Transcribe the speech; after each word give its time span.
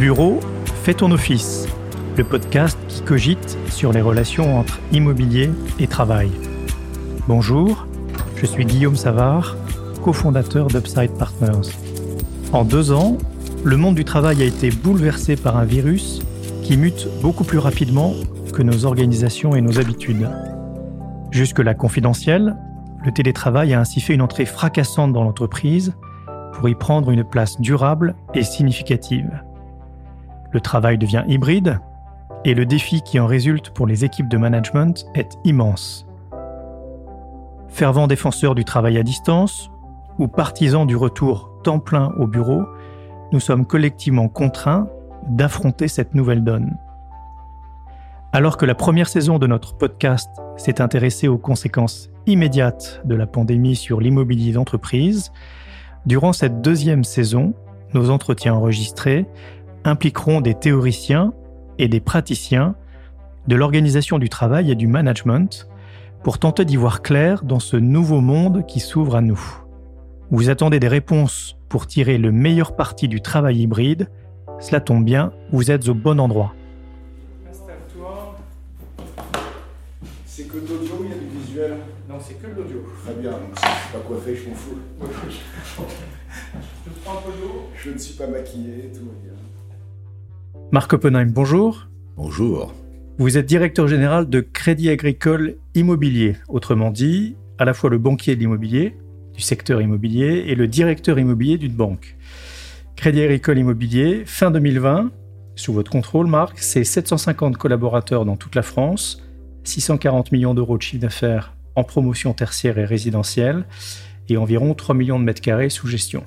Bureau, 0.00 0.40
fais 0.82 0.94
ton 0.94 1.10
office, 1.10 1.68
le 2.16 2.24
podcast 2.24 2.78
qui 2.88 3.02
cogite 3.02 3.58
sur 3.68 3.92
les 3.92 4.00
relations 4.00 4.58
entre 4.58 4.80
immobilier 4.92 5.50
et 5.78 5.86
travail. 5.86 6.30
Bonjour, 7.28 7.86
je 8.36 8.46
suis 8.46 8.64
Guillaume 8.64 8.96
Savard, 8.96 9.58
cofondateur 10.02 10.68
d'Upside 10.68 11.10
Partners. 11.18 11.68
En 12.54 12.64
deux 12.64 12.92
ans, 12.92 13.18
le 13.62 13.76
monde 13.76 13.94
du 13.94 14.06
travail 14.06 14.40
a 14.40 14.46
été 14.46 14.70
bouleversé 14.70 15.36
par 15.36 15.58
un 15.58 15.66
virus 15.66 16.22
qui 16.62 16.78
mute 16.78 17.06
beaucoup 17.20 17.44
plus 17.44 17.58
rapidement 17.58 18.14
que 18.54 18.62
nos 18.62 18.86
organisations 18.86 19.54
et 19.54 19.60
nos 19.60 19.78
habitudes. 19.78 20.30
Jusque-là 21.30 21.74
confidentiel, 21.74 22.56
le 23.04 23.12
télétravail 23.12 23.74
a 23.74 23.80
ainsi 23.80 24.00
fait 24.00 24.14
une 24.14 24.22
entrée 24.22 24.46
fracassante 24.46 25.12
dans 25.12 25.24
l'entreprise 25.24 25.92
pour 26.54 26.70
y 26.70 26.74
prendre 26.74 27.10
une 27.10 27.22
place 27.22 27.60
durable 27.60 28.14
et 28.32 28.44
significative. 28.44 29.30
Le 30.52 30.60
travail 30.60 30.98
devient 30.98 31.24
hybride 31.28 31.78
et 32.44 32.54
le 32.54 32.66
défi 32.66 33.02
qui 33.02 33.20
en 33.20 33.26
résulte 33.26 33.70
pour 33.70 33.86
les 33.86 34.04
équipes 34.04 34.28
de 34.28 34.38
management 34.38 35.06
est 35.14 35.38
immense. 35.44 36.06
Fervent 37.68 38.06
défenseur 38.06 38.54
du 38.54 38.64
travail 38.64 38.98
à 38.98 39.02
distance 39.02 39.70
ou 40.18 40.26
partisan 40.26 40.86
du 40.86 40.96
retour 40.96 41.50
temps 41.62 41.78
plein 41.78 42.12
au 42.18 42.26
bureau, 42.26 42.62
nous 43.32 43.40
sommes 43.40 43.66
collectivement 43.66 44.28
contraints 44.28 44.88
d'affronter 45.28 45.86
cette 45.86 46.14
nouvelle 46.14 46.42
donne. 46.42 46.76
Alors 48.32 48.56
que 48.56 48.66
la 48.66 48.74
première 48.74 49.08
saison 49.08 49.38
de 49.38 49.46
notre 49.46 49.76
podcast 49.76 50.30
s'est 50.56 50.80
intéressée 50.80 51.28
aux 51.28 51.38
conséquences 51.38 52.10
immédiates 52.26 53.02
de 53.04 53.14
la 53.14 53.26
pandémie 53.26 53.76
sur 53.76 54.00
l'immobilier 54.00 54.52
d'entreprise, 54.52 55.32
durant 56.06 56.32
cette 56.32 56.60
deuxième 56.60 57.04
saison, 57.04 57.54
nos 57.92 58.10
entretiens 58.10 58.54
enregistrés 58.54 59.26
impliqueront 59.84 60.40
des 60.40 60.54
théoriciens 60.54 61.32
et 61.78 61.88
des 61.88 62.00
praticiens 62.00 62.74
de 63.46 63.56
l'organisation 63.56 64.18
du 64.18 64.28
travail 64.28 64.70
et 64.70 64.74
du 64.74 64.86
management 64.86 65.68
pour 66.22 66.38
tenter 66.38 66.64
d'y 66.64 66.76
voir 66.76 67.02
clair 67.02 67.42
dans 67.44 67.60
ce 67.60 67.76
nouveau 67.76 68.20
monde 68.20 68.66
qui 68.66 68.80
s'ouvre 68.80 69.16
à 69.16 69.22
nous. 69.22 69.40
Vous 70.30 70.50
attendez 70.50 70.78
des 70.78 70.88
réponses 70.88 71.56
pour 71.68 71.86
tirer 71.86 72.18
le 72.18 72.30
meilleur 72.30 72.76
parti 72.76 73.08
du 73.08 73.20
travail 73.20 73.62
hybride, 73.62 74.08
cela 74.60 74.80
tombe 74.80 75.04
bien, 75.04 75.32
vous 75.52 75.70
êtes 75.70 75.88
au 75.88 75.94
bon 75.94 76.20
endroit. 76.20 76.54
Installe-toi. 77.50 78.36
C'est 80.26 80.46
que 80.46 80.58
de 80.58 80.68
l'audio, 80.68 80.94
il 81.04 81.10
y 81.10 81.12
a 81.12 81.16
du 81.16 81.38
visuel 81.38 81.76
Non, 82.08 82.16
c'est 82.20 82.34
que 82.34 82.46
de 82.46 82.60
l'audio. 82.60 82.84
Très 83.04 83.14
bien, 83.14 83.30
donc 83.30 83.58
si 83.58 83.64
je 83.64 83.80
suis 83.80 83.92
pas 83.92 84.06
coiffé, 84.06 84.36
je 84.36 84.48
m'en 84.48 84.54
fous. 84.54 84.78
Je 86.86 86.90
prends 87.04 87.18
un 87.18 87.22
peu 87.22 87.30
d'eau. 87.40 87.68
Je 87.74 87.90
ne 87.90 87.98
suis 87.98 88.14
pas 88.14 88.26
maquillé, 88.26 88.90
tout 88.92 89.06
va 89.06 89.12
bien. 89.22 89.29
Marc 90.72 90.92
Oppenheim, 90.92 91.32
bonjour. 91.32 91.88
Bonjour. 92.16 92.72
Vous 93.18 93.36
êtes 93.36 93.46
directeur 93.46 93.88
général 93.88 94.30
de 94.30 94.40
Crédit 94.40 94.88
Agricole 94.88 95.56
Immobilier, 95.74 96.36
autrement 96.46 96.92
dit, 96.92 97.34
à 97.58 97.64
la 97.64 97.74
fois 97.74 97.90
le 97.90 97.98
banquier 97.98 98.36
de 98.36 98.40
l'immobilier, 98.40 98.96
du 99.34 99.40
secteur 99.40 99.82
immobilier, 99.82 100.44
et 100.46 100.54
le 100.54 100.68
directeur 100.68 101.18
immobilier 101.18 101.58
d'une 101.58 101.72
banque. 101.72 102.16
Crédit 102.94 103.20
Agricole 103.20 103.58
Immobilier, 103.58 104.22
fin 104.26 104.52
2020, 104.52 105.10
sous 105.56 105.72
votre 105.72 105.90
contrôle, 105.90 106.28
Marc, 106.28 106.60
c'est 106.60 106.84
750 106.84 107.56
collaborateurs 107.56 108.24
dans 108.24 108.36
toute 108.36 108.54
la 108.54 108.62
France, 108.62 109.20
640 109.64 110.30
millions 110.30 110.54
d'euros 110.54 110.76
de 110.76 110.82
chiffre 110.82 111.02
d'affaires 111.02 111.56
en 111.74 111.82
promotion 111.82 112.32
tertiaire 112.32 112.78
et 112.78 112.84
résidentielle, 112.84 113.64
et 114.28 114.36
environ 114.36 114.74
3 114.74 114.94
millions 114.94 115.18
de 115.18 115.24
mètres 115.24 115.42
carrés 115.42 115.68
sous 115.68 115.88
gestion. 115.88 116.22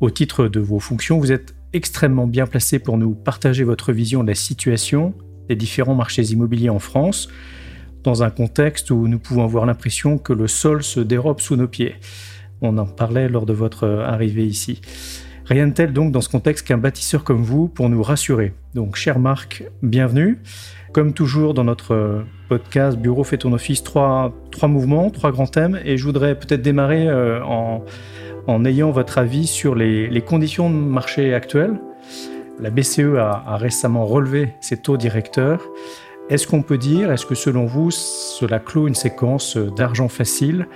Au 0.00 0.10
titre 0.10 0.48
de 0.48 0.60
vos 0.60 0.80
fonctions, 0.80 1.18
vous 1.18 1.32
êtes 1.32 1.54
extrêmement 1.74 2.26
bien 2.26 2.46
placé 2.46 2.78
pour 2.78 2.96
nous 2.96 3.14
partager 3.14 3.64
votre 3.64 3.92
vision 3.92 4.22
de 4.22 4.28
la 4.28 4.34
situation 4.34 5.12
des 5.48 5.56
différents 5.56 5.94
marchés 5.94 6.22
immobiliers 6.22 6.70
en 6.70 6.78
France, 6.78 7.28
dans 8.02 8.22
un 8.22 8.30
contexte 8.30 8.90
où 8.90 9.08
nous 9.08 9.18
pouvons 9.18 9.44
avoir 9.44 9.66
l'impression 9.66 10.16
que 10.16 10.32
le 10.32 10.46
sol 10.46 10.82
se 10.82 11.00
dérobe 11.00 11.40
sous 11.40 11.56
nos 11.56 11.68
pieds. 11.68 11.96
On 12.62 12.78
en 12.78 12.86
parlait 12.86 13.28
lors 13.28 13.44
de 13.44 13.52
votre 13.52 13.86
arrivée 13.86 14.46
ici. 14.46 14.80
Rien 15.46 15.66
de 15.66 15.74
tel 15.74 15.92
donc 15.92 16.12
dans 16.12 16.22
ce 16.22 16.30
contexte 16.30 16.66
qu'un 16.66 16.78
bâtisseur 16.78 17.24
comme 17.24 17.42
vous 17.42 17.68
pour 17.68 17.90
nous 17.90 18.02
rassurer. 18.02 18.54
Donc, 18.74 18.96
cher 18.96 19.18
Marc, 19.18 19.64
bienvenue. 19.82 20.38
Comme 20.92 21.12
toujours 21.12 21.52
dans 21.52 21.64
notre 21.64 22.24
podcast 22.48 22.96
Bureau 22.96 23.24
fait 23.24 23.38
ton 23.38 23.52
office, 23.52 23.82
trois, 23.82 24.32
trois 24.50 24.68
mouvements, 24.68 25.10
trois 25.10 25.32
grands 25.32 25.46
thèmes. 25.46 25.78
Et 25.84 25.98
je 25.98 26.04
voudrais 26.04 26.38
peut-être 26.38 26.62
démarrer 26.62 27.08
euh, 27.08 27.44
en, 27.44 27.84
en 28.46 28.64
ayant 28.64 28.90
votre 28.90 29.18
avis 29.18 29.46
sur 29.46 29.74
les, 29.74 30.22
conditions 30.22 30.70
de 30.70 30.74
marché 30.76 31.34
actuelles. 31.34 31.78
La 32.60 32.70
BCE 32.70 33.16
a, 33.18 33.56
récemment 33.56 34.06
relevé 34.06 34.52
ses 34.60 34.76
taux 34.76 34.96
directeurs. 34.96 35.66
Est-ce 36.30 36.46
qu'on 36.46 36.62
peut 36.62 36.78
dire, 36.78 37.12
est-ce 37.12 37.26
que 37.26 37.34
selon 37.34 37.66
vous, 37.66 37.90
cela 37.90 38.58
clôt 38.58 38.88
une 38.88 38.94
séquence 38.94 39.56
d'argent 39.56 40.08
facile 40.08 40.66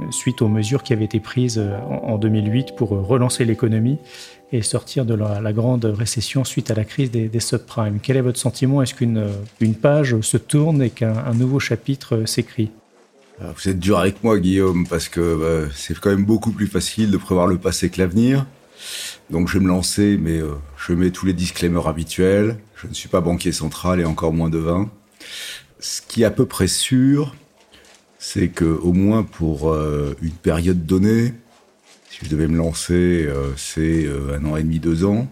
euh, 0.00 0.10
suite 0.10 0.42
aux 0.42 0.48
mesures 0.48 0.82
qui 0.82 0.92
avaient 0.92 1.04
été 1.04 1.20
prises 1.20 1.58
euh, 1.58 1.78
en 1.88 2.14
en 2.14 2.18
2008 2.18 2.74
pour 2.74 2.94
euh, 2.94 3.00
relancer 3.00 3.44
l'économie 3.44 3.98
et 4.50 4.62
sortir 4.62 5.04
de 5.04 5.14
la, 5.14 5.52
grande 5.52 5.84
récession 5.84 6.42
suite 6.42 6.70
à 6.72 6.74
la 6.74 6.84
crise 6.84 7.12
des, 7.12 7.40
subprimes? 7.40 8.00
Quel 8.02 8.16
est 8.16 8.22
votre 8.22 8.38
sentiment? 8.38 8.82
Est-ce 8.82 8.94
qu'une 8.94 9.28
une 9.60 9.74
page 9.74 10.20
se 10.20 10.36
tourne 10.36 10.82
et 10.82 10.90
qu'un 10.90 11.16
un 11.16 11.34
nouveau 11.34 11.60
chapitre 11.60 12.24
s'écrit? 12.24 12.70
Vous 13.40 13.68
êtes 13.68 13.78
dur 13.78 13.98
avec 13.98 14.24
moi, 14.24 14.38
Guillaume, 14.38 14.86
parce 14.88 15.08
que 15.08 15.36
bah, 15.66 15.72
c'est 15.74 15.98
quand 15.98 16.10
même 16.10 16.24
beaucoup 16.24 16.50
plus 16.50 16.66
facile 16.66 17.10
de 17.10 17.16
prévoir 17.16 17.46
le 17.46 17.56
passé 17.56 17.88
que 17.88 18.00
l'avenir. 18.00 18.46
Donc 19.30 19.48
je 19.48 19.58
vais 19.58 19.64
me 19.64 19.68
lancer, 19.68 20.18
mais 20.20 20.38
euh, 20.38 20.54
je 20.76 20.92
mets 20.92 21.10
tous 21.10 21.26
les 21.26 21.32
disclaimers 21.32 21.86
habituels. 21.86 22.58
Je 22.76 22.88
ne 22.88 22.94
suis 22.94 23.08
pas 23.08 23.20
banquier 23.20 23.52
central 23.52 24.00
et 24.00 24.04
encore 24.04 24.32
moins 24.32 24.50
de 24.50 24.58
vin. 24.58 24.90
Ce 25.78 26.02
qui 26.02 26.22
est 26.22 26.24
à 26.24 26.30
peu 26.30 26.46
près 26.46 26.66
sûr, 26.66 27.34
c'est 28.18 28.48
que 28.48 28.64
au 28.64 28.92
moins 28.92 29.22
pour 29.22 29.70
euh, 29.70 30.16
une 30.20 30.32
période 30.32 30.84
donnée, 30.86 31.34
si 32.10 32.24
je 32.24 32.30
devais 32.30 32.48
me 32.48 32.56
lancer, 32.56 33.26
euh, 33.26 33.52
c'est 33.56 34.04
euh, 34.04 34.38
un 34.38 34.44
an 34.44 34.56
et 34.56 34.62
demi, 34.62 34.80
deux 34.80 35.04
ans. 35.04 35.28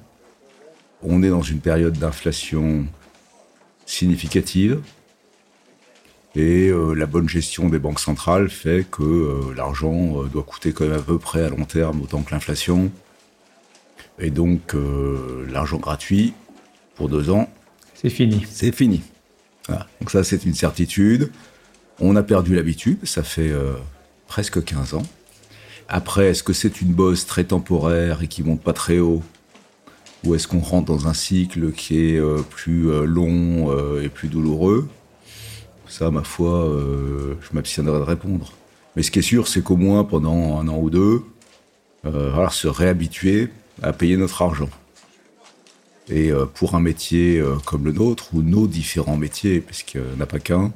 On 1.03 1.23
est 1.23 1.31
dans 1.31 1.43
une 1.43 1.61
période 1.61 1.99
d'inflation 1.99 2.87
significative. 3.87 4.81
Et 6.37 6.69
euh, 6.69 6.93
la 6.93 7.07
bonne 7.07 7.29
gestion 7.29 7.69
des 7.69 7.79
banques 7.79 7.99
centrales 7.99 8.51
fait 8.51 8.87
que 8.89 9.03
euh, 9.03 9.55
l'argent 9.57 10.23
euh, 10.23 10.27
doit 10.27 10.43
coûter 10.43 10.73
quand 10.73 10.85
même 10.85 10.99
à 10.99 11.03
peu 11.03 11.19
près 11.19 11.43
à 11.43 11.49
long 11.49 11.65
terme 11.65 12.03
autant 12.03 12.23
que 12.23 12.31
l'inflation. 12.33 12.93
Et 14.19 14.31
donc 14.31 14.75
l'argent 15.51 15.77
gratuit 15.77 16.33
pour 16.95 17.11
deux 17.11 17.29
ans, 17.29 17.51
C'est 17.93 18.09
fini. 18.09 18.47
c'est 18.51 18.75
fini. 18.75 19.03
Voilà. 19.69 19.87
Donc 20.01 20.11
ça, 20.11 20.25
c'est 20.25 20.47
une 20.47 20.55
certitude. 20.55 21.31
On 22.01 22.17
a 22.17 22.23
perdu 22.23 22.55
l'habitude, 22.55 23.05
ça 23.05 23.23
fait 23.23 23.53
presque 24.27 24.65
15 24.65 24.95
ans. 24.95 25.03
Après, 25.89 26.29
est-ce 26.29 26.43
que 26.43 26.55
c'est 26.55 26.81
une 26.81 26.93
bosse 26.95 27.27
très 27.27 27.45
temporaire 27.45 28.23
et 28.23 28.27
qui 28.27 28.43
monte 28.43 28.63
pas 28.63 28.73
très 28.73 28.99
haut? 28.99 29.23
Ou 30.25 30.35
est-ce 30.35 30.49
qu'on 30.49 30.61
rentre 30.61 30.87
dans 30.87 31.07
un 31.07 31.15
cycle 31.15 31.73
qui 31.73 32.01
est 32.01 32.19
euh, 32.19 32.43
plus 32.43 32.91
euh, 32.91 33.05
long 33.05 33.71
euh, 33.71 34.03
et 34.03 34.09
plus 34.09 34.29
douloureux? 34.29 34.89
Ça, 35.89 36.11
ma 36.11 36.23
foi, 36.23 36.67
euh, 36.67 37.35
je 37.41 37.55
m'abstiendrai 37.55 37.99
de 37.99 38.05
répondre. 38.05 38.53
Mais 38.97 39.03
ce 39.03 39.11
qui 39.11 39.19
est 39.19 39.23
sûr, 39.23 39.47
c'est 39.47 39.63
qu'au 39.63 39.77
moins 39.77 40.05
pendant 40.05 40.59
un 40.59 40.69
an 40.69 40.79
ou 40.79 40.91
deux, 40.91 41.23
euh, 42.05 42.11
va 42.11 42.31
falloir 42.31 42.53
se 42.53 42.69
réhabituer 42.69 43.49
à 43.83 43.93
payer 43.93 44.17
notre 44.17 44.43
argent. 44.43 44.71
Et 46.09 46.31
euh, 46.31 46.47
pour 46.47 46.75
un 46.75 46.81
métier 46.81 47.39
euh, 47.39 47.57
comme 47.65 47.85
le 47.85 47.93
nôtre, 47.93 48.35
ou 48.35 48.43
nos 48.43 48.67
différents 48.67 49.17
métiers, 49.17 49.61
puisqu'il 49.61 50.01
n'y 50.01 50.19
en 50.19 50.21
a 50.21 50.27
pas 50.27 50.39
qu'un, 50.39 50.73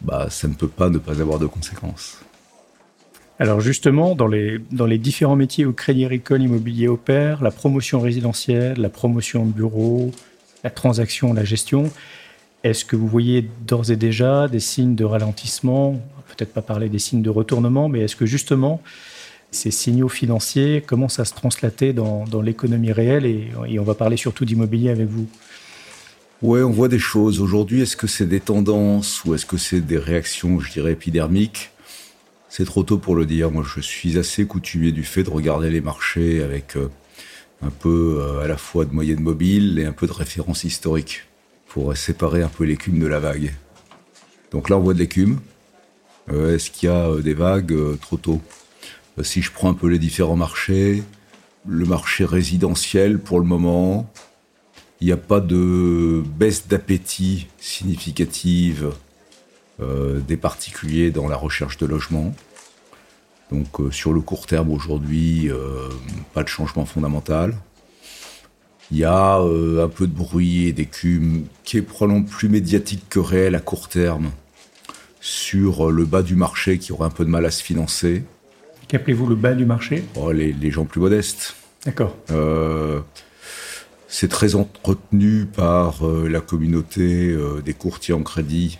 bah, 0.00 0.28
ça 0.30 0.48
ne 0.48 0.54
peut 0.54 0.68
pas 0.68 0.90
ne 0.90 0.98
pas 0.98 1.20
avoir 1.20 1.38
de 1.38 1.46
conséquences. 1.46 2.18
Alors 3.40 3.60
justement, 3.60 4.14
dans 4.14 4.28
les, 4.28 4.58
dans 4.70 4.86
les 4.86 4.98
différents 4.98 5.34
métiers 5.34 5.66
où 5.66 5.72
Crédit 5.72 6.04
Agricole 6.04 6.42
Immobilier 6.42 6.86
opère, 6.86 7.42
la 7.42 7.50
promotion 7.50 8.00
résidentielle, 8.00 8.78
la 8.78 8.88
promotion 8.88 9.44
de 9.44 9.52
bureaux, 9.52 10.12
la 10.62 10.70
transaction, 10.70 11.34
la 11.34 11.44
gestion, 11.44 11.90
est-ce 12.64 12.86
que 12.86 12.96
vous 12.96 13.06
voyez 13.06 13.48
d'ores 13.66 13.90
et 13.90 13.96
déjà 13.96 14.48
des 14.48 14.58
signes 14.58 14.96
de 14.96 15.04
ralentissement 15.04 16.00
Peut-être 16.36 16.52
pas 16.52 16.62
parler 16.62 16.88
des 16.88 16.98
signes 16.98 17.22
de 17.22 17.30
retournement, 17.30 17.88
mais 17.88 18.00
est-ce 18.00 18.16
que 18.16 18.26
justement 18.26 18.82
ces 19.52 19.70
signaux 19.70 20.08
financiers 20.08 20.80
commencent 20.80 21.20
à 21.20 21.24
se 21.24 21.34
translater 21.34 21.92
dans, 21.92 22.24
l'économie 22.42 22.90
réelle 22.90 23.24
et, 23.26 23.52
on 23.78 23.84
va 23.84 23.94
parler 23.94 24.16
surtout 24.16 24.44
d'immobilier 24.44 24.90
avec 24.90 25.06
vous? 25.06 25.28
Ouais, 26.42 26.62
on 26.62 26.70
voit 26.70 26.88
des 26.88 26.98
choses. 26.98 27.40
Aujourd'hui, 27.40 27.82
est-ce 27.82 27.96
que 27.96 28.08
c'est 28.08 28.26
des 28.26 28.40
tendances 28.40 29.24
ou 29.24 29.34
est-ce 29.34 29.46
que 29.46 29.56
c'est 29.56 29.80
des 29.80 29.98
réactions, 29.98 30.58
je 30.58 30.72
dirais, 30.72 30.92
épidermiques? 30.92 31.70
C'est 32.48 32.64
trop 32.64 32.82
tôt 32.82 32.98
pour 32.98 33.14
le 33.14 33.26
dire. 33.26 33.50
Moi, 33.50 33.64
je 33.64 33.80
suis 33.80 34.18
assez 34.18 34.46
coutumier 34.46 34.90
du 34.90 35.04
fait 35.04 35.22
de 35.22 35.30
regarder 35.30 35.70
les 35.70 35.80
marchés 35.80 36.42
avec 36.42 36.76
euh, 36.76 36.90
un 37.62 37.70
peu 37.70 38.18
euh, 38.20 38.42
à 38.42 38.48
la 38.48 38.56
fois 38.56 38.84
de 38.84 38.92
moyenne 38.92 39.20
mobile 39.20 39.78
et 39.78 39.84
un 39.84 39.92
peu 39.92 40.06
de 40.06 40.12
référence 40.12 40.64
historique 40.64 41.22
pour 41.74 41.96
séparer 41.96 42.40
un 42.40 42.48
peu 42.48 42.62
l'écume 42.62 43.00
de 43.00 43.06
la 43.08 43.18
vague. 43.18 43.52
Donc 44.52 44.70
là, 44.70 44.76
on 44.76 44.80
voit 44.80 44.94
de 44.94 45.00
l'écume. 45.00 45.40
Euh, 46.30 46.54
est-ce 46.54 46.70
qu'il 46.70 46.88
y 46.88 46.92
a 46.92 47.08
euh, 47.08 47.20
des 47.20 47.34
vagues 47.34 47.72
Euh, 47.72 47.98
Trop 48.00 48.16
tôt? 48.16 48.40
Si 49.20 49.42
je 49.42 49.50
prends 49.50 49.70
un 49.70 49.74
peu 49.74 49.88
les 49.88 49.98
différents 49.98 50.36
marchés, 50.36 51.02
le 51.66 51.84
marché 51.84 52.24
résidentiel 52.24 53.18
pour 53.18 53.40
le 53.40 53.44
moment. 53.44 54.08
Il 55.00 55.08
n'y 55.08 55.12
a 55.12 55.16
pas 55.16 55.40
de 55.40 56.22
baisse 56.38 56.68
d'appétit 56.68 57.48
significative 57.58 58.92
des 59.80 60.36
particuliers 60.36 61.10
dans 61.10 61.28
la 61.28 61.36
recherche 61.36 61.78
de 61.78 61.86
logement. 61.86 62.34
Donc 63.50 63.92
sur 63.92 64.12
le 64.12 64.20
court 64.20 64.46
terme 64.46 64.70
aujourd'hui, 64.70 65.50
pas 66.32 66.42
de 66.42 66.48
changement 66.48 66.86
fondamental. 66.86 67.54
Il 68.90 68.98
y 68.98 69.04
a 69.04 69.36
un 69.36 69.88
peu 69.88 70.06
de 70.06 70.12
bruit 70.12 70.66
et 70.66 70.72
d'écume 70.72 71.46
qui 71.64 71.78
est 71.78 71.82
probablement 71.82 72.24
plus 72.24 72.48
médiatique 72.48 73.04
que 73.08 73.18
réel 73.18 73.54
à 73.54 73.60
court 73.60 73.88
terme 73.88 74.30
sur 75.20 75.90
le 75.90 76.04
bas 76.04 76.22
du 76.22 76.36
marché 76.36 76.78
qui 76.78 76.92
aurait 76.92 77.06
un 77.06 77.10
peu 77.10 77.24
de 77.24 77.30
mal 77.30 77.46
à 77.46 77.50
se 77.50 77.62
financer. 77.62 78.24
Qu'appelez-vous 78.88 79.26
le 79.26 79.36
bas 79.36 79.54
du 79.54 79.64
marché? 79.64 80.04
Oh, 80.16 80.32
les, 80.32 80.70
gens 80.70 80.84
plus 80.84 81.00
modestes. 81.00 81.56
D'accord. 81.86 82.14
c'est 84.06 84.28
très 84.28 84.54
entretenu 84.54 85.46
par 85.46 86.06
la 86.06 86.40
communauté 86.40 87.36
des 87.64 87.74
courtiers 87.74 88.14
en 88.14 88.22
crédit 88.22 88.78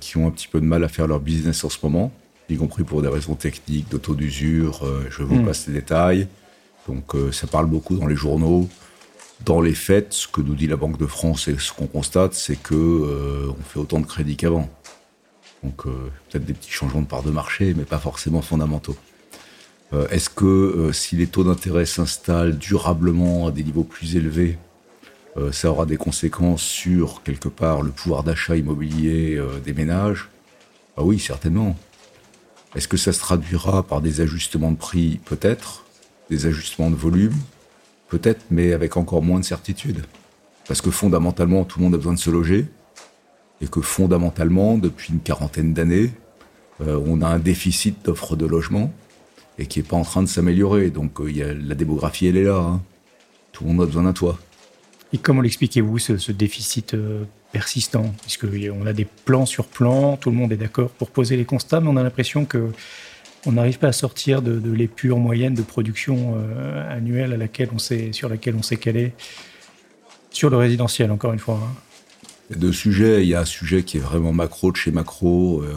qui 0.00 0.16
ont 0.16 0.26
un 0.26 0.30
petit 0.30 0.48
peu 0.48 0.60
de 0.60 0.66
mal 0.66 0.82
à 0.84 0.88
faire 0.88 1.06
leur 1.06 1.20
business 1.20 1.64
en 1.64 1.70
ce 1.70 1.78
moment 1.82 2.12
y 2.52 2.56
compris 2.56 2.84
pour 2.84 3.02
des 3.02 3.08
raisons 3.08 3.34
techniques, 3.34 3.88
d'auto 3.90 4.14
d'usure. 4.14 4.84
Euh, 4.84 5.06
je 5.10 5.22
vous 5.22 5.36
hmm. 5.36 5.44
passe 5.44 5.66
les 5.66 5.74
détails. 5.74 6.28
Donc 6.88 7.14
euh, 7.14 7.32
ça 7.32 7.46
parle 7.46 7.66
beaucoup 7.66 7.96
dans 7.96 8.06
les 8.06 8.16
journaux. 8.16 8.68
Dans 9.44 9.60
les 9.60 9.74
faits, 9.74 10.12
ce 10.12 10.28
que 10.28 10.40
nous 10.40 10.54
dit 10.54 10.66
la 10.66 10.76
Banque 10.76 10.98
de 10.98 11.06
France 11.06 11.48
et 11.48 11.56
ce 11.58 11.72
qu'on 11.72 11.86
constate, 11.86 12.34
c'est 12.34 12.56
que 12.56 12.74
euh, 12.74 13.48
on 13.48 13.62
fait 13.62 13.78
autant 13.78 14.00
de 14.00 14.06
crédits 14.06 14.36
qu'avant. 14.36 14.68
Donc 15.62 15.84
peut-être 15.84 16.44
des 16.44 16.54
petits 16.54 16.72
changements 16.72 17.02
de 17.02 17.06
part 17.06 17.22
de 17.22 17.30
marché, 17.30 17.72
mais 17.76 17.84
pas 17.84 17.98
forcément 17.98 18.42
fondamentaux. 18.42 18.96
Est-ce 20.10 20.28
que 20.28 20.90
si 20.92 21.14
les 21.14 21.28
taux 21.28 21.44
d'intérêt 21.44 21.86
s'installent 21.86 22.58
durablement 22.58 23.46
à 23.46 23.52
des 23.52 23.62
niveaux 23.62 23.84
plus 23.84 24.16
élevés, 24.16 24.58
ça 25.52 25.70
aura 25.70 25.86
des 25.86 25.96
conséquences 25.96 26.62
sur 26.62 27.22
quelque 27.22 27.48
part 27.48 27.82
le 27.82 27.92
pouvoir 27.92 28.24
d'achat 28.24 28.56
immobilier 28.56 29.40
des 29.64 29.72
ménages? 29.72 30.30
Ah 30.96 31.04
oui, 31.04 31.20
certainement. 31.20 31.76
Est-ce 32.74 32.88
que 32.88 32.96
ça 32.96 33.12
se 33.12 33.20
traduira 33.20 33.84
par 33.84 34.00
des 34.00 34.20
ajustements 34.20 34.72
de 34.72 34.76
prix? 34.76 35.20
Peut-être. 35.24 35.81
Des 36.32 36.46
ajustements 36.46 36.90
de 36.90 36.96
volume 36.96 37.34
Peut-être, 38.08 38.40
mais 38.50 38.72
avec 38.72 38.96
encore 38.96 39.20
moins 39.22 39.38
de 39.38 39.44
certitude. 39.44 40.02
Parce 40.66 40.80
que 40.80 40.90
fondamentalement, 40.90 41.64
tout 41.64 41.78
le 41.78 41.84
monde 41.84 41.94
a 41.94 41.98
besoin 41.98 42.14
de 42.14 42.18
se 42.18 42.30
loger. 42.30 42.64
Et 43.60 43.66
que 43.66 43.82
fondamentalement, 43.82 44.78
depuis 44.78 45.12
une 45.12 45.20
quarantaine 45.20 45.74
d'années, 45.74 46.10
euh, 46.80 46.98
on 47.04 47.20
a 47.20 47.28
un 47.28 47.38
déficit 47.38 48.02
d'offres 48.06 48.34
de 48.34 48.46
logement 48.46 48.90
et 49.58 49.66
qui 49.66 49.78
n'est 49.78 49.84
pas 49.84 49.96
en 49.96 50.04
train 50.04 50.22
de 50.22 50.26
s'améliorer. 50.26 50.88
Donc 50.88 51.20
euh, 51.20 51.30
y 51.30 51.42
a, 51.42 51.52
la 51.52 51.74
démographie, 51.74 52.28
elle 52.28 52.38
est 52.38 52.44
là. 52.44 52.56
Hein. 52.56 52.80
Tout 53.52 53.64
le 53.64 53.70
monde 53.70 53.82
a 53.82 53.86
besoin 53.86 54.04
d'un 54.04 54.14
toit. 54.14 54.38
Et 55.12 55.18
comment 55.18 55.42
l'expliquez-vous, 55.42 55.98
ce, 55.98 56.32
déficit 56.32 56.94
euh, 56.94 57.24
persistant, 57.52 58.14
puisqu'on 58.22 58.86
a 58.86 58.94
des 58.94 59.04
plans 59.04 59.44
sur 59.44 59.66
plans, 59.66 60.16
tout 60.16 60.30
le 60.30 60.36
monde 60.36 60.50
est 60.50 60.56
d'accord 60.56 60.88
pour 60.88 61.10
poser 61.10 61.36
les 61.36 61.44
constats, 61.44 61.80
mais 61.80 61.88
on 61.88 61.98
a 61.98 62.02
l'impression 62.02 62.46
que 62.46 62.70
on 63.46 63.52
n'arrive 63.52 63.78
pas 63.78 63.88
à 63.88 63.92
sortir 63.92 64.42
de, 64.42 64.70
l'épure 64.70 65.18
moyenne 65.18 65.54
de 65.54 65.62
production 65.62 66.36
euh, 66.36 66.96
annuelle 66.96 67.32
à 67.32 67.36
laquelle 67.36 67.70
on 67.74 67.78
sur 67.78 68.28
laquelle 68.28 68.54
on 68.56 68.62
s'est 68.62 68.76
calé. 68.76 69.12
Sur 70.30 70.48
le 70.48 70.56
résidentiel, 70.56 71.10
encore 71.10 71.32
une 71.32 71.38
fois. 71.38 71.60
Hein. 71.62 71.74
Il 72.48 72.56
y 72.56 72.58
a 72.58 72.60
deux 72.60 72.72
sujets. 72.72 73.22
Il 73.22 73.28
y 73.28 73.34
a 73.34 73.40
un 73.40 73.44
sujet 73.44 73.82
qui 73.82 73.98
est 73.98 74.00
vraiment 74.00 74.32
macro 74.32 74.70
de 74.70 74.76
chez 74.76 74.90
macro. 74.90 75.60
Euh, 75.62 75.76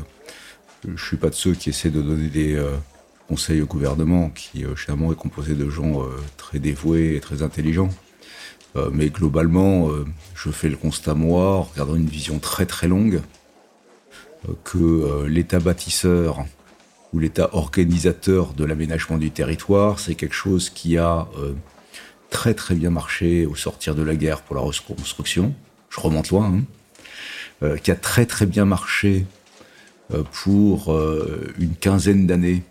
je 0.86 0.92
ne 0.92 0.98
suis 0.98 1.18
pas 1.18 1.30
de 1.30 1.36
ceux 1.36 1.54
qui 1.54 1.70
essaient 1.70 1.90
de 1.90 2.02
donner 2.02 2.30
des 2.30 2.56
euh, 2.56 2.72
conseils 3.28 3.62
au 3.62 3.66
gouvernement, 3.66 4.30
qui 4.30 4.64
généralement 4.78 5.12
est 5.12 5.18
composé 5.18 5.56
de 5.56 5.70
gens 5.70 6.04
très 6.38 6.60
dévoués 6.60 7.16
et 7.16 7.20
très 7.20 7.42
intelligents. 7.42 7.90
Mais 8.92 9.10
globalement, 9.10 9.90
je 10.36 10.52
fais 10.52 10.70
le 10.70 10.76
constat, 10.76 11.16
moi, 11.16 11.56
en 11.56 11.62
regardant 11.64 11.96
une 11.96 12.06
vision 12.06 12.38
très 12.38 12.68
très 12.68 12.88
longue, 12.88 13.22
que 14.64 15.26
l'État 15.26 15.60
bâtisseur 15.60 16.46
l'État 17.20 17.50
organisateur 17.54 18.54
de 18.54 18.66
l'aménagement 18.66 19.18
du 19.18 19.32
territoire, 19.32 20.00
c'est 20.00 20.16
quelque 20.16 20.36
chose 20.36 20.70
qui 20.70 20.98
a 20.98 21.28
très 22.30 22.54
très 22.54 22.76
bien 22.76 22.90
marché 22.90 23.46
au 23.46 23.56
sortir 23.56 23.96
de 23.96 24.04
la 24.04 24.16
guerre 24.16 24.42
pour 24.42 24.56
la 24.56 24.62
reconstruction. 24.62 25.54
Je 25.90 26.00
remonte 26.00 26.30
loin. 26.30 26.62
Hein. 27.62 27.78
qui 27.78 27.92
a 27.92 27.96
très 27.96 28.26
très 28.26 28.46
bien 28.46 28.66
marché 28.66 29.26
pour 30.32 30.96
une 31.60 31.76
quinzaine 31.80 32.28
d'années, 32.28 32.64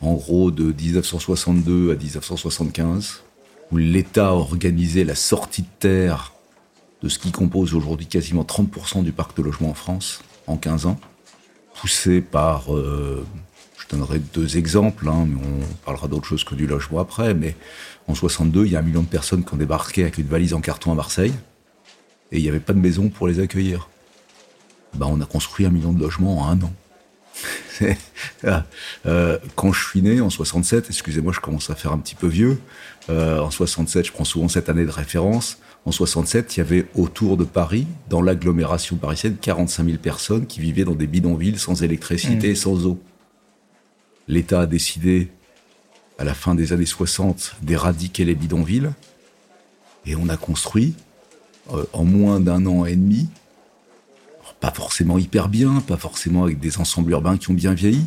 en 0.00 0.14
gros 0.14 0.50
de 0.50 0.72
1962 0.72 1.92
à 1.92 1.94
1975 1.94 3.22
où 3.72 3.76
l'État 3.76 4.28
a 4.28 4.32
organisé 4.32 5.04
la 5.04 5.14
sortie 5.14 5.62
de 5.62 5.68
terre 5.78 6.32
de 7.02 7.08
ce 7.08 7.18
qui 7.18 7.32
compose 7.32 7.74
aujourd'hui 7.74 8.06
quasiment 8.06 8.42
30% 8.42 9.02
du 9.02 9.12
parc 9.12 9.36
de 9.36 9.42
logement 9.42 9.70
en 9.70 9.74
France 9.74 10.20
en 10.46 10.56
15 10.56 10.86
ans, 10.86 10.98
poussé 11.74 12.20
par, 12.20 12.74
euh, 12.74 13.26
je 13.86 13.96
donnerai 13.96 14.18
deux 14.18 14.56
exemples, 14.56 15.08
hein, 15.08 15.26
mais 15.28 15.40
on 15.44 15.74
parlera 15.84 16.08
d'autre 16.08 16.26
chose 16.26 16.44
que 16.44 16.54
du 16.54 16.66
logement 16.66 17.00
après, 17.00 17.34
mais 17.34 17.56
en 18.08 18.14
62, 18.14 18.66
il 18.66 18.72
y 18.72 18.76
a 18.76 18.80
un 18.80 18.82
million 18.82 19.02
de 19.02 19.08
personnes 19.08 19.44
qui 19.44 19.54
ont 19.54 19.56
débarqué 19.56 20.02
avec 20.02 20.18
une 20.18 20.26
valise 20.26 20.54
en 20.54 20.60
carton 20.60 20.92
à 20.92 20.94
Marseille, 20.94 21.34
et 22.32 22.38
il 22.38 22.42
n'y 22.42 22.48
avait 22.48 22.60
pas 22.60 22.72
de 22.72 22.80
maison 22.80 23.08
pour 23.08 23.28
les 23.28 23.40
accueillir. 23.40 23.88
Ben, 24.94 25.06
on 25.06 25.20
a 25.20 25.26
construit 25.26 25.66
un 25.66 25.70
million 25.70 25.92
de 25.92 26.00
logements 26.00 26.40
en 26.40 26.48
un 26.48 26.62
an. 26.62 26.72
Ah, 28.46 28.64
euh, 29.06 29.38
quand 29.56 29.72
je 29.72 29.84
suis 29.86 30.00
né 30.00 30.20
en 30.20 30.30
67, 30.30 30.86
excusez-moi, 30.88 31.32
je 31.34 31.40
commence 31.40 31.68
à 31.68 31.74
faire 31.74 31.92
un 31.92 31.98
petit 31.98 32.14
peu 32.14 32.26
vieux. 32.26 32.58
Euh, 33.10 33.40
en 33.40 33.50
67, 33.50 34.06
je 34.06 34.12
prends 34.12 34.24
souvent 34.24 34.48
cette 34.48 34.68
année 34.68 34.84
de 34.84 34.90
référence. 34.90 35.58
En 35.84 35.92
67, 35.92 36.56
il 36.56 36.60
y 36.60 36.62
avait 36.62 36.86
autour 36.94 37.36
de 37.36 37.44
Paris, 37.44 37.86
dans 38.08 38.22
l'agglomération 38.22 38.96
parisienne, 38.96 39.36
45 39.40 39.84
000 39.84 39.98
personnes 39.98 40.46
qui 40.46 40.60
vivaient 40.60 40.84
dans 40.84 40.94
des 40.94 41.06
bidonvilles 41.06 41.58
sans 41.58 41.82
électricité 41.82 42.48
et 42.48 42.52
mmh. 42.52 42.56
sans 42.56 42.86
eau. 42.86 42.98
L'État 44.28 44.62
a 44.62 44.66
décidé, 44.66 45.30
à 46.18 46.24
la 46.24 46.34
fin 46.34 46.54
des 46.54 46.72
années 46.72 46.86
60, 46.86 47.56
d'éradiquer 47.62 48.24
les 48.24 48.34
bidonvilles. 48.34 48.90
Et 50.04 50.16
on 50.16 50.28
a 50.28 50.36
construit, 50.36 50.94
euh, 51.72 51.84
en 51.92 52.04
moins 52.04 52.40
d'un 52.40 52.66
an 52.66 52.84
et 52.84 52.96
demi, 52.96 53.28
pas 54.60 54.70
forcément 54.70 55.18
hyper 55.18 55.48
bien, 55.48 55.80
pas 55.80 55.96
forcément 55.96 56.44
avec 56.44 56.58
des 56.58 56.78
ensembles 56.78 57.10
urbains 57.12 57.36
qui 57.36 57.50
ont 57.50 57.54
bien 57.54 57.74
vieilli. 57.74 58.04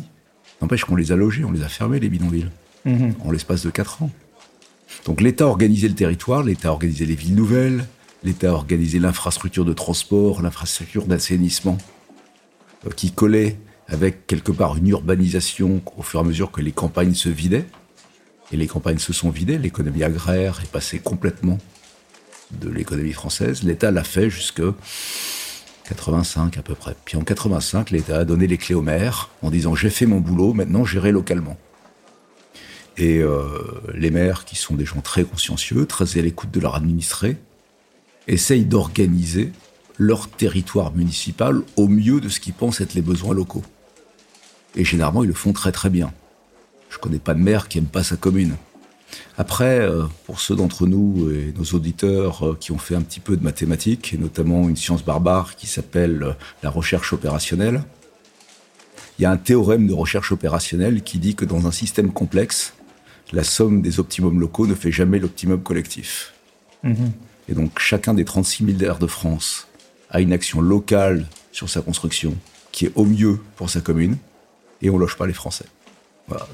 N'empêche 0.60 0.84
qu'on 0.84 0.96
les 0.96 1.12
a 1.12 1.16
logés, 1.16 1.44
on 1.44 1.52
les 1.52 1.62
a 1.62 1.68
fermés, 1.68 2.00
les 2.00 2.08
bidonvilles, 2.08 2.50
mmh. 2.84 3.10
en 3.24 3.30
l'espace 3.30 3.62
de 3.64 3.70
4 3.70 4.02
ans. 4.02 4.10
Donc 5.06 5.20
l'État 5.20 5.44
a 5.44 5.46
organisé 5.46 5.88
le 5.88 5.94
territoire, 5.94 6.42
l'État 6.42 6.68
a 6.68 6.72
organisé 6.72 7.06
les 7.06 7.14
villes 7.14 7.34
nouvelles, 7.34 7.86
l'État 8.24 8.50
a 8.50 8.52
organisé 8.52 8.98
l'infrastructure 8.98 9.64
de 9.64 9.72
transport, 9.72 10.42
l'infrastructure 10.42 11.06
d'assainissement, 11.06 11.78
euh, 12.86 12.90
qui 12.90 13.12
collait 13.12 13.56
avec 13.90 14.26
quelque 14.26 14.52
part 14.52 14.76
une 14.76 14.88
urbanisation 14.88 15.82
au 15.96 16.02
fur 16.02 16.20
et 16.20 16.22
à 16.22 16.26
mesure 16.26 16.50
que 16.50 16.60
les 16.60 16.72
campagnes 16.72 17.14
se 17.14 17.28
vidaient. 17.28 17.66
Et 18.52 18.56
les 18.56 18.66
campagnes 18.66 18.98
se 18.98 19.12
sont 19.12 19.30
vidées, 19.30 19.58
l'économie 19.58 20.02
agraire 20.02 20.60
est 20.62 20.70
passée 20.70 20.98
complètement 20.98 21.58
de 22.52 22.68
l'économie 22.68 23.12
française. 23.12 23.62
L'État 23.62 23.90
l'a 23.90 24.02
fait 24.02 24.28
jusque 24.28 24.62
85 25.88 26.58
à 26.58 26.62
peu 26.62 26.74
près. 26.74 26.96
Puis 27.04 27.16
en 27.16 27.22
85, 27.22 27.90
l'État 27.90 28.18
a 28.18 28.24
donné 28.24 28.46
les 28.46 28.58
clés 28.58 28.74
aux 28.74 28.82
maires 28.82 29.30
en 29.42 29.50
disant 29.50 29.74
j'ai 29.74 29.90
fait 29.90 30.06
mon 30.06 30.18
boulot, 30.18 30.52
maintenant 30.52 30.84
j'irai 30.84 31.12
localement. 31.12 31.56
Et 32.96 33.18
euh, 33.18 33.48
les 33.94 34.10
maires, 34.10 34.44
qui 34.44 34.56
sont 34.56 34.74
des 34.74 34.84
gens 34.84 35.00
très 35.00 35.24
consciencieux, 35.24 35.86
très 35.86 36.18
à 36.18 36.22
l'écoute 36.22 36.50
de 36.50 36.60
leur 36.60 36.74
administré, 36.74 37.36
essayent 38.26 38.64
d'organiser 38.64 39.52
leur 39.96 40.28
territoire 40.28 40.94
municipal 40.94 41.62
au 41.76 41.88
mieux 41.88 42.20
de 42.20 42.28
ce 42.28 42.40
qu'ils 42.40 42.52
pensent 42.52 42.80
être 42.80 42.94
les 42.94 43.02
besoins 43.02 43.34
locaux. 43.34 43.62
Et 44.76 44.84
généralement, 44.84 45.24
ils 45.24 45.28
le 45.28 45.34
font 45.34 45.52
très 45.52 45.72
très 45.72 45.90
bien. 45.90 46.12
Je 46.90 46.98
connais 46.98 47.18
pas 47.18 47.34
de 47.34 47.40
maire 47.40 47.68
qui 47.68 47.78
aime 47.78 47.86
pas 47.86 48.02
sa 48.02 48.16
commune. 48.16 48.56
Après, 49.38 49.80
euh, 49.80 50.04
pour 50.26 50.40
ceux 50.40 50.54
d'entre 50.54 50.86
nous 50.86 51.30
et 51.30 51.52
nos 51.56 51.64
auditeurs 51.76 52.46
euh, 52.46 52.56
qui 52.58 52.72
ont 52.72 52.78
fait 52.78 52.94
un 52.94 53.02
petit 53.02 53.20
peu 53.20 53.36
de 53.36 53.42
mathématiques, 53.42 54.12
et 54.12 54.18
notamment 54.18 54.68
une 54.68 54.76
science 54.76 55.04
barbare 55.04 55.56
qui 55.56 55.66
s'appelle 55.66 56.22
euh, 56.22 56.32
la 56.62 56.70
recherche 56.70 57.12
opérationnelle, 57.12 57.82
il 59.18 59.22
y 59.22 59.24
a 59.26 59.30
un 59.30 59.36
théorème 59.36 59.86
de 59.86 59.92
recherche 59.92 60.32
opérationnelle 60.32 61.02
qui 61.02 61.18
dit 61.18 61.34
que 61.34 61.44
dans 61.44 61.66
un 61.66 61.72
système 61.72 62.12
complexe, 62.12 62.74
la 63.32 63.44
somme 63.44 63.82
des 63.82 64.00
optimums 64.00 64.40
locaux 64.40 64.66
ne 64.66 64.74
fait 64.74 64.92
jamais 64.92 65.18
l'optimum 65.18 65.62
collectif. 65.62 66.32
Mhm. 66.82 67.12
Et 67.48 67.54
donc 67.54 67.78
chacun 67.78 68.14
des 68.14 68.24
36 68.24 68.64
milliards 68.64 68.98
de 68.98 69.06
France 69.06 69.68
a 70.10 70.20
une 70.20 70.32
action 70.32 70.60
locale 70.60 71.26
sur 71.52 71.68
sa 71.68 71.82
construction 71.82 72.34
qui 72.72 72.86
est 72.86 72.92
au 72.94 73.04
mieux 73.04 73.40
pour 73.56 73.68
sa 73.68 73.80
commune, 73.80 74.16
et 74.82 74.90
on 74.90 74.98
loge 74.98 75.16
pas 75.16 75.26
les 75.26 75.32
Français 75.32 75.66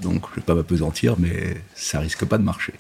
donc 0.03 0.23
je 0.29 0.31
ne 0.31 0.37
vais 0.37 0.43
pas 0.43 0.55
m'apesantir, 0.55 1.17
mais 1.19 1.57
ça 1.75 2.01
risque 2.01 2.25
pas 2.25 2.39
de 2.39 2.43
marcher. 2.43 2.75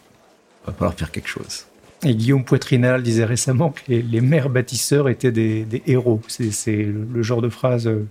Il 0.62 0.66
va 0.66 0.72
falloir 0.72 0.94
faire 0.94 1.10
quelque 1.10 1.28
chose. 1.28 1.66
Et 2.04 2.14
Guillaume 2.14 2.44
Poitrinal 2.44 3.02
disait 3.02 3.24
récemment 3.24 3.70
que 3.70 3.80
les, 3.88 4.20
maires 4.20 4.50
bâtisseurs 4.50 5.08
étaient 5.08 5.32
des, 5.32 5.82
héros. 5.86 6.20
C'est 6.28 6.84
le 6.84 7.22
genre 7.22 7.40
de 7.40 7.48
phrase 7.48 7.86
euh, 7.86 8.06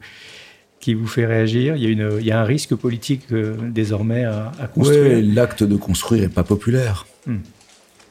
qui 0.79 0.93
vous 0.93 1.07
fait 1.07 1.25
réagir 1.25 1.75
il 1.75 1.83
y, 1.83 1.85
a 1.85 1.89
une, 1.89 2.17
il 2.19 2.25
y 2.25 2.31
a 2.31 2.39
un 2.39 2.45
risque 2.45 2.75
politique 2.75 3.23
euh, 3.31 3.55
désormais 3.61 4.23
à, 4.23 4.51
à 4.59 4.67
construire. 4.67 5.17
Oui, 5.17 5.33
l'acte 5.33 5.63
de 5.63 5.75
construire 5.75 6.23
n'est 6.23 6.29
pas 6.29 6.43
populaire. 6.43 7.05
Hmm. 7.27 7.37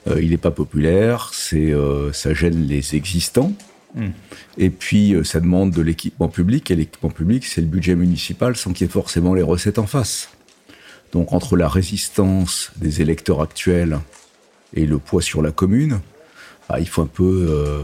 Euh, 0.07 0.23
il 0.23 0.31
n'est 0.31 0.37
pas 0.37 0.51
populaire, 0.51 1.31
c'est, 1.33 1.73
euh, 1.73 2.13
ça 2.13 2.35
gêne 2.35 2.67
les 2.67 2.95
existants. 2.95 3.53
Hmm. 3.95 4.11
Et 4.59 4.71
puis, 4.71 5.15
ça 5.25 5.41
demande 5.41 5.71
de 5.71 5.83
l'équipement 5.83 6.29
public. 6.29 6.71
Et 6.71 6.77
l'équipement 6.77 7.11
public, 7.11 7.45
c'est 7.45 7.61
le 7.61 7.67
budget 7.67 7.95
municipal 7.95 8.57
sans 8.57 8.73
qu'il 8.73 8.87
y 8.87 8.91
ait 8.91 8.93
forcément 8.93 9.35
les 9.35 9.43
recettes 9.43 9.79
en 9.79 9.87
face. 9.87 10.31
Donc, 11.13 11.33
entre 11.33 11.57
la 11.57 11.69
résistance 11.69 12.73
des 12.77 13.01
électeurs 13.01 13.41
actuels 13.41 14.01
et 14.75 14.85
le 14.85 14.99
poids 14.99 15.23
sur 15.23 15.43
la 15.43 15.53
commune, 15.53 16.01
ah, 16.69 16.81
il 16.81 16.89
faut 16.89 17.03
un 17.03 17.07
peu, 17.07 17.47
euh, 17.51 17.83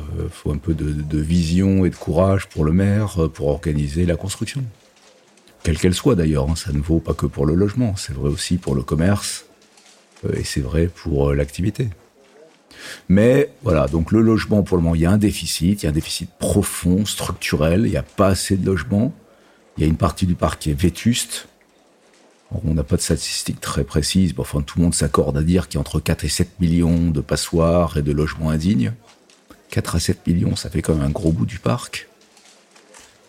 de, 0.68 1.18
vision 1.18 1.84
et 1.84 1.90
de 1.90 1.96
courage 1.96 2.48
pour 2.48 2.64
le 2.64 2.72
maire 2.72 3.24
euh, 3.24 3.28
pour 3.28 3.48
organiser 3.48 4.06
la 4.06 4.16
construction. 4.16 4.64
Quelle 5.62 5.78
qu'elle 5.78 5.94
soit 5.94 6.14
d'ailleurs, 6.14 6.48
hein, 6.50 6.56
ça 6.56 6.72
ne 6.72 6.80
vaut 6.80 7.00
pas 7.00 7.12
que 7.12 7.26
pour 7.26 7.44
le 7.44 7.54
logement, 7.54 7.94
c'est 7.96 8.14
vrai 8.14 8.30
aussi 8.30 8.56
pour 8.56 8.74
le 8.74 8.82
commerce 8.82 9.44
euh, 10.24 10.32
et 10.34 10.44
c'est 10.44 10.62
vrai 10.62 10.88
pour 10.88 11.34
l'activité. 11.34 11.88
Mais 13.08 13.50
voilà, 13.62 13.86
donc 13.86 14.12
le 14.12 14.20
logement 14.20 14.62
pour 14.62 14.76
le 14.76 14.82
moment, 14.82 14.94
il 14.94 15.02
y 15.02 15.06
a 15.06 15.10
un 15.10 15.18
déficit, 15.18 15.82
il 15.82 15.86
y 15.86 15.86
a 15.86 15.90
un 15.90 15.94
déficit 15.94 16.30
profond, 16.38 17.04
structurel, 17.04 17.82
il 17.86 17.90
n'y 17.90 17.96
a 17.96 18.02
pas 18.02 18.28
assez 18.28 18.56
de 18.56 18.66
logements, 18.66 19.12
il 19.76 19.82
y 19.82 19.86
a 19.86 19.88
une 19.88 19.96
partie 19.96 20.26
du 20.26 20.34
parc 20.34 20.62
qui 20.62 20.70
est 20.70 20.80
vétuste, 20.80 21.48
on 22.64 22.74
n'a 22.74 22.82
pas 22.82 22.96
de 22.96 23.00
statistiques 23.00 23.60
très 23.60 23.84
précises, 23.84 24.32
mais 24.34 24.40
enfin 24.40 24.60
tout 24.60 24.78
le 24.78 24.84
monde 24.84 24.94
s'accorde 24.94 25.36
à 25.36 25.42
dire 25.42 25.68
qu'il 25.68 25.76
y 25.76 25.78
a 25.78 25.80
entre 25.80 26.00
4 26.00 26.24
et 26.24 26.28
7 26.28 26.60
millions 26.60 27.10
de 27.10 27.20
passoires 27.20 27.96
et 27.96 28.02
de 28.02 28.12
logements 28.12 28.50
indignes. 28.50 28.92
4 29.70 29.96
à 29.96 30.00
7 30.00 30.26
millions, 30.26 30.56
ça 30.56 30.68
fait 30.68 30.82
quand 30.82 30.94
même 30.94 31.06
un 31.06 31.10
gros 31.10 31.30
bout 31.30 31.46
du 31.46 31.60
parc. 31.60 32.08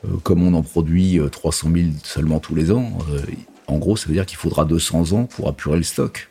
Euh, 0.05 0.17
comme 0.23 0.41
on 0.41 0.55
en 0.55 0.63
produit 0.63 1.19
300 1.31 1.69
euh, 1.69 1.81
000 1.81 1.87
seulement 2.03 2.39
tous 2.39 2.55
les 2.55 2.71
ans, 2.71 2.97
euh, 3.11 3.21
en 3.67 3.77
gros, 3.77 3.95
ça 3.95 4.07
veut 4.07 4.13
dire 4.13 4.25
qu'il 4.25 4.37
faudra 4.37 4.65
200 4.65 5.13
ans 5.13 5.25
pour 5.25 5.47
apurer 5.47 5.77
le 5.77 5.83
stock. 5.83 6.30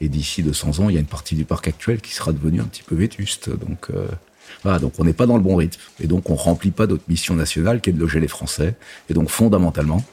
Et 0.00 0.08
d'ici 0.08 0.42
200 0.42 0.80
ans, 0.80 0.88
il 0.88 0.94
y 0.94 0.98
a 0.98 1.00
une 1.00 1.06
partie 1.06 1.34
du 1.34 1.44
parc 1.44 1.68
actuel 1.68 2.00
qui 2.00 2.12
sera 2.12 2.32
devenue 2.32 2.60
un 2.60 2.64
petit 2.64 2.82
peu 2.82 2.94
vétuste. 2.94 3.48
Donc, 3.48 3.90
voilà, 4.62 4.78
donc 4.78 4.94
on 4.98 5.04
n'est 5.04 5.12
pas 5.12 5.26
dans 5.26 5.36
le 5.36 5.42
bon 5.42 5.56
rythme. 5.56 5.80
Et 6.00 6.06
donc 6.06 6.30
on 6.30 6.34
remplit 6.34 6.70
pas 6.70 6.86
notre 6.86 7.04
mission 7.08 7.34
nationale 7.34 7.80
qui 7.80 7.90
est 7.90 7.92
de 7.92 8.00
loger 8.00 8.20
les 8.20 8.28
Français. 8.28 8.74
Et 9.08 9.14
donc 9.14 9.28
fondamentalement, 9.28 10.04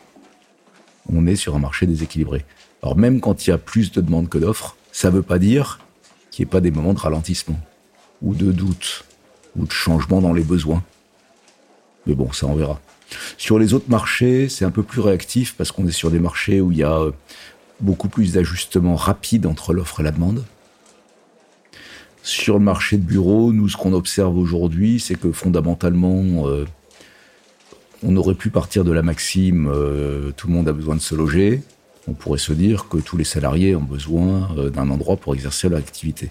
on 1.11 1.27
est 1.27 1.35
sur 1.35 1.55
un 1.55 1.59
marché 1.59 1.85
déséquilibré. 1.85 2.45
Alors 2.81 2.97
même 2.97 3.19
quand 3.19 3.45
il 3.45 3.49
y 3.49 3.53
a 3.53 3.57
plus 3.57 3.91
de 3.91 4.01
demandes 4.01 4.29
que 4.29 4.37
d'offres, 4.37 4.75
ça 4.91 5.09
ne 5.09 5.15
veut 5.15 5.23
pas 5.23 5.39
dire 5.39 5.79
qu'il 6.31 6.43
n'y 6.43 6.49
ait 6.49 6.51
pas 6.51 6.61
des 6.61 6.71
moments 6.71 6.93
de 6.93 6.99
ralentissement, 6.99 7.59
ou 8.21 8.35
de 8.35 8.51
doute, 8.51 9.05
ou 9.55 9.65
de 9.65 9.71
changement 9.71 10.21
dans 10.21 10.33
les 10.33 10.43
besoins. 10.43 10.83
Mais 12.05 12.15
bon, 12.15 12.31
ça 12.31 12.47
on 12.47 12.55
verra. 12.55 12.79
Sur 13.37 13.59
les 13.59 13.73
autres 13.73 13.89
marchés, 13.89 14.49
c'est 14.49 14.65
un 14.65 14.71
peu 14.71 14.83
plus 14.83 15.01
réactif 15.01 15.55
parce 15.55 15.71
qu'on 15.71 15.87
est 15.87 15.91
sur 15.91 16.09
des 16.09 16.19
marchés 16.19 16.61
où 16.61 16.71
il 16.71 16.79
y 16.79 16.83
a 16.83 16.99
euh, 16.99 17.11
beaucoup 17.83 18.09
plus 18.09 18.33
d'ajustements 18.33 18.95
rapides 18.95 19.45
entre 19.45 19.73
l'offre 19.73 19.99
et 19.99 20.03
la 20.03 20.11
demande. 20.11 20.43
Sur 22.23 22.57
le 22.57 22.63
marché 22.63 22.97
de 22.97 23.03
bureau, 23.03 23.51
nous, 23.51 23.67
ce 23.67 23.75
qu'on 23.75 23.91
observe 23.91 24.37
aujourd'hui, 24.37 25.01
c'est 25.01 25.15
que 25.15 25.33
fondamentalement, 25.33 26.47
euh, 26.47 26.65
on 28.01 28.15
aurait 28.15 28.33
pu 28.33 28.49
partir 28.49 28.85
de 28.85 28.93
la 28.93 29.01
maxime 29.01 29.67
euh, 29.67 30.31
tout 30.31 30.47
le 30.47 30.53
monde 30.53 30.69
a 30.69 30.73
besoin 30.73 30.95
de 30.95 31.01
se 31.01 31.15
loger. 31.15 31.61
On 32.07 32.13
pourrait 32.13 32.39
se 32.39 32.53
dire 32.53 32.87
que 32.87 32.97
tous 32.97 33.17
les 33.17 33.25
salariés 33.25 33.75
ont 33.75 33.83
besoin 33.83 34.49
euh, 34.57 34.69
d'un 34.69 34.89
endroit 34.89 35.17
pour 35.17 35.35
exercer 35.35 35.67
leur 35.67 35.79
activité. 35.79 36.29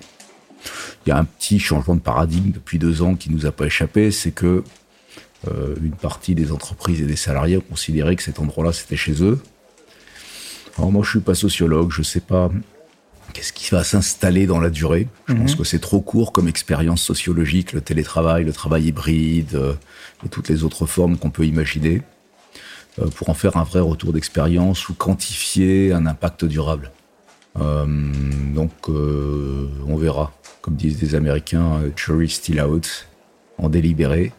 Il 1.04 1.10
y 1.10 1.12
a 1.12 1.18
un 1.18 1.24
petit 1.24 1.58
changement 1.58 1.94
de 1.94 2.00
paradigme 2.00 2.52
depuis 2.52 2.78
deux 2.78 3.02
ans 3.02 3.14
qui 3.14 3.30
nous 3.30 3.44
a 3.44 3.52
pas 3.52 3.66
échappé, 3.66 4.10
c'est 4.10 4.32
que 4.32 4.64
une 5.82 5.96
partie 5.96 6.36
des 6.36 6.52
entreprises 6.52 7.00
et 7.00 7.04
des 7.04 7.16
salariés 7.16 7.56
ont 7.56 7.64
considéré 7.68 8.14
que 8.14 8.22
cet 8.22 8.38
endroit-là 8.38 8.72
c'était 8.72 8.94
chez 8.94 9.24
eux. 9.24 9.40
Alors 10.78 10.90
moi 10.90 11.02
je 11.04 11.10
suis 11.10 11.20
pas 11.20 11.34
sociologue, 11.34 11.90
je 11.90 12.02
sais 12.02 12.20
pas 12.20 12.50
Qu'est-ce 13.32 13.52
qui 13.52 13.70
va 13.70 13.82
s'installer 13.82 14.46
dans 14.46 14.60
la 14.60 14.70
durée 14.70 15.08
Je 15.26 15.34
pense 15.34 15.52
mhm. 15.52 15.58
que 15.58 15.64
c'est 15.64 15.78
trop 15.78 16.00
court 16.00 16.32
comme 16.32 16.48
expérience 16.48 17.02
sociologique, 17.02 17.72
le 17.72 17.80
télétravail, 17.80 18.44
le 18.44 18.52
travail 18.52 18.86
hybride 18.86 19.54
euh, 19.54 19.74
et 20.24 20.28
toutes 20.28 20.48
les 20.48 20.64
autres 20.64 20.86
formes 20.86 21.16
qu'on 21.16 21.30
peut 21.30 21.46
imaginer, 21.46 22.02
euh, 22.98 23.08
pour 23.08 23.30
en 23.30 23.34
faire 23.34 23.56
un 23.56 23.64
vrai 23.64 23.80
retour 23.80 24.12
d'expérience 24.12 24.88
ou 24.88 24.94
quantifier 24.94 25.92
un 25.92 26.06
impact 26.06 26.44
durable. 26.44 26.90
Euh, 27.58 27.86
donc 28.54 28.88
on 28.88 29.96
verra, 29.96 30.32
comme 30.60 30.74
disent 30.74 31.00
les 31.00 31.14
Américains, 31.14 31.80
jury 31.96 32.28
still 32.28 32.60
out, 32.60 33.06
en 33.58 33.68
délibéré. 33.68 34.32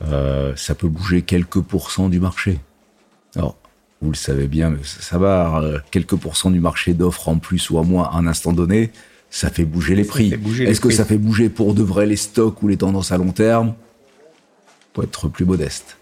ça 0.00 0.74
peut 0.74 0.88
bouger 0.88 1.22
quelques 1.22 1.60
pourcents 1.60 2.08
du 2.08 2.20
marché. 2.20 2.60
Alors, 3.36 3.56
vous 4.02 4.10
le 4.10 4.16
savez 4.16 4.48
bien, 4.48 4.70
mais 4.70 4.78
ça 4.82 5.16
va, 5.16 5.60
euh, 5.62 5.78
quelques 5.90 6.16
pourcents 6.16 6.50
du 6.50 6.60
marché 6.60 6.92
d'offres 6.92 7.28
en 7.28 7.38
plus 7.38 7.70
ou 7.70 7.78
en 7.78 7.84
moins 7.84 8.10
à 8.12 8.16
un 8.16 8.26
instant 8.26 8.52
donné, 8.52 8.90
ça 9.30 9.48
fait 9.48 9.64
bouger 9.64 9.94
les 9.94 10.04
prix. 10.04 10.34
Est-ce 10.60 10.80
que 10.80 10.90
ça 10.90 11.04
fait 11.04 11.16
bouger 11.16 11.48
pour 11.48 11.72
de 11.72 11.82
vrai 11.82 12.06
les 12.06 12.16
stocks 12.16 12.62
ou 12.62 12.68
les 12.68 12.76
tendances 12.76 13.12
à 13.12 13.16
long 13.16 13.32
terme 13.32 13.74
Pour 14.92 15.04
être 15.04 15.28
plus 15.28 15.44
modeste. 15.44 15.96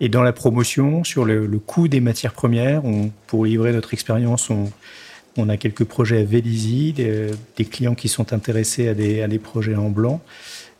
Et 0.00 0.08
dans 0.08 0.22
la 0.22 0.32
promotion, 0.32 1.02
sur 1.02 1.24
le, 1.24 1.48
coût 1.58 1.88
des 1.88 2.00
matières 2.00 2.32
premières, 2.32 2.82
pour 3.26 3.44
livrer 3.44 3.72
notre 3.72 3.92
expérience, 3.92 4.48
on, 5.36 5.48
a 5.48 5.56
quelques 5.56 5.84
projets 5.84 6.20
à 6.20 6.24
Vélizy, 6.24 6.92
des, 6.92 7.64
clients 7.64 7.96
qui 7.96 8.08
sont 8.08 8.32
intéressés 8.32 8.88
à 8.88 8.94
des, 8.94 9.22
à 9.22 9.28
des 9.28 9.40
projets 9.40 9.74
en 9.74 9.90
blanc. 9.90 10.20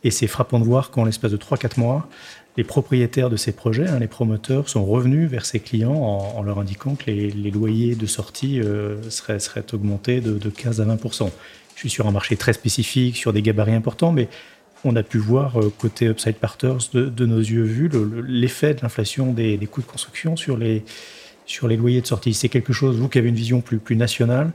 Et 0.05 0.11
c'est 0.11 0.27
frappant 0.27 0.59
de 0.59 0.63
voir 0.63 0.91
qu'en 0.91 1.03
l'espace 1.03 1.31
de 1.31 1.37
3-4 1.37 1.79
mois, 1.79 2.07
les 2.59 2.65
propriétaires 2.65 3.29
de 3.29 3.37
ces 3.37 3.53
projets, 3.53 3.87
hein, 3.87 3.99
les 3.99 4.09
promoteurs, 4.09 4.67
sont 4.67 4.83
revenus 4.83 5.29
vers 5.29 5.45
ces 5.45 5.61
clients 5.61 5.95
en, 5.95 6.43
leur 6.43 6.59
indiquant 6.59 6.95
que 6.95 7.09
les, 7.09 7.51
loyers 7.51 7.95
de 7.95 8.05
sortie 8.05 8.59
euh, 8.59 9.01
seraient, 9.09 9.39
augmentés 9.71 10.19
de, 10.19 10.49
15 10.49 10.81
à 10.81 10.83
20 10.83 10.99
Je 11.01 11.79
suis 11.79 11.89
sur 11.89 12.05
un 12.05 12.11
marché 12.11 12.35
très 12.35 12.51
spécifique, 12.51 13.15
sur 13.15 13.31
des 13.31 13.41
gabarits 13.41 13.75
importants, 13.75 14.11
mais 14.11 14.27
on 14.83 14.97
a 14.97 15.03
pu 15.03 15.19
voir 15.19 15.57
euh, 15.57 15.71
côté 15.77 16.07
Upside 16.07 16.35
Partners 16.35 16.89
de, 16.91 17.25
nos 17.25 17.39
yeux 17.39 17.63
vus 17.63 17.89
l'effet 18.27 18.73
de 18.73 18.81
l'inflation 18.81 19.31
des, 19.31 19.57
coûts 19.71 19.81
de 19.81 19.87
construction 19.87 20.35
sur 20.35 20.57
les, 20.57 20.83
loyers 21.61 22.01
de 22.01 22.07
sortie. 22.07 22.33
C'est 22.33 22.49
quelque 22.49 22.73
chose, 22.73 22.97
vous 22.97 23.07
qui 23.07 23.19
avez 23.19 23.29
une 23.29 23.35
vision 23.35 23.61
plus, 23.61 23.95
nationale, 23.95 24.51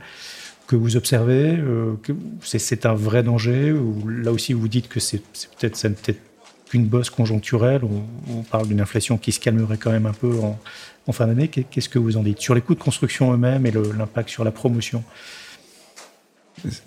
que 0.67 0.77
vous 0.77 0.97
observez, 0.99 1.57
euh, 1.57 1.95
c'est 2.43 2.85
un 2.85 2.93
vrai 2.93 3.23
danger, 3.23 3.73
ou 3.73 4.07
là 4.07 4.31
aussi 4.31 4.53
vous 4.53 4.69
dites 4.69 4.89
que 4.89 5.01
c'est 5.01 5.23
peut-être 5.59 5.83
peut 6.05 6.34
qu'une 6.75 6.87
bosse 6.87 7.09
conjoncturelle. 7.09 7.83
On, 8.29 8.43
parle 8.43 8.67
d'une 8.67 8.81
inflation 8.81 9.17
qui 9.17 9.31
se 9.31 9.39
calmerait 9.39 9.77
quand 9.79 9.93
même 9.93 10.07
un 10.07 10.13
peu 10.13 10.33
en, 10.41 10.59
fin 11.13 11.29
d'année. 11.29 11.47
Qu'est-ce 11.47 11.89
que 11.89 12.01
vous 12.01 12.17
en 12.17 12.25
dites 12.25 12.41
sur 12.41 12.53
les 12.55 12.63
coûts 12.63 12.75
de 12.75 12.83
construction 12.83 13.33
eux-mêmes 13.33 13.65
et 13.65 13.71
l'impact 13.71 14.29
sur 14.29 14.43
la 14.43 14.51
promotion? 14.51 15.05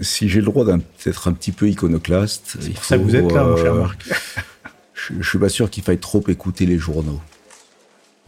Si 0.01 0.27
j'ai 0.27 0.39
le 0.39 0.45
droit 0.45 0.65
d'être 0.65 1.27
un 1.29 1.33
petit 1.33 1.53
peu 1.53 1.69
iconoclaste, 1.69 2.57
c'est 2.59 2.77
ça 2.77 2.97
que 2.97 3.03
vous 3.03 3.15
êtes 3.15 3.31
là, 3.31 3.45
mon 3.45 3.55
cher 3.55 3.73
euh, 3.73 3.81
Marc. 3.81 4.09
je, 4.93 5.13
ne 5.13 5.23
suis 5.23 5.39
pas 5.39 5.49
sûr 5.49 5.69
qu'il 5.69 5.83
faille 5.83 5.99
trop 5.99 6.21
écouter 6.27 6.65
les 6.65 6.77
journaux. 6.77 7.21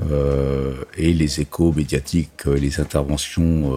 Euh, 0.09 0.75
et 0.95 1.11
les 1.11 1.41
échos 1.41 1.73
médiatiques, 1.73 2.47
euh, 2.47 2.55
les 2.55 2.79
interventions 2.79 3.75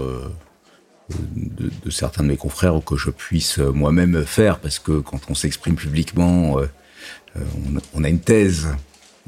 de, 1.34 1.70
de, 1.84 1.90
certains 1.90 2.22
de 2.22 2.28
mes 2.28 2.36
confrères 2.36 2.80
que 2.84 2.96
je 2.96 3.10
puisse 3.10 3.58
moi-même 3.58 4.24
faire, 4.24 4.60
parce 4.60 4.78
que 4.78 5.00
quand 5.00 5.20
on 5.28 5.34
s'exprime 5.34 5.74
publiquement, 5.74 6.58
euh, 7.36 7.40
on, 7.94 8.04
a 8.04 8.08
une 8.08 8.20
thèse 8.20 8.68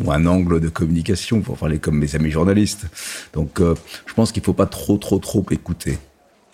ou 0.03 0.13
un 0.13 0.27
angle 0.27 0.61
de 0.61 0.69
communication 0.69 1.41
pour 1.41 1.57
parler 1.57 1.79
comme 1.79 1.99
mes 1.99 2.15
amis 2.15 2.31
journalistes. 2.31 2.87
Donc, 3.33 3.61
euh, 3.61 3.75
je 4.07 4.15
pense 4.15 4.33
qu'il 4.33 4.43
ne 4.43 4.47
faut 4.47 4.53
pas 4.53 4.67
trop, 4.67 4.97
trop, 4.99 5.19
trop 5.19 5.45
écouter. 5.51 5.99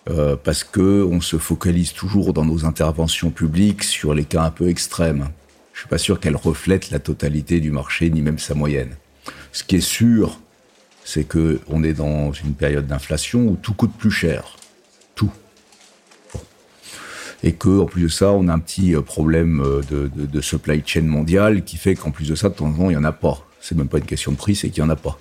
Euh, 0.09 0.35
parce 0.35 0.63
que 0.63 1.03
on 1.03 1.21
se 1.21 1.37
focalise 1.37 1.93
toujours 1.93 2.33
dans 2.33 2.45
nos 2.45 2.65
interventions 2.65 3.29
publiques 3.29 3.83
sur 3.83 4.15
les 4.15 4.23
cas 4.23 4.43
un 4.43 4.51
peu 4.51 4.67
extrêmes. 4.67 5.29
Je 5.73 5.79
suis 5.79 5.89
pas 5.89 5.99
sûr 5.99 6.19
qu'elles 6.19 6.35
reflètent 6.35 6.89
la 6.89 6.99
totalité 6.99 7.59
du 7.59 7.71
marché 7.71 8.09
ni 8.09 8.21
même 8.21 8.39
sa 8.39 8.55
moyenne. 8.55 8.95
Ce 9.51 9.63
qui 9.63 9.75
est 9.75 9.81
sûr, 9.81 10.39
c'est 11.03 11.23
que 11.23 11.59
on 11.67 11.83
est 11.83 11.93
dans 11.93 12.31
une 12.31 12.53
période 12.53 12.87
d'inflation 12.87 13.47
où 13.47 13.55
tout 13.55 13.73
coûte 13.73 13.93
plus 13.97 14.11
cher 14.11 14.55
et 17.43 17.53
que 17.53 17.79
en 17.79 17.85
plus 17.85 18.03
de 18.03 18.07
ça, 18.07 18.31
on 18.31 18.47
a 18.47 18.53
un 18.53 18.59
petit 18.59 18.95
euh, 18.95 19.01
problème 19.01 19.61
euh, 19.61 19.81
de, 19.89 20.41
supply 20.41 20.83
chain 20.85 21.01
mondiale 21.01 21.63
qui 21.63 21.77
fait 21.77 21.95
qu'en 21.95 22.11
plus 22.11 22.29
de 22.29 22.35
ça, 22.35 22.49
de 22.49 22.55
temps 22.55 22.67
en 22.67 22.73
temps, 22.73 22.89
il 22.89 22.93
y 22.93 22.97
en 22.97 23.03
a 23.03 23.11
pas. 23.11 23.45
C'est 23.59 23.75
même 23.75 23.87
pas 23.87 23.97
une 23.97 24.05
question 24.05 24.31
de 24.31 24.37
prix, 24.37 24.55
c'est 24.55 24.69
qu'il 24.69 24.83
y 24.83 24.85
en 24.85 24.89
a 24.89 24.95
pas. 24.95 25.19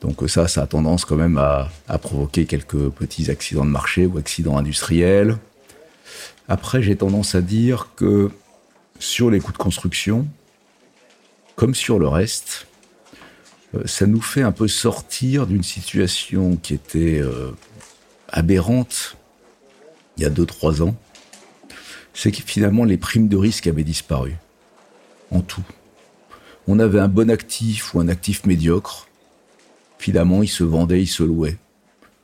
Donc 0.00 0.22
euh, 0.22 0.28
ça, 0.28 0.48
ça 0.48 0.62
a 0.62 0.66
tendance 0.66 1.04
quand 1.04 1.16
même 1.16 1.38
à, 1.38 1.68
provoquer 1.98 2.46
quelques 2.46 2.88
petits 2.90 3.30
accidents 3.30 3.64
de 3.64 3.70
marché 3.70 4.06
ou 4.06 4.16
accidents 4.16 4.56
industriels. 4.56 5.36
Après, 6.48 6.82
j'ai 6.82 6.96
tendance 6.96 7.34
à 7.34 7.42
dire 7.42 7.90
que 7.96 8.30
sur 8.98 9.30
les 9.30 9.40
coûts 9.40 9.52
de 9.52 9.58
construction, 9.58 10.26
comme 11.56 11.74
sur 11.74 11.98
le 11.98 12.08
reste, 12.08 12.66
ça 13.84 14.06
nous 14.06 14.20
fait 14.20 14.42
un 14.42 14.50
peu 14.50 14.66
sortir 14.66 15.46
d'une 15.46 15.62
situation 15.62 16.56
qui 16.56 16.74
était 16.74 17.22
aberrante 18.28 19.16
il 20.20 20.24
y 20.24 20.26
a 20.26 20.30
2-3 20.30 20.82
ans, 20.82 20.94
c'est 22.12 22.30
que 22.30 22.42
finalement 22.44 22.84
les 22.84 22.98
primes 22.98 23.28
de 23.28 23.38
risque 23.38 23.66
avaient 23.66 23.84
disparu. 23.84 24.36
En 25.30 25.40
tout. 25.40 25.62
on 26.66 26.78
avait 26.78 27.00
un 27.00 27.08
bon 27.08 27.30
actif 27.30 27.94
ou 27.94 28.00
un 28.00 28.08
actif 28.08 28.44
médiocre. 28.44 29.08
Finalement, 29.98 30.42
il 30.42 30.48
se 30.48 30.64
vendait, 30.64 31.02
il 31.02 31.06
se 31.06 31.22
louait. 31.22 31.56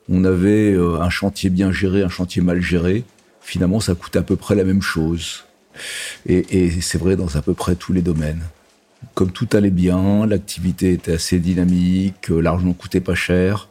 On 0.08 0.24
avait 0.24 0.72
euh, 0.72 1.00
un 1.00 1.10
chantier 1.10 1.50
bien 1.50 1.72
géré, 1.72 2.02
un 2.02 2.08
chantier 2.08 2.42
mal 2.42 2.60
géré. 2.60 3.04
Finalement, 3.40 3.80
ça 3.80 3.94
coûtait 3.94 4.18
à 4.18 4.22
peu 4.22 4.36
près 4.36 4.54
la 4.54 4.64
même 4.64 4.82
chose. 4.82 5.44
Et, 6.26 6.70
c'est 6.80 6.98
vrai 6.98 7.16
dans 7.16 7.36
à 7.36 7.42
peu 7.42 7.54
près 7.54 7.76
tous 7.76 7.92
les 7.92 8.02
domaines. 8.02 8.42
Comme 9.14 9.30
tout 9.30 9.48
allait 9.52 9.70
bien, 9.70 10.26
l'activité 10.26 10.92
était 10.92 11.12
assez 11.12 11.38
dynamique, 11.38 12.30
euh, 12.30 12.40
l'argent 12.40 12.72
coûtait 12.72 13.00
pas 13.00 13.14
cher. 13.14 13.68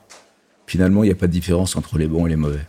Finalement, 0.65 1.03
il 1.03 1.07
n'y 1.07 1.13
a 1.13 1.15
pas 1.15 1.27
de 1.27 1.31
différence 1.31 1.75
entre 1.75 1.97
les 1.97 2.07
bons 2.07 2.25
et 2.25 2.29
les 2.29 2.35
mauvais. 2.35 2.65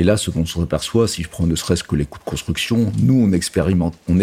Et 0.00 0.02
là, 0.02 0.16
ce 0.16 0.30
qu'on 0.30 0.46
se 0.46 0.58
aperçoit, 0.58 1.06
si 1.06 1.22
je 1.22 1.28
prends 1.28 1.46
ne 1.46 1.54
serait-ce 1.54 1.84
que 1.84 1.94
les 1.94 2.06
coûts 2.06 2.20
de 2.20 2.24
construction, 2.24 2.90
nous, 3.02 3.22
on 3.22 3.32
expérimente, 3.32 3.94
on 4.08 4.16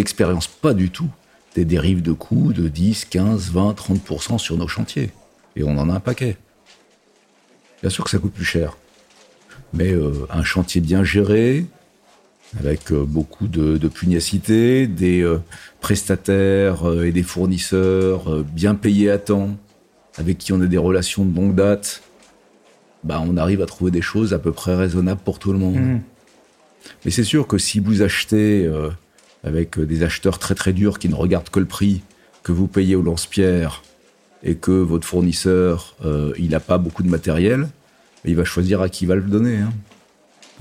pas 0.60 0.74
du 0.74 0.90
tout 0.90 1.08
des 1.54 1.66
dérives 1.66 2.02
de 2.02 2.14
coûts 2.14 2.52
de 2.52 2.68
10, 2.68 3.06
15, 3.06 3.52
20, 3.52 3.74
30% 3.74 4.40
sur 4.40 4.58
nos 4.58 4.68
chantiers. 4.68 5.12
Et 5.56 5.62
on 5.62 5.78
en 5.78 5.88
a 5.92 5.94
un 5.94 6.00
paquet. 6.00 6.36
Bien 7.82 7.92
sûr 7.92 8.06
que 8.06 8.10
ça 8.10 8.18
coûte 8.18 8.34
plus 8.34 8.44
cher. 8.44 8.76
Mais 9.72 9.94
euh, 9.94 10.26
un 10.32 10.44
chantier 10.44 10.82
bien 10.82 11.04
géré, 11.04 11.68
avec 12.60 12.92
euh, 12.92 13.06
beaucoup 13.06 13.48
de, 13.48 13.78
de, 13.78 13.88
pugnacité, 13.88 14.88
des 14.88 15.22
euh, 15.22 15.38
prestataires 15.80 16.92
et 17.04 17.12
des 17.12 17.22
fournisseurs 17.22 18.44
bien 18.46 18.74
payés 18.74 19.12
à 19.12 19.20
temps, 19.20 19.56
avec 20.18 20.40
qui 20.40 20.54
on 20.54 20.62
a 20.62 20.66
des 20.66 20.80
relations 20.80 21.24
de 21.24 21.36
longue 21.36 21.54
date, 21.54 22.02
bah, 23.08 23.24
on 23.26 23.38
arrive 23.38 23.62
à 23.62 23.66
trouver 23.66 23.92
des 23.92 24.02
choses 24.02 24.34
à 24.34 24.40
peu 24.40 24.52
près 24.52 24.76
raisonnables 24.76 25.22
pour 25.24 25.40
tout 25.40 25.54
le 25.54 25.60
monde. 25.60 25.76
Mmh. 25.76 26.02
Mais 27.06 27.12
c'est 27.12 27.24
sûr 27.24 27.48
que 27.48 27.58
si 27.58 27.80
vous 27.80 28.02
achetez 28.02 28.70
avec 29.44 29.80
des 29.80 30.04
acheteurs 30.04 30.40
très 30.40 30.56
très 30.56 30.74
durs 30.74 31.00
qui 31.00 31.10
ne 31.10 31.16
regardent 31.16 31.50
que 31.50 31.60
le 31.60 31.66
prix 31.66 32.02
que 32.48 32.54
vous 32.54 32.68
payez 32.68 32.96
au 32.96 33.02
lance-pierre 33.02 33.84
et 34.42 34.56
que 34.56 34.72
votre 34.72 35.06
fournisseur, 35.06 35.96
euh, 36.06 36.32
il 36.38 36.52
n'a 36.52 36.62
pas 36.62 36.78
beaucoup 36.78 37.04
de 37.04 37.10
matériel, 37.10 37.68
il 38.24 38.38
va 38.38 38.46
choisir 38.46 38.82
à 38.82 38.88
qui 38.88 39.04
il 39.04 39.08
va 39.08 39.16
le 39.16 39.22
donner. 39.22 39.58
Hein. 39.58 39.74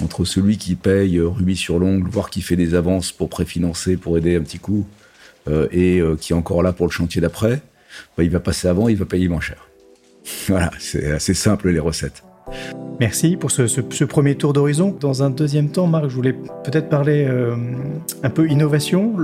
Entre 0.02 0.24
celui 0.24 0.58
qui 0.58 0.74
paye 0.74 1.18
euh, 1.18 1.28
rubis 1.28 1.56
sur 1.56 1.78
l'ongle, 1.78 2.08
voire 2.10 2.28
qui 2.28 2.42
fait 2.42 2.56
des 2.56 2.74
avances 2.74 3.12
pour 3.12 3.28
préfinancer, 3.28 3.96
pour 3.96 4.18
aider 4.18 4.34
un 4.34 4.40
petit 4.40 4.58
coup, 4.58 4.84
euh, 5.48 5.68
et 5.70 6.02
qui 6.20 6.32
est 6.32 6.36
encore 6.36 6.64
là 6.64 6.72
pour 6.72 6.86
le 6.86 6.90
chantier 6.90 7.20
d'après, 7.20 7.62
bah, 8.16 8.24
il 8.24 8.30
va 8.30 8.40
passer 8.40 8.66
avant, 8.66 8.88
il 8.88 8.96
va 8.96 9.04
payer 9.04 9.28
moins 9.28 9.40
cher. 9.40 9.68
Voilà, 10.48 10.72
c'est 10.80 11.12
assez 11.12 11.34
simple 11.34 11.70
les 11.70 11.78
recettes. 11.78 12.24
Merci 12.98 13.36
pour 13.36 13.50
ce, 13.50 14.04
premier 14.04 14.36
tour 14.36 14.52
d'horizon. 14.52 14.96
Dans 14.98 15.22
un 15.22 15.30
deuxième 15.30 15.70
temps, 15.70 15.86
Marc, 15.86 16.08
je 16.08 16.14
voulais 16.14 16.32
peut-être 16.32 16.88
parler 16.88 17.26
euh, 17.28 17.54
un 18.22 18.30
peu 18.30 18.48
innovation. 18.48 19.16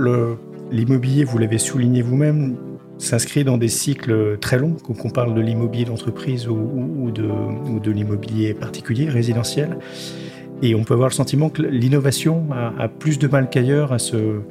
L'immobilier, 0.71 1.23
vous 1.23 1.37
l'avez 1.37 1.57
souligné 1.57 2.01
vous-même, 2.01 2.55
s'inscrit 2.97 3.43
dans 3.43 3.57
des 3.57 3.67
cycles 3.67 4.37
très 4.39 4.57
longs, 4.57 4.73
qu'on 4.73 5.09
parle 5.09 5.33
de 5.33 5.41
l'immobilier 5.41 5.85
d'entreprise 5.85 6.47
ou, 6.47 7.11
de, 7.11 7.91
l'immobilier 7.91 8.53
particulier, 8.53 9.09
résidentiel. 9.09 9.77
Et 10.61 10.75
on 10.75 10.83
peut 10.83 10.93
avoir 10.93 11.09
le 11.09 11.13
sentiment 11.13 11.49
que 11.49 11.61
l'innovation 11.63 12.47
a, 12.53 12.87
plus 12.87 13.19
de 13.19 13.27
mal 13.27 13.49
qu'ailleurs 13.49 13.91
à 13.91 13.99
se, 13.99 14.41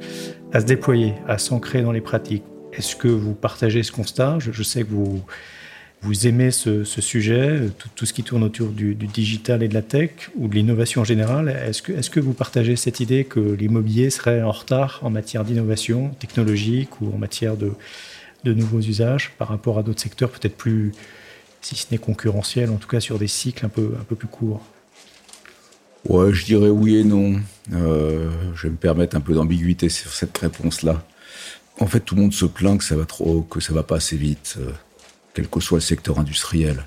à 0.51 0.59
se 0.59 0.65
déployer, 0.65 1.13
à 1.27 1.37
s'ancrer 1.37 1.81
dans 1.81 1.91
les 1.91 2.01
pratiques. 2.01 2.43
Est-ce 2.73 2.95
que 2.95 3.07
vous 3.07 3.33
partagez 3.33 3.83
ce 3.83 3.91
constat? 3.91 4.37
Je, 4.39 4.63
sais 4.63 4.83
que 4.83 4.89
vous, 4.89 5.21
vous 6.03 6.27
aimez 6.27 6.51
ce, 6.51 6.83
sujet, 6.83 7.69
tout, 7.95 8.05
ce 8.05 8.11
qui 8.11 8.23
tourne 8.23 8.43
autour 8.43 8.69
du, 8.69 8.93
digital 8.93 9.63
et 9.63 9.69
de 9.69 9.73
la 9.73 9.81
tech 9.81 10.29
ou 10.35 10.49
de 10.49 10.55
l'innovation 10.55 11.01
en 11.01 11.05
général. 11.05 11.49
Est-ce 11.49 11.81
que, 12.09 12.19
vous 12.19 12.33
partagez 12.33 12.75
cette 12.75 12.99
idée 12.99 13.23
que 13.23 13.39
l'immobilier 13.39 14.09
serait 14.09 14.41
en 14.41 14.51
retard 14.51 14.99
en 15.01 15.09
matière 15.09 15.45
d'innovation 15.45 16.09
technologique 16.19 16.99
ou 17.01 17.13
en 17.13 17.17
matière 17.17 17.55
de, 17.55 17.73
nouveaux 18.43 18.81
usages 18.81 19.31
par 19.37 19.47
rapport 19.47 19.79
à 19.79 19.83
d'autres 19.83 20.01
secteurs 20.01 20.29
peut-être 20.29 20.57
plus, 20.57 20.91
si 21.61 21.75
ce 21.75 21.87
n'est 21.91 21.97
concurrentiels, 21.97 22.69
en 22.69 22.75
tout 22.75 22.89
cas 22.89 22.99
sur 22.99 23.17
des 23.17 23.27
cycles 23.27 23.65
un 23.65 23.69
peu, 23.69 23.93
plus 24.17 24.27
courts? 24.27 24.61
Ouais, 26.09 26.33
je 26.33 26.43
dirais 26.43 26.69
oui 26.69 26.97
et 26.97 27.05
non. 27.05 27.35
Euh, 27.71 28.29
je 28.55 28.63
vais 28.63 28.71
me 28.71 28.77
permettre 28.77 29.15
un 29.15 29.21
peu 29.21 29.33
d'ambiguïté 29.33 29.87
sur 29.87 30.11
cette 30.11 30.37
réponse-là. 30.37 31.01
En 31.79 31.87
fait, 31.87 32.01
tout 32.01 32.15
le 32.15 32.21
monde 32.21 32.33
se 32.33 32.43
plaint 32.43 32.77
que 32.77 32.83
ça 32.83 32.97
va 32.97 33.05
trop, 33.05 33.41
que 33.43 33.61
ça 33.61 33.73
va 33.73 33.83
pas 33.83 33.95
assez 33.95 34.17
vite. 34.17 34.59
Quel 35.33 35.47
que 35.47 35.59
soit 35.59 35.77
le 35.77 35.81
secteur 35.81 36.19
industriel. 36.19 36.85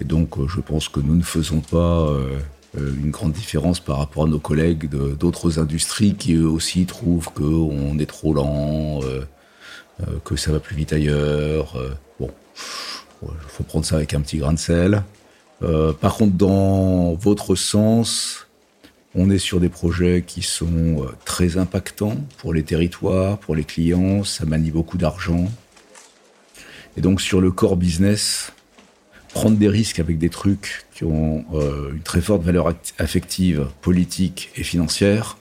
Et 0.00 0.04
donc, 0.04 0.38
euh, 0.38 0.48
je 0.48 0.60
pense 0.60 0.88
que 0.88 1.00
nous 1.00 1.14
ne 1.14 1.22
faisons 1.22 1.60
pas 1.60 2.08
euh, 2.08 2.38
euh, 2.78 2.94
une 3.02 3.10
grande 3.10 3.32
différence 3.32 3.80
par 3.80 3.98
rapport 3.98 4.24
à 4.24 4.26
nos 4.26 4.38
collègues 4.38 4.88
d'autres 4.88 5.58
industries 5.58 6.14
qui 6.14 6.34
eux 6.34 6.48
aussi 6.48 6.86
trouvent 6.86 7.30
qu'on 7.32 7.98
est 7.98 8.06
trop 8.06 8.32
lent, 8.32 9.00
que 10.24 10.36
ça 10.36 10.50
va 10.50 10.58
plus 10.58 10.74
vite 10.74 10.92
ailleurs. 10.92 11.74
bon, 12.18 12.30
il 13.22 13.28
faut 13.48 13.62
prendre 13.62 13.84
ça 13.84 13.96
avec 13.96 14.14
un 14.14 14.20
petit 14.20 14.38
grain 14.38 14.54
de 14.54 14.58
sel. 14.58 15.02
par 16.00 16.16
contre, 16.16 16.34
dans 16.34 17.14
votre 17.14 17.54
sens, 17.54 18.46
on 19.14 19.30
est 19.30 19.38
sur 19.38 19.60
des 19.60 19.68
projets 19.68 20.24
qui 20.26 20.42
sont 20.42 21.06
très 21.24 21.58
impactants 21.58 22.16
pour 22.38 22.54
les 22.54 22.62
territoires, 22.62 23.38
pour 23.38 23.54
les 23.54 23.64
clients, 23.64 24.24
ça 24.24 24.46
manie 24.46 24.70
beaucoup 24.70 24.96
d'argent. 24.96 25.46
Et 26.96 27.00
donc 27.00 27.20
sur 27.20 27.40
le 27.40 27.50
core 27.50 27.76
business, 27.76 28.52
prendre 29.32 29.56
des 29.56 29.68
risques 29.68 29.98
avec 29.98 30.18
des 30.18 30.28
trucs 30.28 30.84
qui 30.94 31.04
ont 31.04 31.44
euh, 31.54 31.92
une 31.92 32.02
très 32.02 32.20
forte 32.20 32.42
valeur 32.42 32.74
affective, 32.98 33.68
politique 33.80 34.50
et 34.56 34.62
financière, 34.62 35.38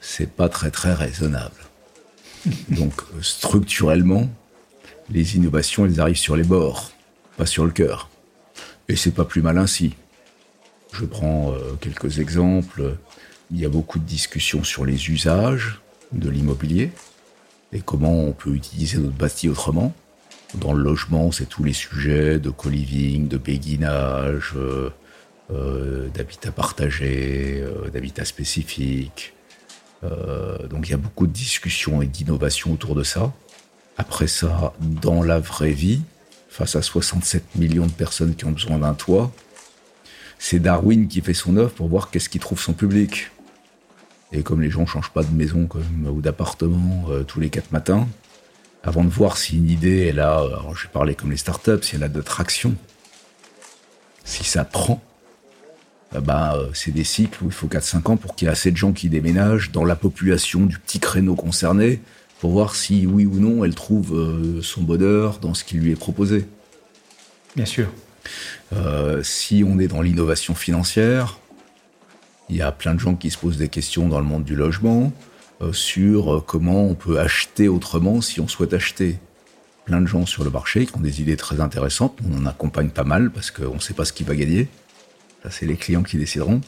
c'est 0.00 0.30
pas 0.30 0.48
très 0.48 0.70
très 0.70 0.94
raisonnable. 0.94 1.56
Donc 2.68 3.02
structurellement, 3.20 4.28
les 5.10 5.36
innovations, 5.36 5.84
elles 5.84 6.00
arrivent 6.00 6.16
sur 6.16 6.36
les 6.36 6.44
bords, 6.44 6.92
pas 7.36 7.46
sur 7.46 7.64
le 7.64 7.72
cœur. 7.72 8.08
Et 8.88 8.96
c'est 8.96 9.12
pas 9.12 9.24
plus 9.24 9.42
mal 9.42 9.58
ainsi. 9.58 9.94
Je 10.92 11.04
prends 11.04 11.52
euh, 11.52 11.74
quelques 11.80 12.18
exemples. 12.18 12.96
Il 13.50 13.58
y 13.58 13.64
a 13.64 13.68
beaucoup 13.68 13.98
de 13.98 14.04
discussions 14.04 14.64
sur 14.64 14.84
les 14.84 15.10
usages 15.10 15.80
de 16.12 16.28
l'immobilier 16.28 16.92
et 17.72 17.80
comment 17.80 18.12
on 18.12 18.32
peut 18.32 18.50
utiliser 18.50 18.98
notre 18.98 19.16
bâti 19.16 19.48
autrement? 19.48 19.92
Dans 20.54 20.74
le 20.74 20.82
logement, 20.82 21.32
c'est 21.32 21.46
tous 21.46 21.64
les 21.64 21.72
sujets 21.72 22.38
de 22.38 22.50
co-living, 22.50 23.28
de 23.28 23.38
béguinage, 23.38 24.54
d'habitat 26.14 26.52
partagé, 26.52 27.64
d'habitat 27.92 28.24
spécifique. 28.24 29.34
donc 30.02 30.88
il 30.88 30.90
y 30.90 30.94
a 30.94 30.98
beaucoup 30.98 31.26
de 31.26 31.32
discussions 31.32 32.02
et 32.02 32.06
d'innovations 32.06 32.72
autour 32.72 32.94
de 32.94 33.02
ça. 33.02 33.32
Après 33.96 34.26
ça, 34.26 34.72
dans 34.80 35.22
la 35.22 35.38
vraie 35.38 35.72
vie, 35.72 36.02
face 36.48 36.76
à 36.76 36.82
67 36.82 37.56
millions 37.56 37.86
de 37.86 37.92
personnes 37.92 38.34
qui 38.34 38.44
ont 38.44 38.52
besoin 38.52 38.78
d'un 38.78 38.94
toit, 38.94 39.32
c'est 40.38 40.58
Darwin 40.58 41.08
qui 41.08 41.20
fait 41.20 41.34
son 41.34 41.56
œuvre 41.56 41.72
pour 41.72 41.88
voir 41.88 42.10
qu'est-ce 42.10 42.28
qui 42.28 42.38
trouve 42.38 42.60
son 42.60 42.72
public. 42.72 43.30
Et 44.32 44.42
comme 44.42 44.62
les 44.62 44.70
gens 44.70 44.86
changent 44.86 45.10
pas 45.10 45.22
de 45.22 45.34
maison 45.34 45.68
ou 46.06 46.20
d'appartement 46.20 47.06
euh, 47.10 47.22
tous 47.22 47.38
les 47.38 47.50
quatre 47.50 47.70
matins, 47.70 48.08
avant 48.82 49.04
de 49.04 49.10
voir 49.10 49.36
si 49.36 49.56
une 49.58 49.68
idée, 49.68 50.06
elle 50.06 50.20
a, 50.20 50.38
alors 50.38 50.74
je 50.74 50.86
vais 50.86 50.92
parler 50.92 51.14
comme 51.14 51.30
les 51.30 51.36
startups, 51.36 51.82
si 51.82 51.96
elle 51.96 52.02
a 52.02 52.08
de 52.08 52.22
traction, 52.22 52.74
si 54.24 54.44
ça 54.44 54.64
prend, 54.64 55.02
bah, 56.24 56.58
c'est 56.74 56.90
des 56.90 57.04
cycles 57.04 57.44
où 57.44 57.46
il 57.46 57.52
faut 57.52 57.68
4-5 57.68 58.10
ans 58.10 58.16
pour 58.16 58.34
qu'il 58.34 58.46
y 58.46 58.48
ait 58.48 58.52
assez 58.52 58.70
de 58.70 58.76
gens 58.76 58.92
qui 58.92 59.08
déménagent 59.08 59.70
dans 59.70 59.84
la 59.84 59.96
population 59.96 60.66
du 60.66 60.78
petit 60.78 61.00
créneau 61.00 61.34
concerné 61.34 62.00
pour 62.40 62.50
voir 62.50 62.74
si 62.74 63.06
oui 63.06 63.24
ou 63.24 63.38
non 63.38 63.64
elle 63.64 63.74
trouve 63.74 64.14
euh, 64.14 64.60
son 64.62 64.82
bonheur 64.82 65.38
dans 65.38 65.54
ce 65.54 65.64
qui 65.64 65.76
lui 65.76 65.92
est 65.92 65.96
proposé. 65.96 66.46
Bien 67.54 67.66
sûr. 67.66 67.88
si 69.22 69.64
on 69.66 69.78
est 69.78 69.88
dans 69.88 70.00
l'innovation 70.00 70.54
financière, 70.54 71.38
il 72.48 72.56
y 72.56 72.62
a 72.62 72.72
plein 72.72 72.94
de 72.94 73.00
gens 73.00 73.14
qui 73.14 73.30
se 73.30 73.38
posent 73.38 73.56
des 73.56 73.68
questions 73.68 74.08
dans 74.08 74.18
le 74.18 74.26
monde 74.26 74.44
du 74.44 74.56
logement 74.56 75.12
euh, 75.62 75.72
sur 75.72 76.34
euh, 76.34 76.40
comment 76.44 76.84
on 76.84 76.94
peut 76.94 77.20
acheter 77.20 77.68
autrement 77.68 78.20
si 78.20 78.40
on 78.40 78.48
souhaite 78.48 78.72
acheter. 78.72 79.18
Plein 79.84 80.00
de 80.00 80.06
gens 80.06 80.26
sur 80.26 80.44
le 80.44 80.50
marché 80.50 80.86
qui 80.86 80.96
ont 80.96 81.00
des 81.00 81.20
idées 81.20 81.36
très 81.36 81.60
intéressantes. 81.60 82.18
On 82.28 82.42
en 82.42 82.46
accompagne 82.46 82.90
pas 82.90 83.04
mal 83.04 83.30
parce 83.30 83.50
qu'on 83.50 83.74
ne 83.74 83.80
sait 83.80 83.94
pas 83.94 84.04
ce 84.04 84.12
qui 84.12 84.24
va 84.24 84.34
gagner. 84.34 84.68
Ça, 85.42 85.50
c'est 85.50 85.66
les 85.66 85.76
clients 85.76 86.02
qui 86.02 86.18
décideront. 86.18 86.60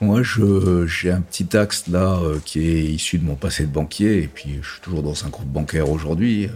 Moi, 0.00 0.22
j'ai 0.22 1.10
un 1.10 1.20
petit 1.20 1.56
axe 1.56 1.88
là 1.88 2.18
euh, 2.22 2.38
qui 2.44 2.68
est 2.68 2.84
issu 2.84 3.18
de 3.18 3.24
mon 3.24 3.34
passé 3.34 3.64
de 3.64 3.72
banquier, 3.72 4.22
et 4.22 4.28
puis 4.28 4.60
je 4.62 4.72
suis 4.72 4.80
toujours 4.80 5.02
dans 5.02 5.24
un 5.24 5.28
groupe 5.28 5.48
bancaire 5.48 5.90
aujourd'hui, 5.90 6.48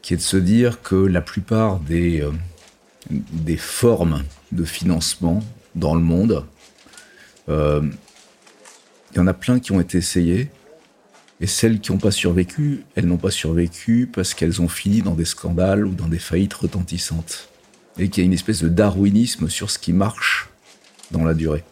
qui 0.00 0.14
est 0.14 0.16
de 0.16 0.22
se 0.22 0.38
dire 0.38 0.80
que 0.82 0.94
la 0.94 1.20
plupart 1.20 1.80
des, 1.80 2.26
des 3.10 3.56
formes 3.58 4.22
de 4.52 4.64
financement 4.64 5.42
dans 5.74 5.94
le 5.94 6.00
monde 6.00 6.44
il 7.48 9.16
y 9.16 9.18
en 9.18 9.26
a 9.26 9.34
plein 9.34 9.60
qui 9.60 9.72
ont 9.72 9.80
été 9.80 9.98
essayées. 9.98 10.50
Et 11.40 11.46
celles 11.46 11.80
qui 11.80 11.92
n'ont 11.92 11.98
pas 11.98 12.12
survécu, 12.12 12.84
elles 12.94 13.06
n'ont 13.06 13.18
pas 13.18 13.30
survécu 13.30 14.08
parce 14.10 14.34
qu'elles 14.34 14.62
ont 14.62 14.68
fini 14.68 15.02
dans 15.02 15.14
des 15.14 15.24
scandales 15.24 15.84
ou 15.84 15.92
dans 15.92 16.08
des 16.08 16.18
faillites 16.18 16.54
retentissantes. 16.54 17.50
Et 17.98 18.08
qu'il 18.08 18.22
y 18.22 18.24
a 18.24 18.26
une 18.26 18.32
espèce 18.32 18.62
de 18.62 18.68
darwinisme 18.68 19.48
sur 19.50 19.70
ce 19.70 19.78
qui 19.78 19.92
marche 19.92 20.48
dans 21.10 21.24
la 21.24 21.34
durée. 21.34 21.64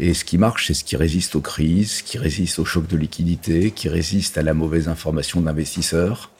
Et 0.00 0.14
ce 0.14 0.24
qui 0.24 0.36
marche, 0.36 0.66
c'est 0.66 0.74
ce 0.74 0.82
qui 0.82 0.96
résiste 0.96 1.36
aux 1.36 1.40
crises, 1.40 2.02
qui 2.02 2.18
résiste 2.18 2.58
aux 2.58 2.64
chocs 2.64 2.88
de 2.88 2.96
liquidité, 2.96 3.70
qui 3.70 3.88
résiste 3.88 4.36
à 4.36 4.42
la 4.42 4.52
mauvaise 4.52 4.88
information 4.88 5.40
d'investisseurs. 5.40 6.31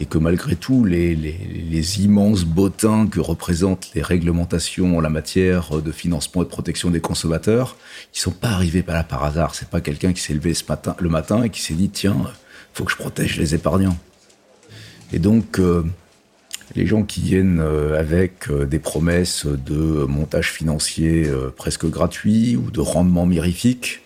Et 0.00 0.06
que 0.06 0.18
malgré 0.18 0.56
tout, 0.56 0.84
les, 0.84 2.02
immenses 2.02 2.44
bottins 2.44 3.06
que 3.06 3.20
représentent 3.20 3.90
les 3.94 4.02
réglementations 4.02 4.96
en 4.96 5.00
la 5.00 5.10
matière 5.10 5.80
de 5.80 5.92
financement 5.92 6.42
et 6.42 6.44
de 6.44 6.50
protection 6.50 6.90
des 6.90 7.00
consommateurs, 7.00 7.76
ils 8.14 8.18
sont 8.18 8.32
pas 8.32 8.48
arrivés 8.48 8.82
par 8.82 8.96
là 8.96 9.04
par 9.04 9.22
hasard. 9.22 9.54
C'est 9.54 9.68
pas 9.68 9.80
quelqu'un 9.80 10.12
qui 10.12 10.20
s'est 10.20 10.34
levé 10.34 10.54
ce 10.54 10.64
matin, 10.68 10.96
le 10.98 11.08
matin 11.08 11.44
et 11.44 11.50
qui 11.50 11.60
s'est 11.60 11.74
dit 11.74 11.88
tiens, 11.88 12.16
faut 12.74 12.84
que 12.84 12.90
je 12.90 12.96
protège 12.96 13.38
les 13.38 13.54
épargnants. 13.54 13.96
Et 15.12 15.18
donc, 15.18 15.58
euh, 15.58 15.84
les 16.74 16.86
gens 16.86 17.02
qui 17.02 17.20
viennent 17.20 17.60
euh, 17.60 17.98
avec 17.98 18.48
euh, 18.50 18.64
des 18.64 18.78
promesses 18.78 19.46
de 19.46 20.04
montage 20.04 20.50
financier 20.50 21.30
presque 21.56 21.86
gratuit 21.86 22.56
ou 22.56 22.70
de 22.70 22.80
rendement 22.80 23.26
mirifique, 23.26 24.00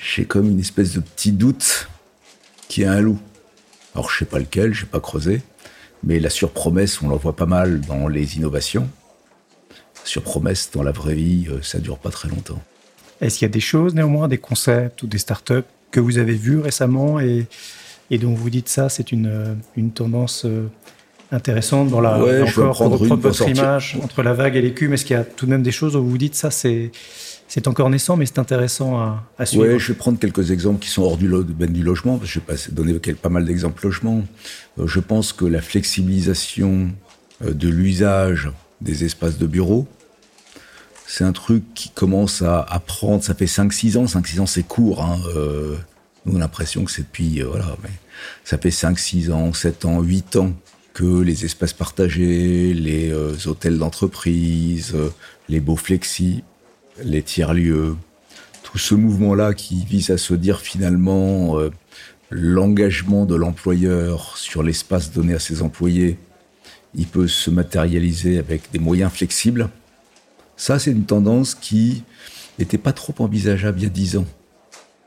j'ai 0.00 0.24
comme 0.24 0.48
une 0.48 0.60
espèce 0.60 0.94
de 0.94 1.00
petit 1.00 1.32
doute 1.32 1.88
qui 2.68 2.84
a 2.84 2.92
un 2.92 3.00
loup. 3.00 3.18
Alors 3.98 4.12
je 4.12 4.18
sais 4.18 4.26
pas 4.26 4.38
lequel, 4.38 4.72
j'ai 4.74 4.86
pas 4.86 5.00
creusé, 5.00 5.42
mais 6.04 6.20
la 6.20 6.30
surpromesse, 6.30 7.02
on 7.02 7.08
l'en 7.08 7.16
voit 7.16 7.34
pas 7.34 7.46
mal 7.46 7.80
dans 7.80 8.06
les 8.06 8.36
innovations. 8.36 8.88
La 9.70 10.04
surpromesse 10.04 10.70
dans 10.72 10.84
la 10.84 10.92
vraie 10.92 11.16
vie, 11.16 11.48
ça 11.62 11.80
dure 11.80 11.98
pas 11.98 12.10
très 12.10 12.28
longtemps. 12.28 12.62
Est-ce 13.20 13.40
qu'il 13.40 13.46
y 13.46 13.50
a 13.50 13.52
des 13.52 13.58
choses 13.58 13.96
néanmoins, 13.96 14.28
des 14.28 14.38
concepts 14.38 15.02
ou 15.02 15.08
des 15.08 15.18
startups 15.18 15.64
que 15.90 15.98
vous 15.98 16.18
avez 16.18 16.34
vus 16.34 16.60
récemment 16.60 17.18
et, 17.18 17.48
et 18.12 18.18
dont 18.18 18.34
vous 18.34 18.50
dites 18.50 18.68
ça, 18.68 18.88
c'est 18.88 19.10
une, 19.10 19.58
une 19.74 19.90
tendance 19.90 20.46
intéressante 21.32 21.88
dans 21.88 22.00
la 22.00 22.22
ouais, 22.22 22.42
encore 22.42 22.76
pour 22.76 22.90
reprendre 22.90 23.16
votre 23.16 23.34
sortir. 23.34 23.56
image 23.56 23.98
entre 24.00 24.22
la 24.22 24.32
vague 24.32 24.54
et 24.54 24.62
l'écume? 24.62 24.92
Est-ce 24.92 25.04
qu'il 25.04 25.16
y 25.16 25.18
a 25.18 25.24
tout 25.24 25.46
de 25.46 25.50
même 25.50 25.64
des 25.64 25.72
choses 25.72 25.96
où 25.96 26.04
vous 26.04 26.18
dites 26.18 26.36
ça, 26.36 26.52
c'est 26.52 26.92
c'est 27.48 27.66
encore 27.66 27.88
naissant, 27.88 28.16
mais 28.16 28.26
c'est 28.26 28.38
intéressant 28.38 28.98
à, 29.38 29.46
suivre. 29.46 29.64
Ouais, 29.64 29.78
je 29.78 29.88
vais 29.88 29.98
prendre 29.98 30.18
quelques 30.18 30.50
exemples 30.50 30.80
qui 30.80 30.90
sont 30.90 31.02
hors 31.02 31.16
du, 31.16 31.26
lo 31.26 31.42
ben, 31.42 31.72
du 31.72 31.82
logement, 31.82 32.18
parce 32.18 32.30
que 32.30 32.40
je 32.46 32.92
vais 32.92 33.14
pas 33.14 33.30
mal 33.30 33.46
d'exemples 33.46 33.82
logement. 33.84 34.22
Euh, 34.78 34.86
je 34.86 35.00
pense 35.00 35.32
que 35.32 35.46
la 35.46 35.62
flexibilisation 35.62 36.90
euh, 37.42 37.54
de 37.54 37.68
l'usage 37.68 38.50
des 38.82 39.04
espaces 39.04 39.38
de 39.38 39.46
bureau, 39.46 39.88
c'est 41.06 41.24
un 41.24 41.32
truc 41.32 41.64
qui 41.74 41.88
commence 41.88 42.42
à, 42.42 42.82
prendre, 42.86 43.24
ça 43.24 43.34
fait 43.34 43.46
5-6 43.46 43.96
ans, 43.96 44.04
5-6 44.04 44.40
ans 44.40 44.46
c'est 44.46 44.62
court, 44.62 45.02
hein, 45.02 45.18
euh, 45.34 45.74
nous 46.26 46.34
on 46.34 46.36
a 46.36 46.40
l'impression 46.40 46.84
que 46.84 46.90
c'est 46.90 47.02
depuis, 47.02 47.40
voilà, 47.40 47.76
mais 47.82 47.88
ça 48.44 48.58
fait 48.58 48.68
5-6 48.68 49.32
ans, 49.32 49.54
7 49.54 49.86
ans, 49.86 50.02
8 50.02 50.36
ans 50.36 50.52
que 50.92 51.22
les 51.22 51.46
espaces 51.46 51.72
partagés, 51.72 52.74
les 52.74 53.10
hôtels 53.46 53.78
d'entreprise, 53.78 54.94
les 55.48 55.60
beaux 55.60 55.76
flexis, 55.76 56.44
les 57.02 57.22
tiers-lieux, 57.22 57.96
tout 58.62 58.78
ce 58.78 58.94
mouvement-là 58.94 59.54
qui 59.54 59.84
vise 59.84 60.10
à 60.10 60.18
se 60.18 60.34
dire 60.34 60.60
finalement 60.60 61.58
euh, 61.58 61.70
l'engagement 62.30 63.24
de 63.24 63.34
l'employeur 63.34 64.36
sur 64.36 64.62
l'espace 64.62 65.12
donné 65.12 65.34
à 65.34 65.38
ses 65.38 65.62
employés, 65.62 66.18
il 66.94 67.06
peut 67.06 67.28
se 67.28 67.50
matérialiser 67.50 68.38
avec 68.38 68.70
des 68.72 68.78
moyens 68.78 69.12
flexibles. 69.12 69.68
Ça, 70.56 70.78
c'est 70.78 70.90
une 70.90 71.04
tendance 71.04 71.54
qui 71.54 72.02
n'était 72.58 72.78
pas 72.78 72.92
trop 72.92 73.14
envisageable 73.18 73.78
il 73.80 73.84
y 73.84 73.86
a 73.86 73.90
dix 73.90 74.16
ans. 74.16 74.26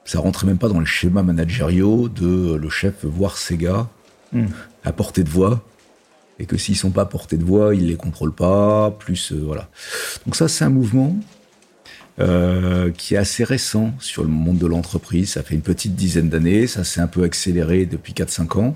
Ça 0.06 0.20
rentrait 0.20 0.48
même 0.48 0.58
pas 0.58 0.70
dans 0.70 0.80
le 0.80 0.86
schéma 0.86 1.24
managériaux 1.24 2.10
de 2.10 2.56
le 2.56 2.70
chef 2.70 3.06
voir 3.06 3.38
ses 3.38 3.58
gars 3.58 3.88
Mm. 4.34 4.46
à 4.86 4.94
portée 4.94 5.24
de 5.24 5.30
voix 5.30 5.62
et 6.40 6.46
que 6.46 6.58
s'ils 6.58 6.78
sont 6.78 6.92
pas 6.92 7.02
à 7.02 7.06
portée 7.06 7.38
de 7.38 7.44
voix, 7.44 7.76
il 7.76 7.88
les 7.88 7.96
contrôle 7.96 8.34
pas. 8.34 8.92
Plus 8.92 9.32
euh, 9.32 9.42
voilà. 9.46 9.70
Donc 10.26 10.36
ça, 10.36 10.48
c'est 10.48 10.64
un 10.64 10.70
mouvement 10.70 11.16
euh, 12.22 12.92
qui 12.92 13.16
est 13.16 13.18
assez 13.18 13.44
récent 13.44 13.94
sur 14.00 14.22
le 14.22 14.30
monde 14.30 14.60
de 14.60 14.68
l'entreprise. 14.68 15.32
Ça 15.32 15.44
fait 15.44 15.56
une 15.56 15.62
petite 15.62 15.96
dizaine 15.96 16.30
d'années. 16.30 16.68
Ça 16.68 16.84
s'est 16.84 17.02
un 17.02 17.08
peu 17.08 17.24
accéléré 17.24 17.88
depuis 17.88 18.14
4-5 18.14 18.60
ans. 18.60 18.76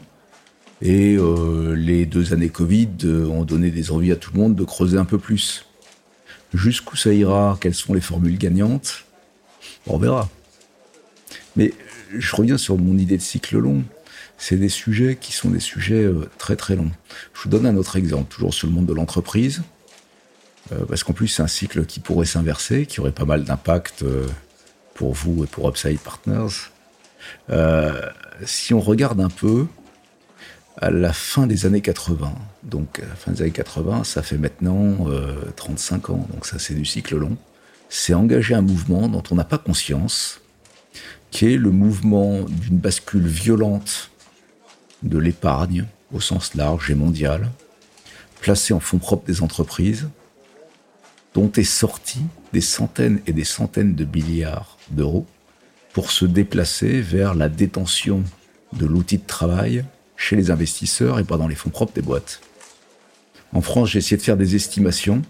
Et 0.82 1.16
euh, 1.16 1.76
les 1.76 2.08
deux 2.08 2.34
années 2.34 2.50
Covid 2.50 2.90
euh, 3.04 3.28
ont 3.28 3.44
donné 3.44 3.70
des 3.70 3.92
envies 3.92 4.12
à 4.12 4.16
tout 4.16 4.32
le 4.34 4.40
monde 4.40 4.56
de 4.56 4.64
creuser 4.64 4.98
un 4.98 5.06
peu 5.06 5.20
plus. 5.20 5.66
Jusqu'où 6.56 6.96
ça 6.96 7.14
ira? 7.14 7.58
Quelles 7.62 7.76
sont 7.76 7.94
les 7.94 8.02
formules 8.02 8.40
gagnantes? 8.40 9.06
On 9.86 10.00
verra. 10.00 10.28
Mais 11.56 11.72
je 12.18 12.36
reviens 12.36 12.58
sur 12.58 12.80
mon 12.80 12.98
idée 12.98 13.18
de 13.18 13.22
cycle 13.22 13.60
long. 13.60 13.84
C'est 14.40 14.58
des 14.58 14.70
sujets 14.70 15.18
qui 15.22 15.34
sont 15.34 15.52
des 15.52 15.60
sujets 15.60 16.10
très 16.40 16.56
très 16.56 16.76
longs. 16.76 16.92
Je 17.34 17.44
vous 17.44 17.50
donne 17.50 17.68
un 17.68 17.78
autre 17.78 17.96
exemple, 17.96 18.34
toujours 18.34 18.54
sur 18.54 18.68
le 18.68 18.74
monde 18.74 18.88
de 18.88 18.94
l'entreprise, 18.94 19.62
parce 20.88 21.04
qu'en 21.04 21.14
plus 21.14 21.28
c'est 21.28 21.44
un 21.44 21.48
cycle 21.48 21.86
qui 21.86 22.00
pourrait 22.00 22.26
s'inverser, 22.26 22.86
qui 22.86 23.00
aurait 23.00 23.12
pas 23.12 23.26
mal 23.26 23.44
d'impact 23.44 24.04
euh, 24.04 24.28
pour 24.94 25.14
vous 25.14 25.44
et 25.44 25.48
pour 25.48 25.70
Upside 25.70 26.00
Partners. 26.00 26.72
Euh, 27.50 28.10
si 28.46 28.74
on 28.74 28.80
regarde 28.80 29.20
un 29.22 29.30
peu 29.30 29.68
à 30.78 30.90
la 30.90 31.14
fin 31.14 31.48
des 31.48 31.66
années 31.66 31.82
80, 31.82 32.34
donc 32.64 33.00
la 33.00 33.16
fin 33.16 33.32
des 33.32 33.44
années 33.44 33.52
80, 33.52 34.04
ça 34.04 34.22
fait 34.22 34.38
maintenant 34.38 35.08
euh, 35.08 35.36
35 35.56 36.10
ans, 36.10 36.28
donc 36.34 36.46
ça 36.46 36.60
c'est 36.60 36.74
du 36.74 36.86
cycle 36.86 37.16
long, 37.16 37.38
c'est 37.90 38.14
engager 38.14 38.56
un 38.56 38.62
mouvement 38.62 39.08
dont 39.08 39.24
on 39.32 39.36
n'a 39.36 39.46
pas 39.46 39.58
conscience, 39.58 40.42
qui 41.32 41.54
est 41.54 41.58
le 41.58 41.72
mouvement 41.72 42.42
d'une 42.44 42.78
bascule 42.78 43.28
violente 43.28 44.12
de 45.04 45.18
l'épargne 45.18 45.86
au 46.14 46.20
sens 46.20 46.56
large 46.56 46.90
et 46.90 46.96
mondial, 46.96 47.52
placée 48.42 48.74
en 48.74 48.80
fonds 48.80 48.98
propres 48.98 49.26
des 49.26 49.42
entreprises, 49.42 50.10
dont 51.36 51.52
est 51.58 51.64
sorti 51.64 52.20
des 52.54 52.62
centaines 52.62 53.20
et 53.28 53.34
des 53.34 53.44
centaines 53.44 53.94
de 53.94 54.06
milliards 54.06 54.78
d'euros 54.90 55.28
pour 55.94 56.12
se 56.12 56.26
déplacer 56.26 57.02
vers 57.02 57.36
la 57.36 57.50
détention 57.50 58.24
de 58.74 58.86
l'outil 58.86 59.18
de 59.18 59.26
travail 59.28 59.86
chez 60.18 60.36
les 60.36 60.50
investisseurs 60.50 61.20
et 61.20 61.24
pas 61.24 61.38
dans 61.38 61.48
les 61.48 61.56
fonds 61.56 61.70
propres 61.70 61.94
des 61.94 62.02
boîtes. 62.02 62.42
En 63.54 63.62
France, 63.62 63.90
j'ai 63.90 64.00
essayé 64.00 64.18
de 64.18 64.22
faire 64.22 64.38
des 64.38 64.56
estimations. 64.56 65.22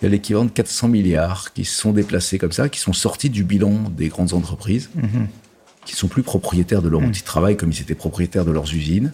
Il 0.00 0.04
y 0.04 0.06
a 0.06 0.10
l'équivalent 0.10 0.46
de 0.46 0.50
400 0.50 0.88
milliards 0.88 1.52
qui 1.52 1.64
se 1.64 1.76
sont 1.78 1.92
déplacés 1.92 2.38
comme 2.38 2.52
ça, 2.52 2.68
qui 2.68 2.80
sont 2.80 2.92
sortis 2.92 3.30
du 3.30 3.44
bilan 3.44 3.90
des 3.96 4.08
grandes 4.08 4.32
entreprises, 4.32 4.90
Mhm. 4.94 5.26
qui 5.84 5.94
sont 5.94 6.08
plus 6.08 6.22
propriétaires 6.22 6.82
de 6.82 6.88
leur 6.88 7.00
outil 7.02 7.20
de 7.20 7.26
travail 7.26 7.56
comme 7.56 7.70
ils 7.72 7.80
étaient 7.80 7.94
propriétaires 7.94 8.44
de 8.44 8.50
leurs 8.52 8.72
usines. 8.72 9.12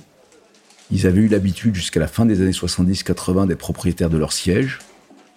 Ils 0.91 1.07
avaient 1.07 1.23
eu 1.23 1.29
l'habitude 1.29 1.75
jusqu'à 1.75 2.01
la 2.01 2.07
fin 2.07 2.27
des 2.27 2.41
années 2.43 2.53
70-80 2.53 3.47
d'être 3.47 3.59
propriétaires 3.59 4.11
de 4.11 4.19
leurs 4.19 4.33
sièges. 4.33 4.79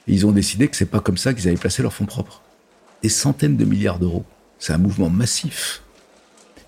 Ils 0.10 0.26
ont 0.26 0.32
décidé 0.32 0.68
que 0.68 0.76
c'est 0.76 0.86
pas 0.88 1.02
comme 1.02 1.18
ça 1.18 1.36
qu'ils 1.36 1.48
allaient 1.48 1.58
placer 1.58 1.84
leurs 1.84 1.94
fonds 1.94 2.08
propres. 2.08 2.42
Des 3.04 3.10
centaines 3.10 3.58
de 3.58 3.64
milliards 3.64 4.00
d'euros. 4.00 4.26
C'est 4.58 4.74
un 4.74 4.80
mouvement 4.80 5.10
massif. 5.10 5.84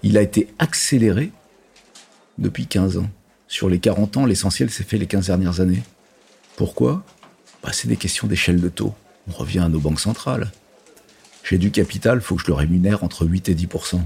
Il 0.04 0.16
a 0.18 0.22
été 0.22 0.48
accéléré 0.60 1.32
depuis 2.38 2.68
15 2.68 2.98
ans. 2.98 3.10
Sur 3.48 3.68
les 3.68 3.80
40 3.80 4.18
ans, 4.18 4.26
l'essentiel 4.28 4.70
s'est 4.70 4.84
fait 4.84 5.00
les 5.00 5.08
15 5.08 5.26
dernières 5.26 5.60
années. 5.60 5.82
Pourquoi? 6.56 7.04
Bah, 7.64 7.72
C'est 7.74 7.88
des 7.88 7.98
questions 7.98 8.28
d'échelle 8.28 8.62
de 8.62 8.70
taux. 8.70 8.94
On 9.28 9.32
revient 9.32 9.60
à 9.60 9.70
nos 9.70 9.80
banques 9.80 10.00
centrales. 10.00 10.52
J'ai 11.44 11.58
du 11.58 11.72
capital, 11.72 12.22
faut 12.22 12.36
que 12.36 12.44
je 12.44 12.48
le 12.48 12.54
rémunère 12.54 13.04
entre 13.04 13.26
8 13.26 13.50
et 13.50 13.56
10% 13.56 14.00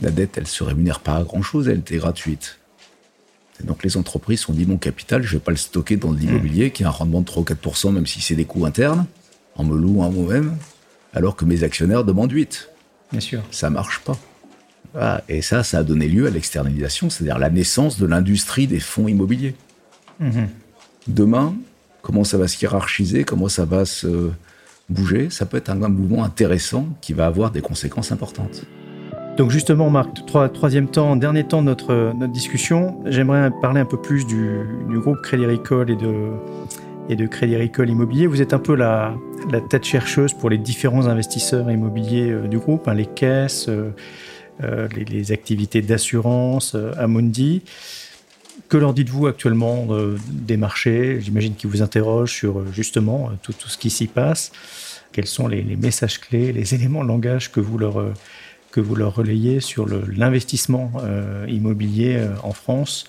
La 0.00 0.12
dette, 0.12 0.38
elle 0.38 0.46
se 0.46 0.62
rémunère 0.62 1.00
pas 1.00 1.16
à 1.16 1.24
grand-chose, 1.24 1.68
elle 1.68 1.80
était 1.80 1.96
gratuite. 1.96 2.60
Et 3.60 3.66
donc 3.66 3.84
les 3.84 3.96
entreprises 3.96 4.40
se 4.40 4.46
sont 4.46 4.52
dit, 4.52 4.66
mon 4.66 4.78
capital, 4.78 5.22
je 5.22 5.36
vais 5.36 5.42
pas 5.42 5.52
le 5.52 5.56
stocker 5.56 5.96
dans 5.96 6.12
de 6.12 6.18
l'immobilier 6.18 6.70
qui 6.70 6.84
a 6.84 6.88
un 6.88 6.90
rendement 6.90 7.20
de 7.20 7.26
3 7.26 7.42
ou 7.42 7.46
4% 7.46 7.92
même 7.92 8.06
si 8.06 8.20
c'est 8.20 8.34
des 8.34 8.44
coûts 8.44 8.66
internes, 8.66 9.06
en 9.56 9.64
me 9.64 9.76
louant 9.76 10.10
moi-même, 10.10 10.56
alors 11.12 11.36
que 11.36 11.44
mes 11.44 11.62
actionnaires 11.62 12.04
demandent 12.04 12.32
8 12.32 12.70
Bien 13.12 13.20
sûr. 13.20 13.42
ça 13.50 13.70
marche 13.70 14.00
pas. 14.00 14.18
Voilà. 14.92 15.22
Et 15.28 15.42
ça, 15.42 15.62
ça 15.62 15.78
a 15.78 15.82
donné 15.82 16.08
lieu 16.08 16.26
à 16.26 16.30
l'externalisation, 16.30 17.10
c'est-à-dire 17.10 17.38
la 17.38 17.50
naissance 17.50 17.98
de 17.98 18.06
l'industrie 18.06 18.66
des 18.66 18.80
fonds 18.80 19.08
immobiliers. 19.08 19.54
Mhm. 20.20 20.48
Demain, 21.06 21.54
comment 22.02 22.24
ça 22.24 22.38
va 22.38 22.48
se 22.48 22.60
hiérarchiser, 22.60 23.24
comment 23.24 23.48
ça 23.48 23.64
va 23.64 23.84
se 23.84 24.30
bouger, 24.88 25.30
ça 25.30 25.46
peut 25.46 25.56
être 25.56 25.70
un 25.70 25.76
mouvement 25.88 26.24
intéressant 26.24 26.88
qui 27.00 27.12
va 27.12 27.26
avoir 27.26 27.50
des 27.50 27.60
conséquences 27.60 28.12
importantes. 28.12 28.64
Donc 29.36 29.50
justement, 29.50 29.90
Marc, 29.90 30.24
trois- 30.26 30.48
troisième 30.48 30.86
temps, 30.86 31.16
dernier 31.16 31.42
temps 31.42 31.60
de 31.60 31.66
notre, 31.66 32.14
discussion, 32.28 32.96
j'aimerais 33.04 33.50
parler 33.60 33.80
un 33.80 33.84
peu 33.84 34.00
plus 34.00 34.26
du, 34.26 34.64
groupe 34.88 35.20
Crédit 35.22 35.44
Agricole 35.44 35.90
et 35.90 37.16
de, 37.16 37.26
Crédit 37.26 37.56
Agricole 37.56 37.90
Immobilier. 37.90 38.28
Vous 38.28 38.40
êtes 38.40 38.54
un 38.54 38.60
peu 38.60 38.76
la, 38.76 39.16
tête 39.70 39.84
chercheuse 39.84 40.32
pour 40.32 40.50
les 40.50 40.58
différents 40.58 41.06
investisseurs 41.06 41.68
immobiliers 41.68 42.30
euh, 42.30 42.46
du 42.46 42.58
groupe, 42.58 42.86
hein, 42.86 42.94
les 42.94 43.06
caisses, 43.06 43.68
euh, 43.68 43.90
euh, 44.62 44.88
les, 44.94 45.32
activités 45.32 45.82
d'assurance, 45.82 46.76
euh, 46.76 46.92
Amundi. 46.96 47.62
Que 48.68 48.76
leur 48.76 48.94
dites-vous 48.94 49.26
actuellement 49.26 49.88
des 50.30 50.56
marchés? 50.56 51.20
J'imagine 51.20 51.54
qu'ils 51.54 51.68
vous 51.68 51.82
interrogent 51.82 52.32
sur 52.32 52.72
justement 52.72 53.30
tout, 53.42 53.52
ce 53.52 53.76
qui 53.76 53.90
s'y 53.90 54.06
passe. 54.06 54.52
Quels 55.12 55.26
sont 55.26 55.48
les, 55.48 55.62
messages 55.76 56.18
clés, 56.20 56.52
les 56.52 56.74
éléments 56.76 57.02
de 57.02 57.08
langage 57.08 57.52
que 57.52 57.60
vous 57.60 57.78
leur, 57.78 58.02
que 58.74 58.80
vous 58.80 58.96
leur 58.96 59.14
relayez 59.14 59.60
sur 59.60 59.86
l'investissement 59.86 60.90
euh, 61.04 61.46
immobilier 61.48 62.16
euh, 62.16 62.34
en 62.42 62.52
France 62.52 63.04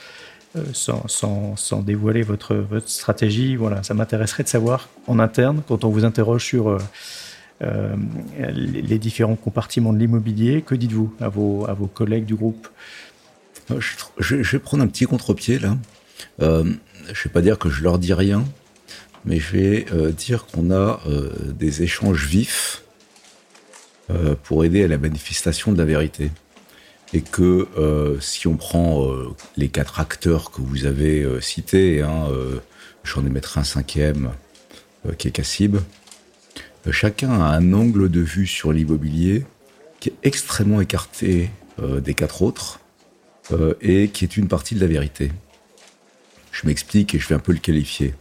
euh, 0.56 0.62
sans, 0.74 1.08
sans, 1.08 1.56
sans 1.56 1.82
dévoiler 1.82 2.22
votre, 2.22 2.54
votre 2.54 2.88
stratégie 2.88 3.56
Voilà, 3.56 3.82
ça 3.82 3.96
m'intéresserait 3.96 4.44
de 4.44 4.48
savoir 4.48 4.90
en 5.08 5.18
interne, 5.18 5.64
quand 5.68 5.84
on 5.84 5.90
vous 5.90 6.06
interroge 6.06 6.46
sur, 6.46 6.78
les 7.62 9.00
différents 9.00 9.38
compartiments 9.38 9.92
de 9.92 9.98
l'immobilier. 9.98 10.62
Que 10.62 10.76
dites-vous 10.76 11.16
à 11.20 11.30
vos, 11.30 11.66
à 11.68 11.74
vos 11.74 11.88
collègues 11.88 12.26
du 12.26 12.36
groupe? 12.36 12.68
Je, 14.20 14.36
vais 14.36 14.60
prendre 14.60 14.84
un 14.84 14.88
petit 14.88 15.06
contre-pied 15.06 15.58
là. 15.58 15.78
je 16.40 16.46
ne 16.46 16.74
vais 17.08 17.30
pas 17.34 17.42
dire 17.42 17.58
que 17.58 17.70
je 17.70 17.82
leur 17.82 17.98
dis 17.98 18.14
rien, 18.14 18.44
mais 19.24 19.40
je 19.40 19.52
vais 19.58 19.86
dire 20.12 20.46
qu'on 20.46 20.70
a 20.70 21.00
des 21.58 21.82
échanges 21.82 22.28
vifs 22.28 22.85
pour 24.44 24.64
aider 24.64 24.84
à 24.84 24.88
la 24.88 24.98
manifestation 24.98 25.72
de 25.72 25.78
la 25.78 25.86
vérité 25.86 26.30
et 27.14 27.22
que 27.22 27.68
euh, 27.78 28.20
si 28.20 28.48
on 28.48 28.58
prend 28.58 29.06
euh, 29.06 29.34
les 29.56 29.70
quatre 29.70 30.02
acteurs 30.02 30.52
que 30.52 30.62
vous 30.62 30.86
avez 30.86 31.24
euh, 31.24 31.40
cités, 31.40 32.02
hein, 32.02 32.28
j'en 33.04 33.26
ai 33.26 33.30
mettre 33.30 33.58
un 33.58 33.64
cinquième 33.64 34.32
qui 35.20 35.28
est 35.28 35.32
Cassib, 35.32 35.78
chacun 36.90 37.32
a 37.40 37.56
un 37.56 37.74
angle 37.74 38.10
de 38.10 38.22
vue 38.22 38.48
sur 38.48 38.74
l'immobilier 38.74 39.46
qui 40.00 40.10
est 40.10 40.16
extrêmement 40.24 40.82
écarté 40.82 41.52
des 41.80 42.16
quatre 42.16 42.42
autres 42.42 42.80
et 43.82 44.08
qui 44.08 44.26
est 44.26 44.36
une 44.36 44.48
partie 44.48 44.74
de 44.74 44.80
la 44.80 44.88
vérité. 44.88 45.32
Je 46.52 46.66
m'explique 46.66 47.14
et 47.14 47.20
je 47.20 47.28
vais 47.28 47.36
un 47.36 47.40
peu 47.40 47.52
le 47.52 47.60
qualifier. 47.60 48.16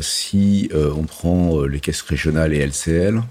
si 0.00 0.70
on 0.72 1.02
prend 1.02 1.62
les 1.64 1.80
caisses 1.80 2.00
régionales 2.00 2.54
et 2.54 2.66
LCL, 2.66 3.22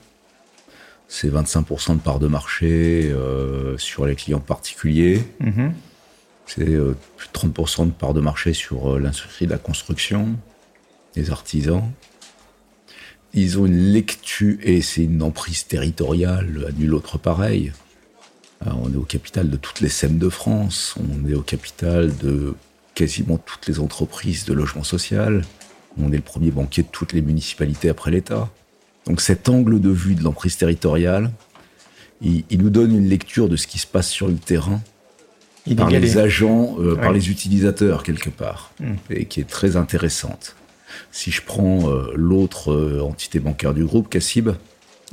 c'est 1.10 1.28
25% 1.28 1.96
de 1.96 2.00
part 2.00 2.20
de 2.20 2.28
marché 2.28 3.12
euh, 3.12 3.78
sur 3.78 4.06
les 4.06 4.16
clients 4.16 4.40
particuliers. 4.40 5.24
C'est 6.46 6.70
euh, 6.70 6.96
plus 7.18 7.28
de 7.28 7.34
30% 7.34 7.88
de 7.88 7.92
part 7.92 8.14
de 8.14 8.22
marché 8.22 8.54
sur 8.54 8.94
euh, 8.94 9.00
l'industrie 9.00 9.48
de 9.48 9.52
la 9.52 9.58
construction, 9.58 10.38
les 11.16 11.32
artisans. 11.32 11.84
Ils 13.34 13.60
ont 13.60 13.66
une 13.66 13.92
lecture, 13.92 14.58
et 14.62 14.82
c'est 14.82 15.04
une 15.04 15.24
emprise 15.24 15.66
territoriale 15.66 16.68
à 16.70 16.72
nul 16.72 16.94
autre 16.94 17.18
pareil. 17.18 17.74
on 18.66 18.92
est 18.94 18.98
au 18.98 19.04
capital 19.04 19.50
de 19.50 19.58
toutes 19.58 19.82
les 19.82 19.90
SEM 19.90 20.20
de 20.20 20.30
France, 20.30 20.96
on 20.98 21.28
est 21.28 21.36
au 21.36 21.42
capital 21.42 22.16
de 22.18 22.56
quasiment 22.94 23.38
toutes 23.38 23.68
les 23.68 23.80
entreprises 23.80 24.46
de 24.46 24.54
logement 24.54 24.84
social, 24.84 25.44
on 26.00 26.12
est 26.12 26.18
le 26.18 26.22
premier 26.22 26.52
banquier 26.52 26.84
de 26.84 26.88
toutes 26.92 27.14
les 27.14 27.22
municipalités 27.22 27.90
après 27.90 28.12
l'État. 28.12 28.50
Donc 29.10 29.22
cet 29.22 29.50
angle 29.50 29.82
de 29.82 29.90
vue 29.90 30.14
de 30.14 30.24
l'emprise 30.24 30.56
territoriale, 30.56 31.32
il, 32.22 32.46
nous 32.52 32.70
donne 32.70 32.96
une 32.96 33.10
lecture 33.10 33.50
de 33.50 33.56
ce 33.56 33.66
qui 33.66 33.80
se 33.80 33.88
passe 33.88 34.08
sur 34.08 34.28
le 34.28 34.36
terrain 34.36 34.82
par 35.76 35.90
les 35.90 36.18
agents, 36.18 36.76
euh, 36.80 36.96
par 36.96 37.12
les 37.12 37.30
utilisateurs 37.30 38.04
quelque 38.04 38.30
part, 38.30 38.72
hmm. 38.80 38.94
et 39.10 39.26
qui 39.26 39.40
est 39.40 39.50
très 39.50 39.78
intéressante. 39.78 40.56
Si 41.12 41.32
je 41.32 41.42
prends 41.42 41.90
euh, 41.90 42.12
l'autre 42.16 42.72
euh, 42.72 43.02
entité 43.02 43.40
bancaire 43.40 43.74
du 43.74 43.84
groupe, 43.84 44.10
Cassib, 44.10 44.50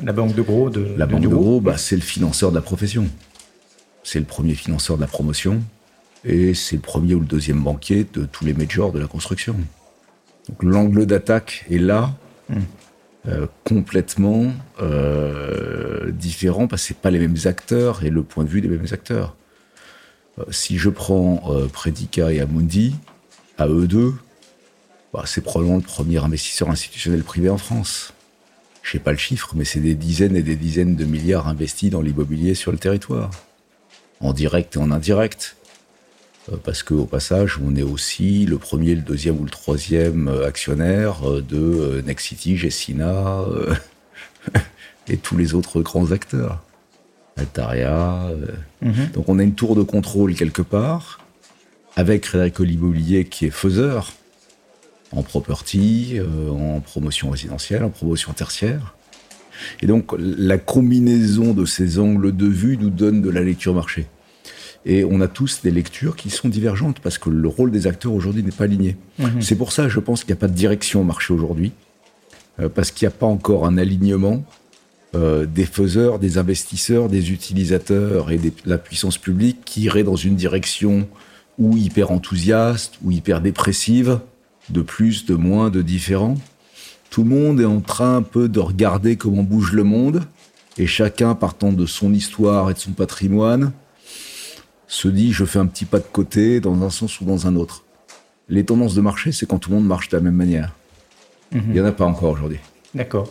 la 0.03 0.13
banque 0.13 0.35
de 0.35 0.43
gros 0.43 0.69
de 0.69 0.87
la 0.97 1.07
banque 1.07 1.23
de 1.23 1.29
gros, 1.29 1.63
bah, 1.63 1.79
c'est 1.79 1.97
le 1.97 2.03
financeur 2.03 2.51
de 2.51 2.57
la 2.57 2.63
profession. 2.63 3.09
C'est 4.05 4.19
le 4.19 4.27
premier 4.27 4.55
financeur 4.55 4.97
de 4.97 5.01
la 5.01 5.07
promotion 5.07 5.63
et 6.23 6.53
c'est 6.53 6.77
le 6.77 6.83
premier 6.83 7.15
ou 7.15 7.21
le 7.21 7.27
deuxième 7.27 7.63
banquier 7.63 8.07
de 8.13 8.27
tous 8.27 8.45
les 8.45 8.53
majors 8.53 8.93
de 8.93 8.99
la 8.99 9.07
construction. 9.07 9.57
Donc 10.49 10.63
l'angle 10.63 11.07
d'attaque 11.07 11.65
est 11.71 11.79
là. 11.79 12.15
Hmm. 12.51 12.61
Euh, 13.29 13.47
complètement 13.65 14.53
euh, 14.81 16.13
différent 16.13 16.69
parce 16.69 16.83
que 16.83 16.89
c'est 16.89 16.97
pas 16.97 17.11
les 17.11 17.19
mêmes 17.19 17.37
acteurs 17.47 18.05
et 18.05 18.11
le 18.11 18.23
point 18.23 18.45
de 18.45 18.49
vue 18.49 18.61
des 18.61 18.69
mêmes 18.69 18.87
acteurs. 18.93 19.35
Euh, 20.39 20.45
si 20.51 20.79
je 20.79 20.91
prends 20.91 21.43
Predica 21.73 22.33
et 22.33 22.41
Amundi, 22.41 22.95
à 23.59 23.67
eux 23.67 23.89
deux, 23.89 24.15
bah, 25.13 25.25
c'est 25.27 25.41
probablement 25.41 25.77
le 25.77 25.83
premier 25.83 26.23
investisseur 26.23 26.71
institutionnel 26.71 27.25
privé 27.25 27.49
en 27.49 27.59
France. 27.59 28.13
Je 28.83 28.93
sais 28.93 29.01
pas 29.01 29.11
le 29.11 29.19
chiffre, 29.19 29.55
mais 29.57 29.65
c'est 29.65 29.81
des 29.81 29.97
dizaines 29.97 30.37
et 30.37 30.43
des 30.43 30.55
dizaines 30.55 30.95
de 30.95 31.05
milliards 31.05 31.49
investis 31.49 31.91
dans 31.91 32.03
l'immobilier 32.03 32.55
sur 32.55 32.71
le 32.71 32.79
territoire, 32.79 33.31
en 34.21 34.33
direct 34.33 34.77
et 34.77 34.79
en 34.79 34.93
indirect. 34.93 35.57
Euh, 36.53 36.57
parce 36.63 36.83
qu'au 36.83 37.05
passage, 37.05 37.59
on 37.63 37.75
est 37.77 37.83
aussi 37.83 38.47
le 38.47 38.59
premier, 38.59 38.95
le 38.95 39.03
deuxième 39.03 39.41
ou 39.41 39.45
le 39.45 39.51
troisième 39.51 40.29
euh, 40.29 40.47
actionnaire 40.47 41.29
euh, 41.29 41.43
de 41.43 42.03
Nexity, 42.07 42.57
Gessina 42.57 43.45
et 45.09 45.17
tous 45.17 45.37
les 45.37 45.55
autres 45.55 45.83
grands 45.83 46.13
acteurs. 46.13 46.63
Altaria. 47.37 48.31
Mhm. 48.81 49.11
Donc 49.13 49.29
on 49.29 49.39
a 49.39 49.43
une 49.43 49.55
tour 49.55 49.77
de 49.77 49.83
contrôle 49.83 50.35
quelque 50.35 50.63
part, 50.63 51.21
avec 51.95 52.23
Crédit 52.23 52.65
l'immobilier 52.65 53.27
qui 53.27 53.47
est 53.47 53.51
faiseur 53.51 54.13
en 55.13 55.23
property, 55.23 56.19
en 56.51 56.81
promotion 56.81 57.31
résidentielle, 57.31 57.85
en 57.85 57.91
promotion 57.91 58.33
tertiaire. 58.33 58.95
Et 59.83 59.87
donc 59.87 60.15
la 60.19 60.57
combinaison 60.57 61.53
de 61.53 61.67
ces 61.67 61.99
angles 61.99 62.35
de 62.35 62.47
vue 62.47 62.79
nous 62.79 62.91
donne 62.91 63.21
de 63.21 63.29
la 63.29 63.43
lecture 63.43 63.75
marché. 63.75 64.07
Et 64.89 65.05
on 65.05 65.21
a 65.21 65.27
tous 65.27 65.63
des 65.63 65.73
lectures 65.73 66.15
qui 66.15 66.31
sont 66.31 66.49
divergentes 66.49 67.01
parce 67.01 67.19
que 67.19 67.29
le 67.29 67.49
rôle 67.49 67.73
des 67.73 67.89
acteurs 67.89 68.13
aujourd'hui 68.13 68.45
n'est 68.45 68.53
pas 68.53 68.65
aligné. 68.65 68.97
Mhm. 69.19 69.43
C'est 69.43 69.57
pour 69.57 69.73
ça, 69.73 69.89
je 69.89 69.99
pense 69.99 70.23
qu'il 70.23 70.33
n'y 70.33 70.39
a 70.39 70.41
pas 70.41 70.49
de 70.49 70.55
direction 70.55 71.01
au 71.01 71.05
marché 71.05 71.35
aujourd'hui, 71.35 71.73
euh, 72.61 72.69
parce 72.69 72.93
qu'il 72.93 73.07
n'y 73.07 73.13
a 73.13 73.17
pas 73.17 73.27
encore 73.27 73.67
un 73.67 73.79
alignement 73.79 74.45
euh, 75.17 75.45
des 75.45 75.67
faiseurs, 75.67 76.21
des 76.21 76.39
investisseurs, 76.39 77.09
des 77.09 77.33
utilisateurs 77.33 78.31
et 78.31 78.39
de 78.39 78.53
la 78.65 78.79
puissance 78.79 79.19
publique 79.19 79.59
qui 79.65 79.83
irait 79.83 80.05
dans 80.05 80.17
une 80.17 80.37
direction 80.37 81.09
ou 81.59 81.77
hyper 81.77 82.13
enthousiaste 82.13 82.95
ou 83.03 83.11
hyper 83.11 83.41
dépressive, 83.41 84.21
de 84.71 84.83
plus, 84.83 85.27
de 85.27 85.35
moins, 85.35 85.69
de 85.71 85.83
différent. 85.83 86.37
Tout 87.11 87.25
le 87.25 87.31
monde 87.31 87.61
est 87.61 87.67
en 87.67 87.81
train 87.81 88.17
un 88.17 88.23
peu 88.23 88.49
de 88.49 88.61
regarder 88.61 89.17
comment 89.17 89.43
bouge 89.43 89.73
le 89.73 89.85
monde, 89.85 90.23
et 90.79 90.87
chacun 90.87 91.35
partant 91.35 91.73
de 91.73 91.87
son 91.87 92.13
histoire 92.13 92.71
et 92.71 92.75
de 92.75 92.79
son 92.79 92.93
patrimoine, 92.93 93.73
se 94.89 95.09
dit 95.09 95.33
je 95.33 95.45
fais 95.45 95.59
un 95.59 95.67
petit 95.67 95.85
pas 95.85 95.99
de 95.99 96.05
côté 96.05 96.61
dans 96.61 96.83
un 96.83 96.91
sens 96.91 97.21
ou 97.21 97.25
dans 97.25 97.47
un 97.47 97.57
autre. 97.57 97.85
Les 98.49 98.65
tendances 98.65 98.95
de 98.95 99.01
marché, 99.01 99.33
c'est 99.33 99.47
quand 99.47 99.59
tout 99.59 99.71
le 99.71 99.77
monde 99.77 99.87
marche 99.87 100.09
de 100.09 100.17
la 100.17 100.23
même 100.23 100.35
manière. 100.35 100.73
Mhm. 101.53 101.63
Il 101.69 101.73
n'y 101.73 101.81
en 101.81 101.85
a 101.85 101.93
pas 101.93 102.05
encore 102.05 102.33
aujourd'hui. 102.33 102.59
D'accord. 102.95 103.29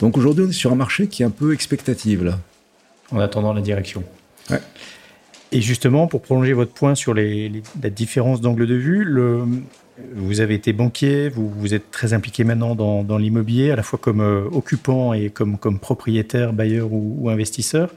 Donc 0.00 0.16
aujourd'hui, 0.16 0.44
on 0.46 0.48
est 0.48 0.52
sur 0.52 0.72
un 0.72 0.76
marché 0.76 1.06
qui 1.06 1.22
est 1.22 1.26
un 1.26 1.30
peu 1.30 1.52
expectative, 1.52 2.24
là. 2.24 2.38
En 3.12 3.20
attendant 3.20 3.52
la 3.52 3.60
direction. 3.60 4.02
Et 5.52 5.60
justement, 5.60 6.08
pour 6.08 6.22
prolonger 6.22 6.52
votre 6.52 6.72
point 6.72 6.96
sur 6.96 7.14
les, 7.14 7.62
la 7.80 7.90
différence 7.90 8.40
d'angle 8.40 8.66
de 8.66 8.74
vue, 8.74 9.04
le, 9.04 9.44
vous 10.16 10.40
avez 10.40 10.54
été 10.54 10.72
banquier, 10.72 11.28
vous, 11.28 11.48
vous 11.48 11.72
êtes 11.72 11.90
très 11.92 12.14
impliqué 12.14 12.42
maintenant 12.42 12.74
dans, 12.74 13.18
l'immobilier, 13.18 13.70
à 13.70 13.76
la 13.76 13.84
fois 13.84 13.98
comme 14.02 14.20
euh, 14.20 14.44
occupant 14.50 15.12
et 15.12 15.30
comme, 15.30 15.56
comme 15.56 15.78
propriétaire, 15.78 16.52
bailleur 16.52 16.88
ou 16.90 17.30
investisseur 17.30 17.90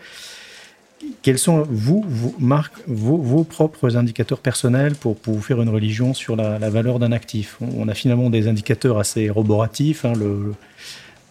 quels 1.22 1.38
sont, 1.38 1.64
vous, 1.70 2.06
Marc, 2.40 2.74
vos, 2.88 3.44
propres 3.44 3.98
indicateurs 3.98 4.40
personnels 4.40 4.96
pour, 4.96 5.16
pour, 5.16 5.34
vous 5.34 5.42
faire 5.42 5.62
une 5.62 5.70
religion 5.70 6.14
sur 6.14 6.36
la, 6.36 6.58
valeur 6.70 7.00
d'un 7.00 7.12
actif? 7.12 7.58
On, 7.62 7.88
a 7.88 7.94
finalement 7.94 8.30
des 8.30 8.48
indicateurs 8.48 8.98
assez 8.98 9.30
roboratifs, 9.30 10.06
hein, 10.06 10.14
le, 10.18 10.54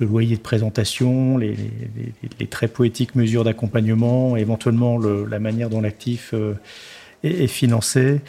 loyer 0.00 0.36
de 0.36 0.40
présentation, 0.40 1.38
les, 1.38 1.56
très 2.50 2.68
poétiques 2.68 3.14
mesures 3.14 3.44
d'accompagnement, 3.44 4.36
éventuellement 4.36 4.98
la 4.98 5.38
manière 5.38 5.70
dont 5.70 5.80
l'actif 5.80 6.30
euh, 6.34 6.54
est, 7.24 7.46
financé. 7.46 8.20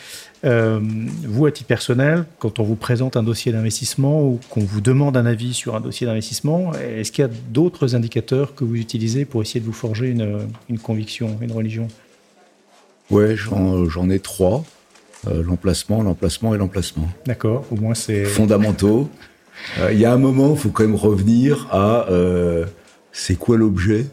Euh, 0.45 0.80
vous, 1.23 1.45
à 1.45 1.52
titre 1.52 1.67
personnel, 1.67 2.25
quand 2.39 2.60
on 2.60 2.63
vous 2.63 2.75
présente 2.75 3.17
un 3.17 3.23
dossier 3.23 3.52
d'investissement 3.52 4.23
ou 4.23 4.39
qu'on 4.49 4.62
vous 4.62 4.82
demande 4.82 5.17
un 5.17 5.25
avis 5.25 5.54
sur 5.54 5.75
un 5.75 5.82
dossier 5.82 6.08
d'investissement, 6.08 6.73
est-ce 6.73 7.12
qu'il 7.12 7.23
y 7.23 7.28
a 7.28 7.32
d'autres 7.49 7.95
indicateurs 7.95 8.56
que 8.56 8.63
vous 8.63 8.75
utilisez 8.75 9.25
pour 9.25 9.41
essayer 9.41 9.60
de 9.60 9.65
vous 9.65 9.73
forger 9.73 10.10
une, 10.10 10.80
conviction, 10.80 11.38
une 11.41 11.52
religion? 11.52 11.88
Ouais, 13.10 13.36
j'en 13.36 14.10
ai 14.10 14.19
trois. 14.19 14.63
Euh, 15.28 15.43
l'emplacement, 15.43 16.02
l'emplacement 16.02 16.56
et 16.56 16.58
l'emplacement. 16.58 17.10
D'accord, 17.25 17.65
au 17.71 17.75
moins 17.75 17.93
c'est... 17.93 18.23
Fondamentaux. 18.25 19.10
Euh, 19.80 19.91
il 19.91 19.99
y 19.99 20.06
a 20.06 20.13
un 20.13 20.17
moment, 20.17 20.52
il 20.52 20.58
faut 20.58 20.69
quand 20.69 20.84
même 20.84 20.95
revenir 20.95 21.67
à 21.71 22.08
c'est 23.12 23.36
quoi 23.36 23.58
l'objet, 23.58 24.06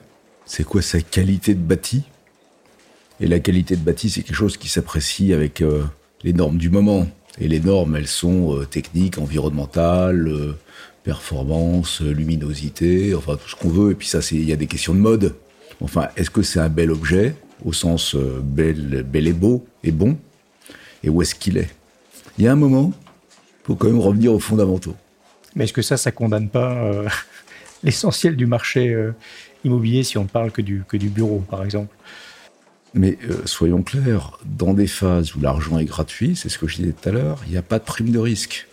c'est 0.46 0.64
quoi 0.64 0.82
sa 0.82 1.00
qualité 1.00 1.54
de 1.54 1.60
bâti? 1.60 2.02
Et 3.20 3.26
la 3.26 3.38
qualité 3.40 3.76
de 3.76 3.80
bâti, 3.80 4.10
c'est 4.10 4.22
quelque 4.22 4.36
chose 4.36 4.56
qui 4.56 4.68
s'apprécie 4.68 5.32
avec 5.32 5.62
les 6.22 6.32
normes 6.32 6.58
du 6.58 6.70
moment. 6.70 7.06
Et 7.38 7.48
les 7.48 7.60
normes, 7.60 7.96
elles 7.96 8.06
sont 8.06 8.56
euh, 8.56 8.64
techniques, 8.64 9.18
environnementales, 9.18 10.28
euh, 10.28 10.56
performance, 11.04 12.00
euh, 12.00 12.12
luminosité, 12.12 13.14
enfin 13.14 13.36
tout 13.36 13.48
ce 13.48 13.56
qu'on 13.56 13.68
veut. 13.68 13.92
Et 13.92 13.94
puis 13.94 14.08
ça, 14.08 14.20
il 14.32 14.44
y 14.44 14.52
a 14.52 14.56
des 14.56 14.66
questions 14.66 14.94
de 14.94 15.00
mode. 15.00 15.34
Enfin, 15.80 16.08
est-ce 16.16 16.30
que 16.30 16.42
c'est 16.42 16.60
un 16.60 16.70
bel 16.70 16.90
objet 16.90 17.34
au 17.64 17.72
sens 17.72 18.16
bel, 18.16 19.04
bel 19.06 19.28
et 19.28 19.32
beau 19.32 19.66
et 19.84 19.92
bon? 19.92 20.16
Et 21.02 21.10
où 21.10 21.20
est-ce 21.20 21.34
qu'il 21.34 21.58
est? 21.58 21.68
Il 22.38 22.44
y 22.44 22.48
a 22.48 22.52
un 22.52 22.56
moment, 22.56 22.92
il 22.94 23.66
faut 23.66 23.76
quand 23.76 23.88
même 23.88 24.00
revenir 24.00 24.32
aux 24.32 24.38
fondamentaux. 24.38 24.96
Mais 25.54 25.64
est-ce 25.64 25.72
que 25.72 25.82
ça, 25.82 25.98
ça 25.98 26.12
condamne 26.12 26.48
pas 26.48 27.04
l'essentiel 27.82 28.36
du 28.36 28.46
marché 28.46 28.96
immobilier 29.64 30.02
si 30.02 30.16
on 30.16 30.24
parle 30.24 30.50
que 30.50 30.62
du, 30.62 30.82
que 30.88 30.96
du 30.96 31.10
bureau, 31.10 31.44
par 31.50 31.62
exemple? 31.62 31.94
Mais 32.94 33.18
euh, 33.28 33.42
soyons 33.44 33.82
clairs, 33.82 34.38
dans 34.44 34.74
des 34.74 34.86
phases 34.86 35.34
où 35.34 35.40
l'argent 35.40 35.78
est 35.78 35.84
gratuit, 35.84 36.36
c'est 36.36 36.48
ce 36.48 36.58
que 36.58 36.66
je 36.66 36.76
disais 36.76 36.92
tout 36.92 37.08
à 37.08 37.12
l'heure, 37.12 37.38
il 37.46 37.52
n'y 37.52 37.58
a 37.58 37.62
pas 37.62 37.78
de 37.78 37.84
prime 37.84 38.10
de 38.10 38.18
risque. 38.18 38.66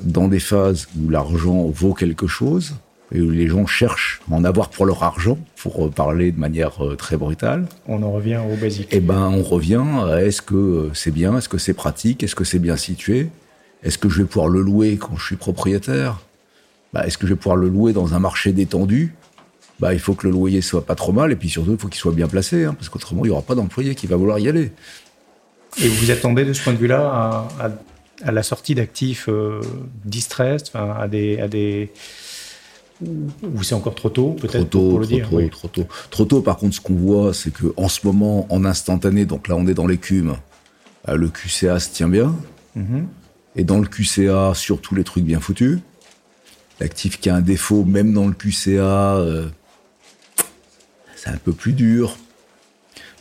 Dans 0.00 0.28
des 0.28 0.40
phases 0.40 0.88
où 0.98 1.10
l'argent 1.10 1.66
vaut 1.66 1.94
quelque 1.94 2.26
chose, 2.26 2.74
et 3.14 3.20
où 3.20 3.30
les 3.30 3.46
gens 3.46 3.66
cherchent 3.66 4.22
à 4.30 4.34
en 4.34 4.44
avoir 4.44 4.70
pour 4.70 4.86
leur 4.86 5.02
argent, 5.02 5.38
pour 5.56 5.90
parler 5.90 6.32
de 6.32 6.40
manière 6.40 6.84
euh, 6.84 6.96
très 6.96 7.16
brutale. 7.16 7.66
On 7.86 8.02
en 8.02 8.12
revient 8.12 8.40
au 8.50 8.56
basique. 8.56 8.88
Eh 8.90 9.00
ben, 9.00 9.28
on 9.28 9.42
revient 9.42 9.84
à 10.08 10.22
est-ce 10.22 10.40
que 10.40 10.90
c'est 10.94 11.10
bien, 11.10 11.36
est-ce 11.36 11.48
que 11.48 11.58
c'est 11.58 11.74
pratique, 11.74 12.22
est-ce 12.22 12.34
que 12.34 12.44
c'est 12.44 12.58
bien 12.58 12.76
situé, 12.76 13.28
est-ce 13.82 13.98
que 13.98 14.08
je 14.08 14.22
vais 14.22 14.28
pouvoir 14.28 14.48
le 14.48 14.62
louer 14.62 14.96
quand 14.96 15.16
je 15.16 15.24
suis 15.24 15.36
propriétaire? 15.36 16.20
Bah, 16.92 17.06
Est-ce 17.06 17.18
que 17.18 17.26
je 17.26 17.32
vais 17.32 17.38
pouvoir 17.38 17.56
le 17.56 17.68
louer 17.68 17.92
dans 17.92 18.14
un 18.14 18.18
marché 18.18 18.52
détendu? 18.52 19.14
Bah, 19.80 19.92
Il 19.94 20.00
faut 20.00 20.14
que 20.14 20.26
le 20.26 20.32
loyer 20.32 20.60
soit 20.60 20.84
pas 20.84 20.94
trop 20.94 21.12
mal, 21.12 21.32
et 21.32 21.36
puis 21.36 21.48
surtout, 21.48 21.72
il 21.72 21.78
faut 21.78 21.88
qu'il 21.88 22.00
soit 22.00 22.12
bien 22.12 22.28
placé, 22.28 22.64
hein, 22.64 22.74
parce 22.74 22.88
qu'autrement, 22.88 23.24
il 23.24 23.28
n'y 23.28 23.32
aura 23.32 23.42
pas 23.42 23.54
d'employé 23.54 23.94
qui 23.94 24.06
va 24.06 24.16
vouloir 24.16 24.38
y 24.38 24.48
aller. 24.48 24.72
Et 25.80 25.88
vous 25.88 25.96
vous 25.96 26.10
attendez 26.10 26.44
de 26.44 26.52
ce 26.52 26.62
point 26.62 26.74
de 26.74 26.78
vue-là 26.78 27.00
à, 27.00 27.48
à, 27.58 27.70
à, 28.24 28.32
la 28.32 28.42
sortie 28.42 28.74
d'actifs 28.74 29.28
euh, 29.28 29.60
distressed, 30.04 30.70
à 30.74 31.08
des, 31.08 31.40
à 31.40 31.48
des 31.48 31.90
ou 33.02 33.62
c'est 33.62 33.74
encore 33.74 33.94
trop 33.94 34.10
tôt, 34.10 34.36
peut-être 34.40 34.70
trop 34.70 34.80
tôt, 34.80 34.88
pour 34.90 35.00
le 35.00 35.06
trop 35.06 35.16
dire. 35.16 35.28
Tôt, 35.28 35.36
oui. 35.36 35.50
Trop 35.50 35.68
tôt, 35.68 35.86
trop 36.10 36.24
tôt. 36.24 36.40
Par 36.40 36.56
contre, 36.56 36.76
ce 36.76 36.80
qu'on 36.80 36.94
voit, 36.94 37.34
c'est 37.34 37.52
que 37.52 37.72
en 37.76 37.88
ce 37.88 38.06
moment, 38.06 38.46
en 38.50 38.64
instantané, 38.64 39.24
donc 39.24 39.48
là, 39.48 39.56
on 39.56 39.66
est 39.66 39.74
dans 39.74 39.86
l'écume, 39.86 40.36
euh, 41.08 41.16
le 41.16 41.28
QCA 41.28 41.78
se 41.80 41.90
tient 41.90 42.08
bien. 42.08 42.34
Mm 42.74 42.82
-hmm. 42.82 43.04
Et 43.56 43.64
dans 43.64 43.80
le 43.80 43.86
QCA, 43.86 44.54
surtout 44.54 44.94
les 44.94 45.04
trucs 45.04 45.24
bien 45.24 45.40
foutus. 45.40 45.78
L'actif 46.80 47.20
qui 47.20 47.28
a 47.28 47.34
un 47.34 47.40
défaut, 47.40 47.84
même 47.84 48.12
dans 48.12 48.26
le 48.26 48.34
QCA, 48.34 49.16
euh, 49.16 49.48
c'est 51.22 51.30
un 51.30 51.36
peu 51.36 51.52
plus 51.52 51.72
dur. 51.72 52.16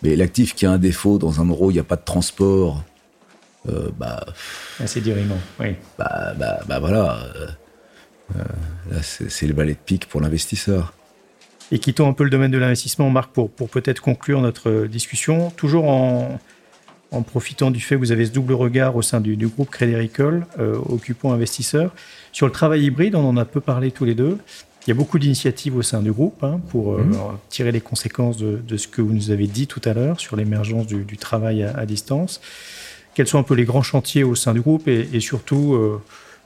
Mais 0.01 0.15
l'actif 0.15 0.55
qui 0.55 0.65
a 0.65 0.71
un 0.71 0.79
défaut 0.79 1.19
dans 1.19 1.39
un 1.39 1.47
où 1.47 1.69
il 1.69 1.75
n'y 1.75 1.79
a 1.79 1.83
pas 1.83 1.95
de 1.97 2.03
transport, 2.03 2.83
euh, 3.69 3.89
bah. 3.95 4.25
Assez 4.79 5.01
dirimant, 5.01 5.37
oui. 5.59 5.75
Bah, 5.99 6.33
bah, 6.35 6.61
bah 6.67 6.79
voilà. 6.79 7.27
Euh, 8.35 8.43
là, 8.89 8.97
c'est 9.03 9.45
le 9.45 9.53
balai 9.53 9.73
de 9.73 9.79
pique 9.79 10.07
pour 10.07 10.19
l'investisseur. 10.19 10.93
Et 11.71 11.77
quittons 11.77 12.09
un 12.09 12.13
peu 12.13 12.23
le 12.23 12.31
domaine 12.31 12.49
de 12.49 12.57
l'investissement, 12.57 13.09
Marc, 13.11 13.31
pour, 13.31 13.51
pour 13.51 13.69
peut-être 13.69 14.01
conclure 14.01 14.41
notre 14.41 14.87
discussion. 14.87 15.51
Toujours 15.51 15.87
en, 15.87 16.39
en, 17.11 17.21
profitant 17.21 17.69
du 17.69 17.81
fait 17.81 17.95
que 17.95 17.99
vous 17.99 18.11
avez 18.11 18.25
ce 18.25 18.31
double 18.31 18.53
regard 18.53 18.95
au 18.95 19.03
sein 19.03 19.21
du, 19.21 19.37
du 19.37 19.47
groupe 19.47 19.69
Crédit 19.69 19.93
Agricole, 19.93 20.47
euh, 20.57 20.75
occupant 20.89 21.33
investisseur. 21.33 21.93
Sur 22.31 22.47
le 22.47 22.51
travail 22.51 22.83
hybride, 22.83 23.13
on 23.13 23.29
en 23.29 23.37
a 23.37 23.45
peu 23.45 23.61
parlé 23.61 23.91
tous 23.91 24.05
les 24.05 24.15
deux. 24.15 24.39
Il 24.85 24.89
y 24.89 24.91
a 24.91 24.95
beaucoup 24.95 25.19
d'initiatives 25.19 25.75
au 25.75 25.83
sein 25.83 26.01
du 26.01 26.11
groupe 26.11 26.43
hein, 26.43 26.59
pour 26.69 26.93
mmh. 26.93 27.13
euh, 27.13 27.15
tirer 27.49 27.71
les 27.71 27.81
conséquences 27.81 28.37
de, 28.37 28.57
de, 28.67 28.77
ce 28.77 28.87
que 28.87 29.01
vous 29.01 29.13
nous 29.13 29.29
avez 29.29 29.45
dit 29.47 29.67
tout 29.67 29.81
à 29.85 29.93
l'heure 29.93 30.19
sur 30.19 30.35
l'émergence 30.35 30.87
du, 30.87 31.03
du, 31.03 31.17
travail 31.17 31.63
à, 31.63 31.77
à, 31.77 31.85
distance. 31.85 32.41
Quels 33.13 33.27
sont 33.27 33.37
un 33.37 33.43
peu 33.43 33.53
les 33.53 33.65
grands 33.65 33.83
chantiers 33.83 34.23
au 34.23 34.33
sein 34.33 34.53
du 34.53 34.61
groupe 34.61 34.87
et, 34.87 35.07
et 35.13 35.19
surtout, 35.19 35.75
euh, 35.75 36.01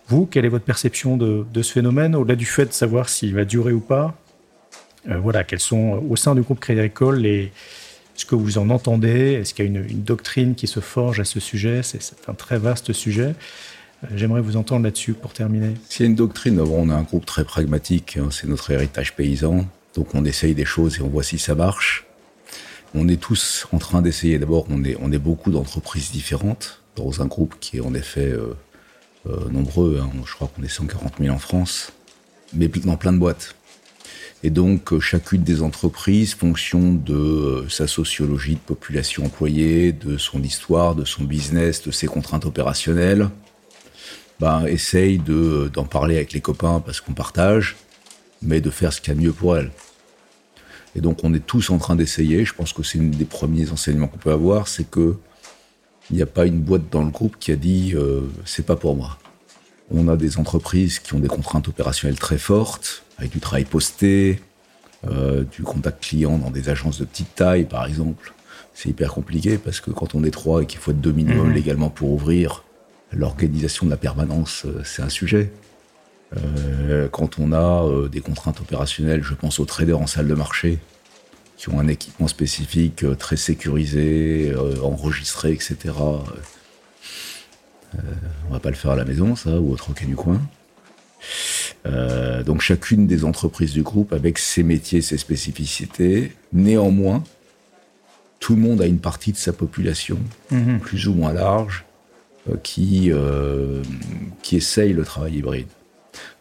vous, 0.08 0.26
quelle 0.26 0.44
est 0.44 0.50
votre 0.50 0.66
perception 0.66 1.16
de, 1.16 1.46
de 1.52 1.62
ce 1.62 1.72
phénomène? 1.72 2.16
Au-delà 2.16 2.36
du 2.36 2.46
fait 2.46 2.66
de 2.66 2.74
savoir 2.74 3.08
s'il 3.08 3.34
va 3.34 3.46
durer 3.46 3.72
ou 3.72 3.80
pas 3.80 4.16
euh, 5.10 5.18
Voilà, 5.18 5.46
quels 5.46 5.62
sont 5.62 6.04
au 6.10 6.18
sein 6.18 6.36
du 6.36 6.42
groupe 6.42 6.60
Crédit 6.60 6.82
Agricole 6.82 7.20
les, 7.20 7.54
ce 8.16 8.26
que 8.26 8.36
vous 8.36 8.58
en 8.58 8.70
entendez? 8.70 9.34
Est-ce 9.34 9.54
qu'il 9.54 9.66
y 9.66 9.68
a 9.68 9.72
une, 9.72 9.90
une, 9.90 10.04
doctrine 10.04 10.56
qui 10.56 10.68
se 10.68 10.82
forge 10.82 11.22
à 11.22 11.26
ce 11.26 11.40
sujet? 11.40 11.82
C'est 11.84 12.02
un 12.28 12.34
très 12.34 12.58
vaste 12.58 12.92
sujet. 12.92 13.34
J'aimerais 14.14 14.42
vous 14.42 14.58
entendre 14.58 14.84
là-dessus 14.84 15.14
pour 15.14 15.34
terminer. 15.34 15.74
A 16.00 16.04
une 16.04 16.16
doctrine, 16.16 16.60
on 16.60 16.90
a 16.90 16.96
un 16.96 17.04
groupe 17.04 17.26
très 17.26 17.44
pragmatique, 17.44 18.18
hein, 18.18 18.30
c'est 18.32 18.48
notre 18.48 18.70
héritage 18.72 19.16
paysan, 19.16 19.66
donc 19.96 20.14
on 20.14 20.26
essaye 20.26 20.54
des 20.54 20.66
choses 20.66 20.98
et 20.98 21.02
on 21.02 21.08
voit 21.08 21.24
si 21.24 21.40
ça 21.40 21.56
marche. 21.56 22.06
On 22.94 23.08
est 23.08 23.20
tous 23.20 23.68
en 23.72 23.78
train 23.78 24.02
d'essayer, 24.02 24.38
d'abord 24.38 24.68
on 24.70 24.84
est, 24.84 25.18
beaucoup 25.18 25.52
d'entreprises 25.52 26.12
différentes 26.12 26.82
dans 26.96 27.22
un 27.22 27.26
groupe 27.26 27.56
qui 27.60 27.78
est 27.78 27.82
en 27.82 27.94
effet 27.94 28.32
euh, 28.32 28.56
euh, 29.28 29.50
nombreux, 29.50 30.00
hein. 30.02 30.10
je 30.26 30.34
crois 30.34 30.50
qu'on 30.56 30.64
est 30.64 30.70
140 30.70 31.16
000 31.20 31.34
en 31.34 31.40
France, 31.40 31.92
mais 32.54 32.68
dans 32.68 32.96
plein 32.98 33.12
de 33.12 33.18
boîtes. 33.18 33.56
Et 34.44 34.50
donc 34.50 34.94
euh, 34.94 35.00
chacune 35.00 35.44
des 35.44 35.62
entreprises, 35.62 36.36
fonction 36.36 36.94
de 36.94 37.66
sa 37.70 37.88
sociologie 37.88 38.54
de 38.54 38.60
population 38.60 39.26
employée, 39.26 39.92
de 39.92 40.18
son 40.18 40.44
histoire, 40.44 40.96
de 40.96 41.06
son 41.06 41.24
business, 41.24 41.82
de 41.82 41.92
ses 41.92 42.08
contraintes 42.08 42.46
opérationnelles, 42.46 43.30
ben, 44.40 44.66
essaye 44.66 45.18
de, 45.18 45.70
d'en 45.74 45.86
parler 45.86 46.16
avec 46.16 46.34
les 46.34 46.42
copains 46.42 46.82
parce 46.86 47.02
qu'on 47.02 47.14
partage, 47.14 47.78
mais 48.42 48.62
de 48.62 48.70
faire 48.70 48.94
ce 48.94 49.02
qu'il 49.02 49.14
y 49.14 49.18
a 49.18 49.20
de 49.20 49.26
mieux 49.26 49.34
pour 49.34 49.58
elle. 49.58 49.72
Et 50.96 51.02
donc 51.02 51.24
on 51.24 51.34
est 51.34 51.46
tous 51.46 51.70
en 51.70 51.78
train 51.78 51.96
d'essayer, 51.96 52.46
je 52.46 52.54
pense 52.54 52.74
que 52.74 52.84
c'est 52.84 52.98
une 52.98 53.12
des 53.12 53.26
premiers 53.26 53.72
enseignements 53.72 54.08
qu'on 54.08 54.18
peut 54.18 54.32
avoir, 54.32 54.68
c'est 54.68 54.90
que 54.90 55.18
il 56.12 56.16
n'y 56.18 56.22
a 56.22 56.28
pas 56.28 56.46
une 56.46 56.60
boîte 56.60 56.90
dans 56.92 57.04
le 57.04 57.10
groupe 57.10 57.38
qui 57.40 57.52
a 57.52 57.56
dit 57.56 57.94
euh, 57.96 58.22
c'est 58.46 58.66
pas 58.66 58.76
pour 58.76 58.96
moi. 58.96 59.18
On 59.92 60.08
a 60.08 60.18
des 60.18 60.38
entreprises 60.38 61.00
qui 61.00 61.14
ont 61.14 61.20
des 61.20 61.28
contraintes 61.28 61.68
opérationnelles 61.68 62.20
très 62.20 62.38
fortes, 62.38 63.04
avec 63.18 63.32
du 63.32 63.40
travail 63.40 63.66
posté, 63.66 64.40
euh, 65.08 65.44
du 65.44 65.64
contact 65.64 66.04
client 66.04 66.38
dans 66.38 66.52
des 66.52 66.70
agences 66.70 67.00
de 67.00 67.06
petite 67.06 67.34
taille 67.36 67.66
par 67.66 67.86
exemple. 67.86 68.34
C'est 68.74 68.90
hyper 68.90 69.14
compliqué 69.14 69.58
parce 69.58 69.80
que 69.80 69.90
quand 69.90 70.16
on 70.16 70.24
est 70.24 70.32
trois 70.32 70.62
et 70.62 70.66
qu'il 70.66 70.80
faut 70.80 70.92
être 70.92 71.02
deux 71.02 71.12
minimum 71.12 71.50
mmh. 71.50 71.54
légalement 71.54 71.90
pour 71.90 72.12
ouvrir, 72.12 72.65
l'organisation 73.12 73.86
de 73.86 73.92
la 73.92 73.98
permanence, 73.98 74.66
c'est 74.84 75.02
un 75.02 75.10
sujet. 75.10 75.52
Euh, 76.38 77.08
quand 77.10 77.40
on 77.40 77.52
a 77.52 77.84
euh, 77.84 78.10
des 78.10 78.22
contraintes 78.22 78.60
opérationnelles, 78.60 79.24
je 79.24 79.34
pense 79.34 79.60
aux 79.60 79.66
traders 79.66 80.00
en 80.00 80.08
salle 80.08 80.28
de 80.28 80.34
marché, 80.34 80.80
qui 81.58 81.70
ont 81.70 81.80
un 81.80 81.88
équipement 81.88 82.28
spécifique 82.28 83.04
euh, 83.04 83.16
très 83.16 83.38
sécurisé, 83.38 84.52
euh, 84.52 84.82
enregistré, 84.82 85.52
etc. 85.52 85.78
Euh, 87.96 88.00
on 88.50 88.54
va 88.54 88.60
pas 88.60 88.70
le 88.70 88.76
faire 88.76 88.92
à 88.92 88.96
la 88.96 89.06
maison, 89.06 89.36
ça, 89.36 89.60
ou 89.60 89.72
au 89.72 89.76
troquet 89.76 90.06
du 90.06 90.16
coin. 90.16 90.42
Euh, 91.86 92.44
donc 92.44 92.62
chacune 92.62 93.08
des 93.08 93.24
entreprises 93.24 93.72
du 93.72 93.84
groupe 93.84 94.12
avec 94.12 94.38
ses 94.38 94.64
métiers, 94.64 95.02
ses 95.02 95.18
spécificités. 95.18 96.34
Néanmoins, 96.52 97.24
tout 98.40 98.56
le 98.56 98.62
monde 98.62 98.82
a 98.82 98.86
une 98.86 99.00
partie 99.00 99.32
de 99.32 99.38
sa 99.38 99.54
population, 99.54 100.20
mmh. 100.52 100.80
plus 100.80 101.08
ou 101.08 101.14
moins 101.14 101.32
large, 101.32 101.85
qui, 102.64 103.12
euh, 103.12 103.82
qui 104.42 104.58
essaye 104.58 104.94
le 104.94 105.04
travail 105.04 105.38
hybride. 105.38 105.68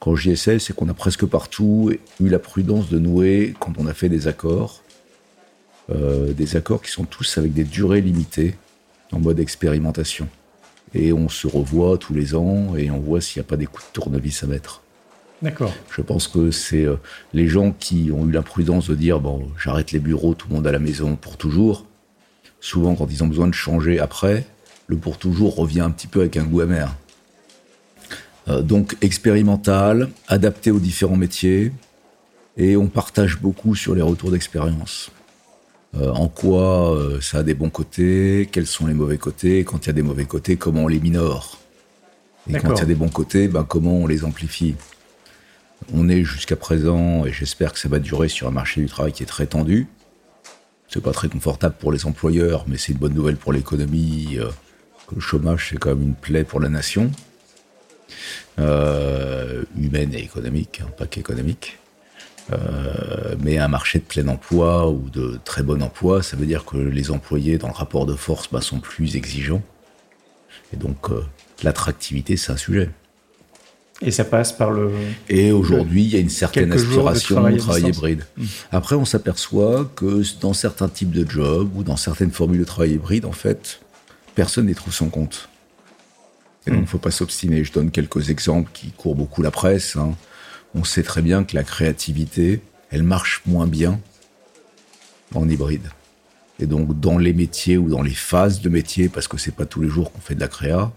Quand 0.01 0.15
j'y 0.17 0.31
essaye, 0.31 0.61
c'est 0.61 0.75
qu'on 0.75 0.89
a 0.89 0.95
presque 0.95 1.25
partout 1.25 1.93
eu 2.21 2.29
la 2.29 2.39
prudence 2.39 2.91
de 2.91 2.99
nouer, 2.99 3.55
quand 3.59 3.73
on 3.79 3.87
a 3.87 3.95
fait 3.95 4.09
des 4.09 4.29
accords, 4.29 4.83
euh, 5.91 6.33
des 6.33 6.57
accords 6.57 6.83
qui 6.83 6.91
sont 6.91 7.05
tous 7.05 7.39
avec 7.39 7.53
des 7.53 7.65
durées 7.65 8.01
limitées, 8.01 8.55
en 9.13 9.21
mode 9.21 9.41
expérimentation. 9.41 10.29
Et 10.95 11.13
on 11.13 11.29
se 11.29 11.47
revoit 11.47 11.99
tous 11.99 12.15
les 12.15 12.35
ans 12.35 12.77
et 12.77 12.91
on 12.91 13.01
voit 13.01 13.21
s'il 13.21 13.41
n'y 13.41 13.47
a 13.47 13.49
pas 13.49 13.57
des 13.57 13.67
coups 13.67 13.87
de 13.89 13.93
tournevis 13.93 14.43
à 14.45 14.47
mettre. 14.47 14.83
D'accord. 15.43 15.73
Je 15.91 16.01
pense 16.01 16.29
que 16.29 16.51
c'est 16.51 16.85
euh, 16.85 16.97
les 17.33 17.49
gens 17.49 17.73
qui 17.73 18.11
ont 18.13 18.27
eu 18.27 18.31
la 18.31 18.43
prudence 18.43 18.89
de 18.89 18.95
dire 18.95 19.21
bon, 19.21 19.49
j'arrête 19.63 19.93
les 19.93 19.99
bureaux, 19.99 20.35
tout 20.35 20.49
le 20.49 20.55
monde 20.55 20.67
à 20.67 20.73
la 20.73 20.79
maison 20.79 21.17
pour 21.17 21.37
toujours. 21.37 21.87
Souvent, 22.61 22.95
quand 22.95 23.09
ils 23.11 23.23
ont 23.23 23.27
besoin 23.27 23.47
de 23.47 23.55
changer 23.55 23.99
après, 23.99 24.47
le 24.87 24.97
pour 24.97 25.19
toujours 25.19 25.57
revient 25.57 25.81
un 25.81 25.91
petit 25.91 26.07
peu 26.07 26.21
avec 26.21 26.37
un 26.37 26.45
goût 26.45 26.61
amer. 26.61 26.95
Euh, 28.49 28.63
donc 28.63 28.97
expérimental, 29.01 30.11
adapté 30.29 30.71
aux 30.71 30.79
différents 30.79 31.17
métiers, 31.17 31.73
et 32.57 32.77
on 32.77 32.89
partage 32.89 33.41
beaucoup 33.41 33.75
sur 33.75 33.95
les 33.95 34.03
retours 34.03 34.31
d'expérience. 34.31 35.11
Euh, 35.97 36.11
en 36.11 36.29
quoi 36.29 36.97
euh, 36.97 37.21
ça 37.21 37.39
a 37.39 37.43
des 37.43 37.55
bons 37.55 37.71
côtés, 37.71 38.49
quels 38.51 38.67
sont 38.67 38.87
les 38.87 38.95
mauvais 38.95 39.19
côtés, 39.19 39.65
quand 39.65 39.85
il 39.85 39.89
y 39.89 39.91
a 39.91 39.93
des 39.93 40.03
mauvais 40.03 40.25
côtés, 40.25 40.57
comment 40.57 40.85
on 40.85 40.89
les 40.89 41.01
minore. 41.01 41.59
Et 42.51 42.55
quand 42.55 42.75
il 42.75 42.79
y 42.79 42.83
a 42.83 42.87
des 42.87 42.95
bons 42.95 43.09
côtés, 43.09 43.49
ben, 43.49 43.65
comment 43.65 43.97
on 43.99 44.07
les 44.07 44.25
amplifie. 44.25 44.75
On 45.95 46.09
est 46.09 46.25
jusqu'à 46.25 46.57
présent, 46.57 47.25
et 47.25 47.33
j'espère 47.33 47.73
que 47.73 47.79
ça 47.79 47.89
va 47.89 47.99
durer 47.99 48.29
sur 48.29 48.49
un 48.49 48.51
marché 48.51 48.81
du 48.81 48.89
travail 48.89 49.13
qui 49.13 49.23
est 49.23 49.27
très 49.27 49.47
tendu. 49.47 49.87
C'est 50.89 51.03
pas 51.03 51.13
très 51.13 51.29
confortable 51.29 51.77
pour 51.79 51.91
les 51.91 52.07
employeurs, 52.07 52.65
mais 52.69 52.77
c'est 52.77 52.93
une 52.93 52.99
bonne 52.99 53.15
nouvelle 53.15 53.37
pour 53.37 53.53
l'économie. 53.53 54.37
Euh, 54.39 54.51
que 55.07 55.15
le 55.15 55.21
chômage, 55.21 55.69
c'est 55.71 55.79
quand 55.79 55.91
même 55.91 56.03
une 56.03 56.15
plaie 56.15 56.45
pour 56.45 56.61
la 56.61 56.69
nation, 56.69 57.11
euh, 58.59 59.65
humaine 59.77 60.15
et 60.15 60.23
économique, 60.23 60.81
hein, 60.83 60.91
pas 60.97 61.07
qu'économique. 61.07 61.79
Euh, 62.53 63.35
mais 63.43 63.59
un 63.59 63.69
marché 63.69 63.99
de 63.99 64.05
plein 64.05 64.29
emploi 64.29 64.91
ou 64.91 65.09
de 65.11 65.39
très 65.45 65.63
bon 65.63 65.83
emploi, 65.83 66.23
ça 66.23 66.37
veut 66.37 66.47
dire 66.47 66.65
que 66.65 66.77
les 66.77 67.11
employés 67.11 67.57
dans 67.57 67.69
le 67.69 67.73
rapport 67.73 68.05
de 68.05 68.15
force 68.15 68.49
bah, 68.53 68.61
sont 68.61 68.81
plus 68.81 69.17
exigeants. 69.17 69.63
Et 70.73 70.77
donc 70.77 71.11
euh, 71.11 71.23
l'attractivité, 71.63 72.37
c'est 72.37 72.53
un 72.53 72.57
sujet. 72.57 72.91
Et 74.03 74.11
ça 74.11 74.25
passe 74.25 74.53
par 74.53 74.71
le. 74.73 74.91
Et 75.29 75.53
aujourd'hui, 75.53 76.03
il 76.05 76.11
y 76.11 76.17
a 76.17 76.19
une 76.19 76.29
certaine 76.29 76.73
aspiration 76.73 77.43
au 77.43 77.57
travail 77.57 77.85
hybride. 77.85 78.27
Mmh. 78.37 78.45
Après, 78.73 78.97
on 78.97 79.05
s'aperçoit 79.05 79.91
que 79.97 80.23
dans 80.41 80.53
certains 80.53 80.89
types 80.89 81.13
de 81.13 81.29
jobs 81.29 81.71
ou 81.77 81.85
dans 81.85 81.97
certaines 81.97 82.33
formules 82.33 82.61
de 82.61 82.65
travail 82.65 82.95
hybride, 82.95 83.25
en 83.25 83.33
fait, 83.33 83.81
personne 84.35 84.67
n'y 84.67 84.75
trouve 84.75 84.95
son 84.95 85.09
compte. 85.09 85.49
Et 86.67 86.71
donc, 86.71 86.79
il 86.79 86.81
mmh. 86.81 86.83
ne 86.83 86.87
faut 86.87 86.99
pas 86.99 87.11
s'obstiner. 87.11 87.65
Je 87.65 87.73
donne 87.73 87.91
quelques 87.91 88.31
exemples 88.31 88.71
qui 88.73 88.91
courent 88.91 89.15
beaucoup 89.15 89.43
la 89.43 89.51
presse. 89.51 89.97
Hein. 89.97 90.15
On 90.75 90.85
sait 90.85 91.03
très 91.03 91.23
bien 91.23 91.45
que 91.45 91.55
la 91.55 91.63
créativité, 91.63 92.63
elle 92.91 93.03
marche 93.03 93.43
moins 93.47 93.67
bien 93.67 94.01
en 95.35 95.49
hybride. 95.49 95.89
Et 96.59 96.67
donc, 96.67 96.99
dans 97.01 97.19
les 97.19 97.33
métiers 97.33 97.77
ou 97.77 97.89
dans 97.89 98.03
les 98.03 98.15
phases 98.15 98.61
de 98.61 98.69
métier, 98.69 99.09
parce 99.09 99.29
que 99.29 99.37
c'est 99.37 99.55
pas 99.55 99.67
tous 99.67 99.81
les 99.81 99.89
jours 99.89 100.13
qu'on 100.13 100.21
fait 100.21 100.35
de 100.35 100.41
la 100.41 100.49
créa, 100.49 100.93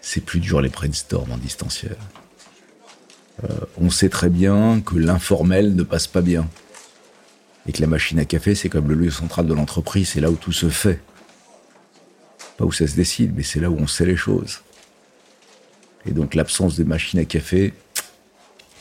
c'est 0.00 0.20
plus 0.20 0.40
dur 0.40 0.60
les 0.60 0.68
brainstorms 0.68 1.32
en 1.32 1.38
distanciel. 1.38 1.96
Euh, 3.44 3.48
on 3.78 3.88
sait 3.90 4.08
très 4.08 4.28
bien 4.28 4.80
que 4.80 4.96
l'informel 4.96 5.74
ne 5.74 5.82
passe 5.82 6.06
pas 6.06 6.20
bien. 6.20 6.48
Et 7.66 7.72
que 7.72 7.80
la 7.80 7.86
machine 7.86 8.18
à 8.18 8.24
café, 8.24 8.54
c'est 8.54 8.68
comme 8.68 8.88
le 8.88 8.94
lieu 8.94 9.10
central 9.10 9.46
de 9.46 9.54
l'entreprise, 9.54 10.10
c'est 10.10 10.20
là 10.20 10.30
où 10.30 10.36
tout 10.36 10.52
se 10.52 10.68
fait. 10.68 11.00
Pas 12.62 12.66
où 12.66 12.70
ça 12.70 12.86
se 12.86 12.94
décide, 12.94 13.32
mais 13.34 13.42
c'est 13.42 13.58
là 13.58 13.68
où 13.70 13.76
on 13.76 13.88
sait 13.88 14.06
les 14.06 14.14
choses. 14.14 14.60
Et 16.06 16.12
donc 16.12 16.36
l'absence 16.36 16.76
de 16.76 16.84
machine 16.84 17.18
à 17.18 17.24
café, 17.24 17.74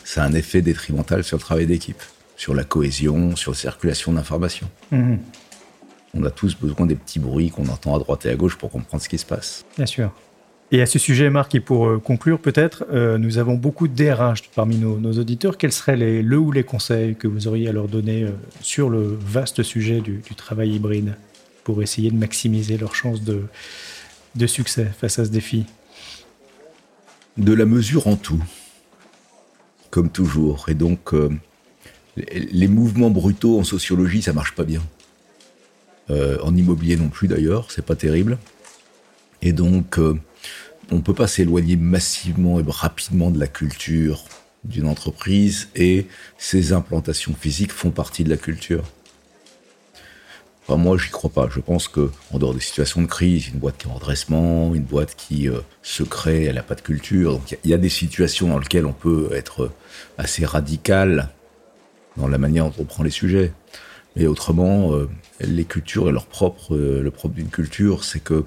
ça 0.04 0.24
a 0.24 0.28
un 0.28 0.34
effet 0.34 0.62
détrimental 0.62 1.24
sur 1.24 1.38
le 1.38 1.42
travail 1.42 1.66
d'équipe, 1.66 2.04
sur 2.38 2.54
la 2.54 2.64
cohésion, 2.64 3.36
sur 3.36 3.54
la 3.54 3.58
circulation 3.58 4.14
d'informations. 4.14 4.70
Mhm. 4.92 5.18
On 6.14 6.24
a 6.24 6.30
tous 6.30 6.56
besoin 6.56 6.86
des 6.86 6.94
petits 6.94 7.18
bruits 7.18 7.50
qu'on 7.50 7.68
entend 7.70 7.96
à 7.96 7.98
droite 7.98 8.24
et 8.28 8.30
à 8.30 8.36
gauche 8.36 8.56
pour 8.56 8.70
comprendre 8.70 9.02
ce 9.02 9.10
qui 9.10 9.18
se 9.18 9.26
passe. 9.26 9.66
Bien 9.78 9.88
sûr. 9.88 10.12
Et 10.72 10.84
à 10.84 10.86
ce 10.86 11.00
sujet, 11.00 11.32
Marc, 11.32 11.56
et 11.56 11.60
pour 11.60 11.88
euh, 11.88 11.98
conclure 11.98 12.38
peut-être, 12.38 12.86
euh, 12.92 13.18
nous 13.18 13.40
avons 13.40 13.56
beaucoup 13.56 13.88
de 13.88 13.96
DRH 13.96 14.44
parmi 14.54 14.78
nos, 14.78 15.00
nos 15.00 15.14
auditeurs. 15.14 15.58
Quels 15.58 15.72
seraient 15.72 15.98
les, 15.98 16.22
le 16.22 16.38
ou 16.38 16.52
les 16.52 16.64
conseils 16.64 17.16
que 17.16 17.28
vous 17.28 17.48
auriez 17.48 17.68
à 17.68 17.72
leur 17.72 17.88
donner 17.88 18.26
euh, 18.26 18.30
sur 18.62 18.92
le 18.92 19.18
vaste 19.20 19.64
sujet 19.64 20.02
du, 20.02 20.22
du 20.24 20.36
travail 20.36 20.70
hybride? 20.76 21.16
Pour 21.64 21.82
essayer 21.84 22.12
de 22.12 22.16
maximiser 22.16 22.78
leurs 22.78 22.96
chances 22.96 23.22
de, 23.22 23.44
de 24.36 24.48
succès 24.48 24.92
face 25.00 25.20
à 25.20 25.26
ce 25.26 25.30
défi 25.30 25.66
De 27.38 27.54
la 27.54 27.66
mesure 27.66 28.08
en 28.08 28.16
tout, 28.16 28.44
comme 29.90 30.10
toujours. 30.10 30.70
Et 30.70 30.74
donc, 30.74 31.14
euh, 31.14 31.30
les- 32.18 32.68
mouvements 32.68 33.10
brutaux 33.10 33.60
en 33.60 33.64
sociologie, 33.64 34.22
ça 34.22 34.34
marche 34.34 34.54
pas 34.56 34.64
bien. 34.64 34.82
Euh, 36.10 36.38
en 36.44 36.56
immobilier 36.56 36.98
non 36.98 37.10
plus 37.10 37.28
d'ailleurs, 37.28 37.72
c'est 37.72 37.86
pas 37.86 37.96
terrible. 37.96 38.38
Et 39.42 39.54
donc, 39.54 39.98
euh, 39.98 40.20
on 40.92 41.02
peut 41.02 41.14
pas 41.14 41.28
s'éloigner 41.28 41.78
massivement 41.78 42.60
et 42.60 42.64
rapidement 42.68 43.32
de 43.32 43.40
la 43.40 43.48
culture 43.48 44.26
d'une 44.64 44.88
entreprise 44.88 45.70
et 45.76 46.06
ses 46.38 46.74
implantations 46.74 47.34
physiques 47.34 47.72
font 47.72 47.92
partie 47.92 48.24
de 48.24 48.30
la 48.30 48.38
culture. 48.38 48.84
Enfin, 50.68 50.78
moi, 50.78 50.98
j'y 50.98 51.10
crois 51.10 51.30
pas. 51.30 51.50
Je 51.50 51.60
pense 51.60 51.88
que, 51.88 52.12
en 52.32 52.38
dehors 52.40 52.54
des 52.54 52.60
situations 52.60 53.02
de 53.02 53.08
crise, 53.08 53.48
une 53.48 53.60
boîte 53.60 53.78
qui 53.78 53.88
est 53.88 53.92
en 53.92 53.96
redressement, 53.96 54.74
une 54.76 54.84
boîte 54.84 55.16
qui 55.16 55.50
euh, 55.50 55.60
se 55.82 56.04
crée, 56.04 56.44
elle 56.44 56.56
n'a 56.56 56.64
pas 56.64 56.76
de 56.76 56.82
culture. 56.82 57.34
Donc, 57.34 57.58
il 57.64 57.70
y 57.70 57.74
a- 57.74 57.78
des 57.78 57.90
situations 57.90 58.48
dans 58.48 58.60
lesquelles 58.60 58.86
on 58.86 58.94
peut 58.94 59.30
être 59.34 59.64
euh, 59.64 59.72
assez 60.18 60.46
radical 60.46 61.30
dans 62.18 62.28
la 62.28 62.38
manière 62.38 62.66
dont 62.66 62.76
on 62.80 62.86
prend 62.86 63.04
les 63.04 63.10
sujets. 63.10 63.52
Mais 64.16 64.28
autrement, 64.28 64.94
euh, 64.94 65.10
les 65.40 65.66
cultures 65.66 66.10
et 66.10 66.12
leur 66.12 66.26
propre, 66.28 66.76
le 66.78 67.10
propre 67.12 67.34
d'une 67.36 67.50
culture, 67.50 68.04
c'est 68.04 68.20
que 68.22 68.44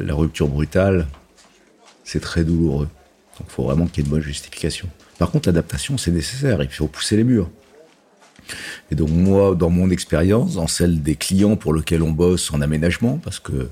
la 0.00 0.14
rupture 0.14 0.46
brutale, 0.46 1.08
c'est 2.04 2.20
très 2.20 2.44
douloureux. 2.44 2.88
Donc, 3.38 3.48
il 3.48 3.52
faut 3.52 3.64
vraiment 3.64 3.86
qu'il 3.88 3.98
y 3.98 4.00
ait 4.02 4.08
une 4.08 4.12
bonne 4.14 4.22
justification. 4.22 4.88
Par 5.18 5.32
contre, 5.32 5.48
l'adaptation, 5.48 5.98
c'est 5.98 6.12
nécessaire. 6.12 6.62
Il 6.62 6.68
faut 6.68 6.86
pousser 6.86 7.16
les 7.16 7.24
murs. 7.24 7.50
Et 8.90 8.94
donc 8.94 9.10
moi, 9.10 9.54
dans 9.54 9.70
mon 9.70 9.90
expérience, 9.90 10.54
dans 10.54 10.66
celle 10.66 11.02
des 11.02 11.16
clients 11.16 11.56
pour 11.56 11.74
lesquels 11.74 12.02
on 12.02 12.10
bosse 12.10 12.52
en 12.52 12.60
aménagement, 12.60 13.18
parce 13.22 13.38
que 13.38 13.68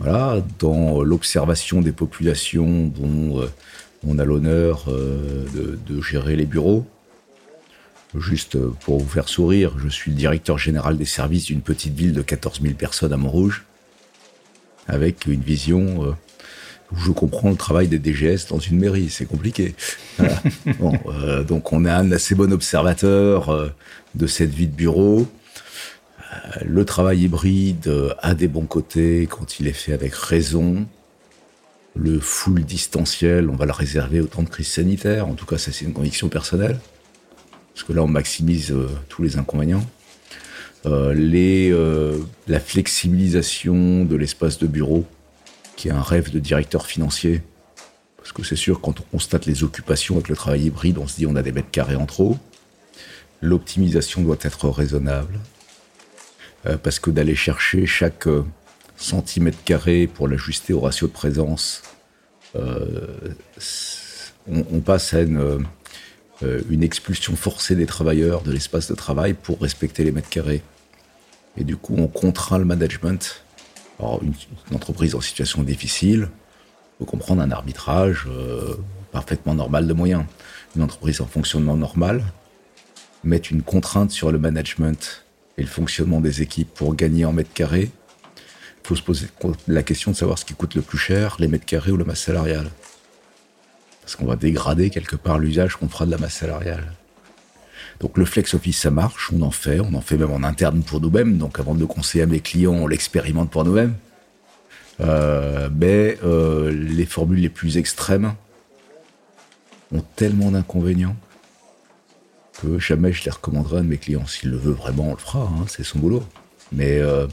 voilà, 0.00 0.42
dans 0.58 1.02
l'observation 1.02 1.80
des 1.80 1.92
populations 1.92 2.86
dont 2.86 3.40
euh, 3.40 3.46
on 4.06 4.18
a 4.18 4.24
l'honneur 4.24 4.84
euh, 4.88 5.46
de, 5.54 5.78
de 5.86 6.00
gérer 6.02 6.36
les 6.36 6.46
bureaux, 6.46 6.84
juste 8.18 8.58
pour 8.58 8.98
vous 8.98 9.08
faire 9.08 9.28
sourire, 9.28 9.74
je 9.78 9.88
suis 9.88 10.10
le 10.10 10.16
directeur 10.16 10.58
général 10.58 10.96
des 10.96 11.04
services 11.04 11.46
d'une 11.46 11.62
petite 11.62 11.94
ville 11.94 12.12
de 12.12 12.22
14 12.22 12.60
000 12.60 12.74
personnes 12.74 13.12
à 13.12 13.16
Montrouge, 13.16 13.64
avec 14.88 15.26
une 15.26 15.40
vision 15.40 16.04
euh, 16.04 16.12
je 16.96 17.10
comprends 17.10 17.50
le 17.50 17.56
travail 17.56 17.88
des 17.88 17.98
DGS 17.98 18.48
dans 18.48 18.58
une 18.58 18.78
mairie, 18.78 19.08
c'est 19.10 19.26
compliqué. 19.26 19.74
Voilà. 20.18 20.42
Bon, 20.78 20.98
euh, 21.06 21.42
donc 21.42 21.72
on 21.72 21.84
a 21.84 21.94
un 21.94 22.10
assez 22.12 22.34
bon 22.34 22.52
observateur 22.52 23.50
euh, 23.50 23.68
de 24.14 24.26
cette 24.26 24.50
vie 24.50 24.66
de 24.66 24.74
bureau. 24.74 25.26
Euh, 26.32 26.36
le 26.64 26.84
travail 26.84 27.22
hybride 27.22 27.90
a 28.20 28.34
des 28.34 28.48
bons 28.48 28.66
côtés 28.66 29.28
quand 29.30 29.60
il 29.60 29.68
est 29.68 29.72
fait 29.72 29.92
avec 29.92 30.14
raison. 30.14 30.86
Le 31.94 32.20
full 32.20 32.64
distanciel, 32.64 33.50
on 33.50 33.56
va 33.56 33.66
le 33.66 33.72
réserver 33.72 34.20
au 34.20 34.26
temps 34.26 34.42
de 34.42 34.48
crise 34.48 34.68
sanitaire. 34.68 35.28
En 35.28 35.34
tout 35.34 35.46
cas, 35.46 35.58
ça 35.58 35.72
c'est 35.72 35.84
une 35.84 35.92
conviction 35.92 36.28
personnelle. 36.28 36.78
Parce 37.74 37.84
que 37.86 37.92
là, 37.92 38.02
on 38.02 38.06
maximise 38.06 38.74
tous 39.08 39.22
les 39.22 39.36
inconvénients. 39.36 39.84
Les, 40.84 41.74
la 42.48 42.60
flexibilisation 42.60 44.04
de 44.04 44.16
l'espace 44.16 44.58
de 44.58 44.66
bureau, 44.66 45.06
qui 45.82 45.88
est 45.88 45.90
un 45.90 46.00
rêve 46.00 46.30
de 46.30 46.38
directeur 46.38 46.86
financier. 46.86 47.42
Parce 48.16 48.30
que 48.30 48.44
c'est 48.44 48.54
sûr, 48.54 48.80
quand 48.80 49.00
on 49.00 49.02
constate 49.02 49.46
les 49.46 49.64
occupations 49.64 50.14
avec 50.14 50.28
le 50.28 50.36
travail 50.36 50.66
hybride, 50.66 50.96
on 50.96 51.08
se 51.08 51.16
dit 51.16 51.26
on 51.26 51.34
a 51.34 51.42
des 51.42 51.50
mètres 51.50 51.72
carrés 51.72 51.96
en 51.96 52.06
trop. 52.06 52.38
L'optimisation 53.40 54.22
doit 54.22 54.36
être 54.42 54.68
raisonnable. 54.68 55.40
Euh, 56.66 56.76
parce 56.76 57.00
que 57.00 57.10
d'aller 57.10 57.34
chercher 57.34 57.84
chaque 57.84 58.28
euh, 58.28 58.44
centimètre 58.96 59.58
carré 59.64 60.06
pour 60.06 60.28
l'ajuster 60.28 60.72
au 60.72 60.78
ratio 60.78 61.08
de 61.08 61.12
présence, 61.12 61.82
euh, 62.54 63.34
on, 64.46 64.78
passe 64.78 65.14
à 65.14 65.22
une 65.22 65.66
expulsion 66.84 67.34
forcée 67.34 67.74
des 67.74 67.86
travailleurs 67.86 68.42
de 68.42 68.52
l'espace 68.52 68.88
de 68.88 68.94
travail 68.94 69.34
pour 69.34 69.60
respecter 69.60 70.04
les 70.04 70.12
mètres 70.12 70.28
carrés. 70.28 70.62
Et 71.56 71.64
du 71.64 71.76
coup, 71.76 71.96
on 71.98 72.06
contraint 72.06 72.58
le 72.58 72.66
management. 72.66 73.42
Une, 74.22 74.34
entreprise 74.74 75.14
en 75.14 75.20
situation 75.20 75.62
difficile 75.62 76.28
peut 76.98 77.04
comprendre 77.04 77.42
un 77.42 77.50
arbitrage 77.50 78.26
euh, 78.28 78.76
parfaitement 79.12 79.54
normal 79.54 79.86
de 79.86 79.92
moyens. 79.92 80.24
Une 80.76 80.82
entreprise 80.82 81.20
en 81.20 81.26
fonctionnement 81.26 81.76
normal 81.76 82.24
mettre 83.24 83.52
une 83.52 83.62
contrainte 83.62 84.10
sur 84.10 84.32
le 84.32 84.38
management 84.38 85.24
et 85.58 85.62
le 85.62 85.68
fonctionnement 85.68 86.20
des 86.20 86.42
équipes 86.42 86.72
pour 86.74 86.94
gagner 86.94 87.24
en 87.24 87.32
mètres 87.32 87.52
carrés. 87.52 87.90
Il 88.84 88.88
faut 88.88 88.96
se 88.96 89.02
poser 89.02 89.28
la 89.68 89.82
question 89.82 90.10
de 90.10 90.16
savoir 90.16 90.38
ce 90.38 90.44
qui 90.44 90.54
coûte 90.54 90.74
le 90.74 90.82
plus 90.82 90.98
cher, 90.98 91.36
les 91.38 91.46
mètres 91.46 91.66
carrés 91.66 91.92
ou 91.92 91.96
la 91.96 92.04
masse 92.04 92.22
salariale. 92.22 92.68
Parce 94.00 94.16
qu'on 94.16 94.26
va 94.26 94.34
dégrader 94.34 94.90
quelque 94.90 95.14
part 95.14 95.38
l'usage 95.38 95.76
qu'on 95.76 95.88
fera 95.88 96.06
de 96.06 96.10
la 96.10 96.18
masse 96.18 96.34
salariale. 96.34 96.92
Donc 98.02 98.18
le 98.18 98.24
flex 98.24 98.52
office, 98.54 98.80
ça 98.80 98.90
marche, 98.90 99.30
on 99.32 99.42
en 99.42 99.52
fait, 99.52 99.78
on 99.78 99.94
en 99.94 100.00
fait 100.00 100.16
même 100.16 100.32
en 100.32 100.42
interne 100.42 100.82
pour 100.82 101.00
nous-mêmes. 101.00 101.38
Donc 101.38 101.60
avant 101.60 101.72
de 101.72 101.80
le 101.80 101.86
conseiller 101.86 102.24
à 102.24 102.26
mes 102.26 102.40
clients, 102.40 102.74
on 102.74 102.88
l'expérimente 102.88 103.48
pour 103.48 103.64
nous-mêmes. 103.64 103.94
Euh, 105.00 105.70
mais 105.72 106.18
euh, 106.24 106.72
les 106.72 107.06
formules 107.06 107.38
les 107.38 107.48
plus 107.48 107.78
extrêmes 107.78 108.34
ont 109.92 110.02
tellement 110.16 110.50
d'inconvénients 110.50 111.16
que 112.60 112.80
jamais 112.80 113.12
je 113.12 113.24
les 113.24 113.30
recommanderai 113.30 113.78
à 113.78 113.82
mes 113.82 113.98
clients. 113.98 114.26
S'il 114.26 114.50
le 114.50 114.56
veut 114.56 114.72
vraiment, 114.72 115.10
on 115.10 115.12
le 115.12 115.18
fera, 115.18 115.42
hein, 115.42 115.64
c'est 115.68 115.84
son 115.84 116.00
boulot. 116.00 116.24
Mais 116.72 116.98
euh, 116.98 117.28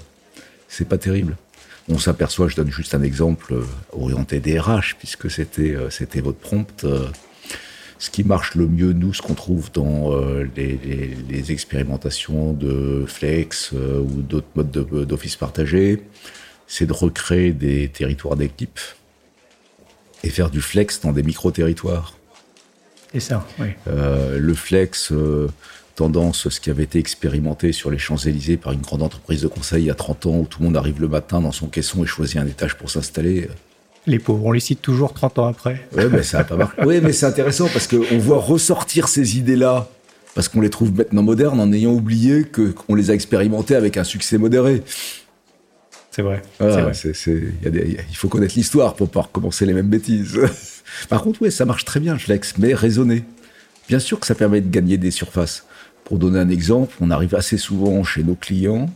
c'est 0.67 0.87
pas 0.87 0.99
terrible. 0.99 1.35
On 1.87 1.97
s'aperçoit, 1.97 2.47
je 2.47 2.55
donne 2.55 2.71
juste 2.71 2.93
un 2.93 3.01
exemple 3.01 3.55
orienté 3.91 4.39
DRH, 4.39 4.97
puisque 4.99 5.31
c'était 5.31 5.75
c'était 5.89 6.21
votre 6.21 6.37
prompt. 6.37 6.85
Ce 7.99 8.09
qui 8.09 8.23
marche 8.23 8.55
le 8.55 8.67
mieux, 8.67 8.93
nous, 8.93 9.13
ce 9.13 9.21
qu'on 9.21 9.33
trouve 9.35 9.71
dans 9.73 10.11
euh, 10.13 10.45
les, 10.55 10.79
les- 10.83 11.15
les 11.29 11.51
expérimentations 11.51 12.53
de 12.53 13.03
Flex 13.07 13.71
euh, 13.73 13.99
ou 13.99 14.21
d'autres 14.21 14.47
modes 14.55 14.71
de- 14.71 15.03
d'office 15.05 15.35
partagé, 15.35 16.01
c'est 16.65 16.85
de 16.85 16.93
recréer 16.93 17.51
des 17.51 17.89
territoires 17.89 18.35
d'équipe 18.37 18.79
et 20.23 20.29
faire 20.29 20.49
du 20.49 20.61
Flex 20.61 21.01
dans 21.01 21.11
des 21.11 21.23
micro-territoires. 21.23 22.15
Et 23.13 23.19
ça, 23.19 23.45
oui. 23.59 23.67
Euh, 23.87 24.37
le 24.37 24.53
flex, 24.53 25.11
tendance, 25.95 26.47
ce 26.49 26.59
qui 26.59 26.69
avait 26.69 26.83
été 26.83 26.99
expérimenté 26.99 27.71
sur 27.71 27.89
les 27.89 27.97
Champs-Élysées 27.97 28.57
par 28.57 28.71
une 28.71 28.81
grande 28.81 29.01
entreprise 29.01 29.41
de 29.41 29.47
conseil 29.47 29.83
il 29.83 29.87
y 29.87 29.91
a 29.91 29.95
30 29.95 30.25
ans, 30.27 30.37
où 30.39 30.45
tout 30.45 30.59
le 30.59 30.65
monde 30.65 30.77
arrive 30.77 31.01
le 31.01 31.07
matin 31.07 31.41
dans 31.41 31.51
son 31.51 31.67
caisson 31.67 32.03
et 32.03 32.07
choisit 32.07 32.37
un 32.37 32.45
étage 32.47 32.77
pour 32.77 32.89
s'installer. 32.91 33.49
Les 34.09 34.17
pauvres, 34.17 34.43
on 34.45 34.51
les 34.51 34.59
cite 34.59 34.81
toujours 34.81 35.13
30 35.13 35.39
ans 35.39 35.47
après. 35.47 35.87
Ouais, 35.95 36.09
mais 36.09 36.23
ça 36.23 36.39
a 36.39 36.43
pas 36.43 36.55
marché. 36.55 36.75
Oui, 36.83 36.99
mais 37.01 37.13
c'est 37.13 37.27
intéressant 37.27 37.67
parce 37.71 37.87
qu'on 37.87 38.17
voit 38.17 38.39
ressortir 38.39 39.07
ces 39.07 39.37
idées-là, 39.37 39.87
parce 40.33 40.47
qu'on 40.47 40.61
les 40.61 40.71
trouve 40.71 40.91
maintenant 40.95 41.21
modernes, 41.21 41.59
en 41.59 41.71
ayant 41.71 41.91
oublié 41.91 42.43
qu'on 42.43 42.95
les 42.95 43.11
a 43.11 43.13
expérimentées 43.13 43.75
avec 43.75 43.97
un 43.97 44.03
succès 44.03 44.39
modéré. 44.39 44.81
C'est 46.09 46.23
vrai. 46.23 46.41
C'est 46.93 47.13
il 47.29 48.15
faut 48.15 48.29
connaître 48.29 48.55
l'histoire 48.55 48.95
pour 48.95 49.09
pas 49.09 49.21
recommencer 49.21 49.67
les 49.67 49.73
mêmes 49.73 49.89
bêtises. 49.89 50.39
Par 51.09 51.21
contre, 51.21 51.43
oui, 51.43 51.51
ça 51.51 51.65
marche 51.65 51.85
très 51.85 51.99
bien, 51.99 52.13
le 52.13 52.19
flex, 52.19 52.55
mais 52.57 52.73
raisonné. 52.73 53.23
Bien 53.87 53.99
sûr 53.99 54.19
que 54.19 54.25
ça 54.25 54.33
permet 54.33 54.61
de 54.61 54.69
gagner 54.69 54.97
des 54.97 55.11
surfaces. 55.11 55.65
Pour 56.03 56.17
donner 56.17 56.39
un 56.39 56.49
exemple, 56.49 56.95
on 56.99 57.11
arrive 57.11 57.35
assez 57.35 57.57
souvent 57.57 58.03
chez 58.03 58.23
nos 58.23 58.33
clients 58.33 58.89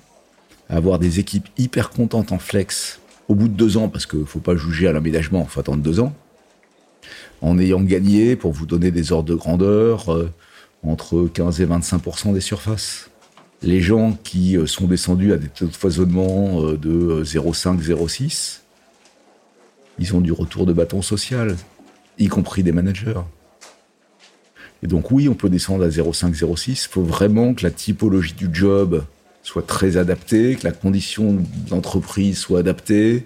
à 0.69 0.77
avoir 0.77 0.97
des 0.97 1.19
équipes 1.19 1.47
hyper 1.59 1.91
contentes 1.91 2.31
en 2.31 2.39
flex 2.39 2.99
au 3.27 3.35
bout 3.35 3.47
de 3.47 3.53
deux 3.53 3.77
ans, 3.77 3.89
parce 3.89 4.05
qu'il 4.05 4.25
faut 4.25 4.39
pas 4.39 4.55
juger 4.55 4.87
à 4.87 4.91
l'aménagement, 4.91 5.45
il 5.47 5.49
faut 5.49 5.59
attendre 5.59 5.81
deux 5.81 5.99
ans, 5.99 6.13
en 7.41 7.57
ayant 7.59 7.81
gagné, 7.81 8.35
pour 8.35 8.51
vous 8.51 8.65
donner 8.65 8.91
des 8.91 9.11
ordres 9.11 9.29
de 9.29 9.35
grandeur, 9.35 10.11
euh, 10.13 10.29
entre 10.85 11.27
15 11.33 11.61
et 11.61 11.65
25% 11.65 12.33
des 12.33 12.41
surfaces. 12.41 13.09
Les 13.61 13.81
gens 13.81 14.17
qui 14.23 14.57
euh, 14.57 14.65
sont 14.65 14.87
descendus 14.87 15.31
à 15.33 15.37
des 15.37 15.47
taux 15.47 15.67
de 15.67 15.75
foisonnement 15.75 16.61
euh, 16.61 16.77
de 16.77 16.89
euh, 16.89 17.23
0,5, 17.23 17.79
0,6, 17.81 18.59
ils 19.99 20.15
ont 20.15 20.21
du 20.21 20.31
retour 20.31 20.65
de 20.65 20.73
bâton 20.73 21.01
social, 21.01 21.55
y 22.19 22.27
compris 22.27 22.63
des 22.63 22.71
managers. 22.71 23.21
Et 24.81 24.87
donc 24.87 25.11
oui, 25.11 25.29
on 25.29 25.33
peut 25.33 25.49
descendre 25.49 25.85
à 25.85 25.87
0,5, 25.87 26.33
0,6. 26.33 26.71
Il 26.71 26.77
faut 26.89 27.03
vraiment 27.03 27.53
que 27.53 27.63
la 27.63 27.71
typologie 27.71 28.33
du 28.33 28.49
job 28.51 29.05
soit 29.43 29.67
très 29.67 29.97
adaptée, 29.97 30.55
que 30.55 30.63
la 30.63 30.71
condition 30.71 31.37
d'entreprise 31.69 32.37
soit 32.37 32.59
adaptée, 32.59 33.25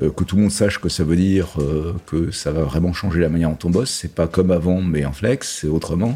euh, 0.00 0.10
que 0.10 0.22
tout 0.22 0.36
le 0.36 0.42
monde 0.42 0.52
sache 0.52 0.78
que 0.80 0.88
ça 0.88 1.02
veut 1.02 1.16
dire 1.16 1.56
euh, 1.58 1.94
que 2.06 2.30
ça 2.30 2.52
va 2.52 2.62
vraiment 2.62 2.92
changer 2.92 3.20
la 3.20 3.28
manière 3.28 3.50
dont 3.50 3.68
on 3.68 3.70
bosse. 3.70 3.90
C'est 3.90 4.14
pas 4.14 4.28
comme 4.28 4.50
avant, 4.50 4.80
mais 4.80 5.04
en 5.04 5.12
flex, 5.12 5.60
c'est 5.60 5.66
autrement. 5.66 6.14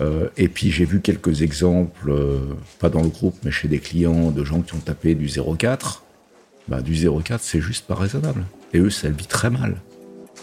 Euh, 0.00 0.28
et 0.36 0.48
puis 0.48 0.70
j'ai 0.70 0.84
vu 0.84 1.00
quelques 1.00 1.42
exemples, 1.42 2.14
pas 2.78 2.88
dans 2.88 3.02
le 3.02 3.08
groupe, 3.08 3.36
mais 3.44 3.50
chez 3.50 3.68
des 3.68 3.78
clients, 3.78 4.30
de 4.30 4.44
gens 4.44 4.60
qui 4.60 4.74
ont 4.74 4.78
tapé 4.78 5.14
du 5.14 5.26
0,4. 5.26 6.02
Bah, 6.68 6.80
du 6.80 6.94
0,4, 6.94 7.38
c'est 7.42 7.60
juste 7.60 7.86
pas 7.86 7.94
raisonnable. 7.94 8.44
Et 8.72 8.78
eux, 8.78 8.90
ça 8.90 9.08
le 9.08 9.14
vit 9.14 9.26
très 9.26 9.50
mal. 9.50 9.76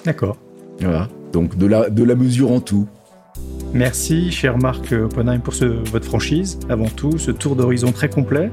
D'accord. 0.06 0.38
Voilà. 0.80 1.10
Donc 1.34 1.58
de 1.58 1.66
la, 1.66 1.90
de 1.90 2.04
la 2.04 2.16
mesure 2.16 2.52
en 2.52 2.62
tout. 2.62 2.88
Merci, 3.74 4.32
cher 4.32 4.60
Marc 4.60 4.92
Oppenheim, 4.92 5.40
pour 5.40 5.56
votre 5.92 6.06
franchise. 6.06 6.60
Avant 6.70 6.90
tout, 6.90 7.18
ce 7.18 7.32
tour 7.32 7.56
d'horizon 7.56 7.92
très 7.92 8.08
complet. 8.08 8.52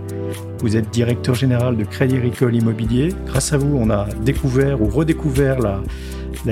Vous 0.60 0.76
êtes 0.76 0.88
directeur 0.90 1.34
général 1.34 1.76
de 1.76 1.84
Crédit 1.84 2.16
Agricole 2.16 2.56
Immobilier. 2.56 3.10
Grâce 3.26 3.52
à 3.52 3.58
vous, 3.58 3.76
on 3.76 3.90
a 3.90 4.06
découvert 4.24 4.80
ou 4.80 4.86
redécouvert 4.86 5.58
la, 5.58 5.82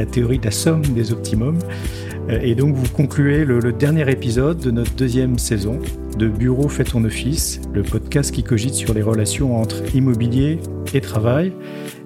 théorie 0.07 0.39
de 0.39 0.45
la 0.45 0.51
somme 0.51 0.83
des 0.83 1.13
optimums. 1.13 1.59
Et 2.29 2.55
donc, 2.55 2.75
vous 2.75 2.91
concluez 2.91 3.47
le, 3.47 3.59
le 3.59 3.73
dernier 3.73 4.11
épisode 4.11 4.59
de 4.59 4.71
notre 4.71 4.95
deuxième 4.95 5.39
saison 5.39 5.81
de 6.19 6.29
Bureau 6.29 6.69
fait 6.69 6.85
ton 6.85 7.03
office, 7.05 7.63
le 7.73 7.83
podcast 7.83 8.33
qui 8.33 8.43
cogite 8.43 8.75
sur 8.75 8.93
les 8.93 9.03
relations 9.03 9.57
entre 9.57 9.95
immobilier 9.95 10.59
et 10.93 11.01
travail. 11.01 11.55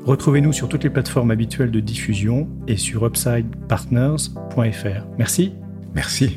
Retrouvez-nous 0.05 0.53
sur 0.53 0.69
toutes 0.69 0.85
les 0.85 0.91
plateformes 0.91 1.33
habituelles 1.33 1.73
de 1.73 1.81
diffusion 1.81 2.49
et 2.69 2.77
sur 2.77 3.05
upsidepartners.fr. 3.05 5.07
Merci. 5.19 5.55
Merci. 5.95 6.37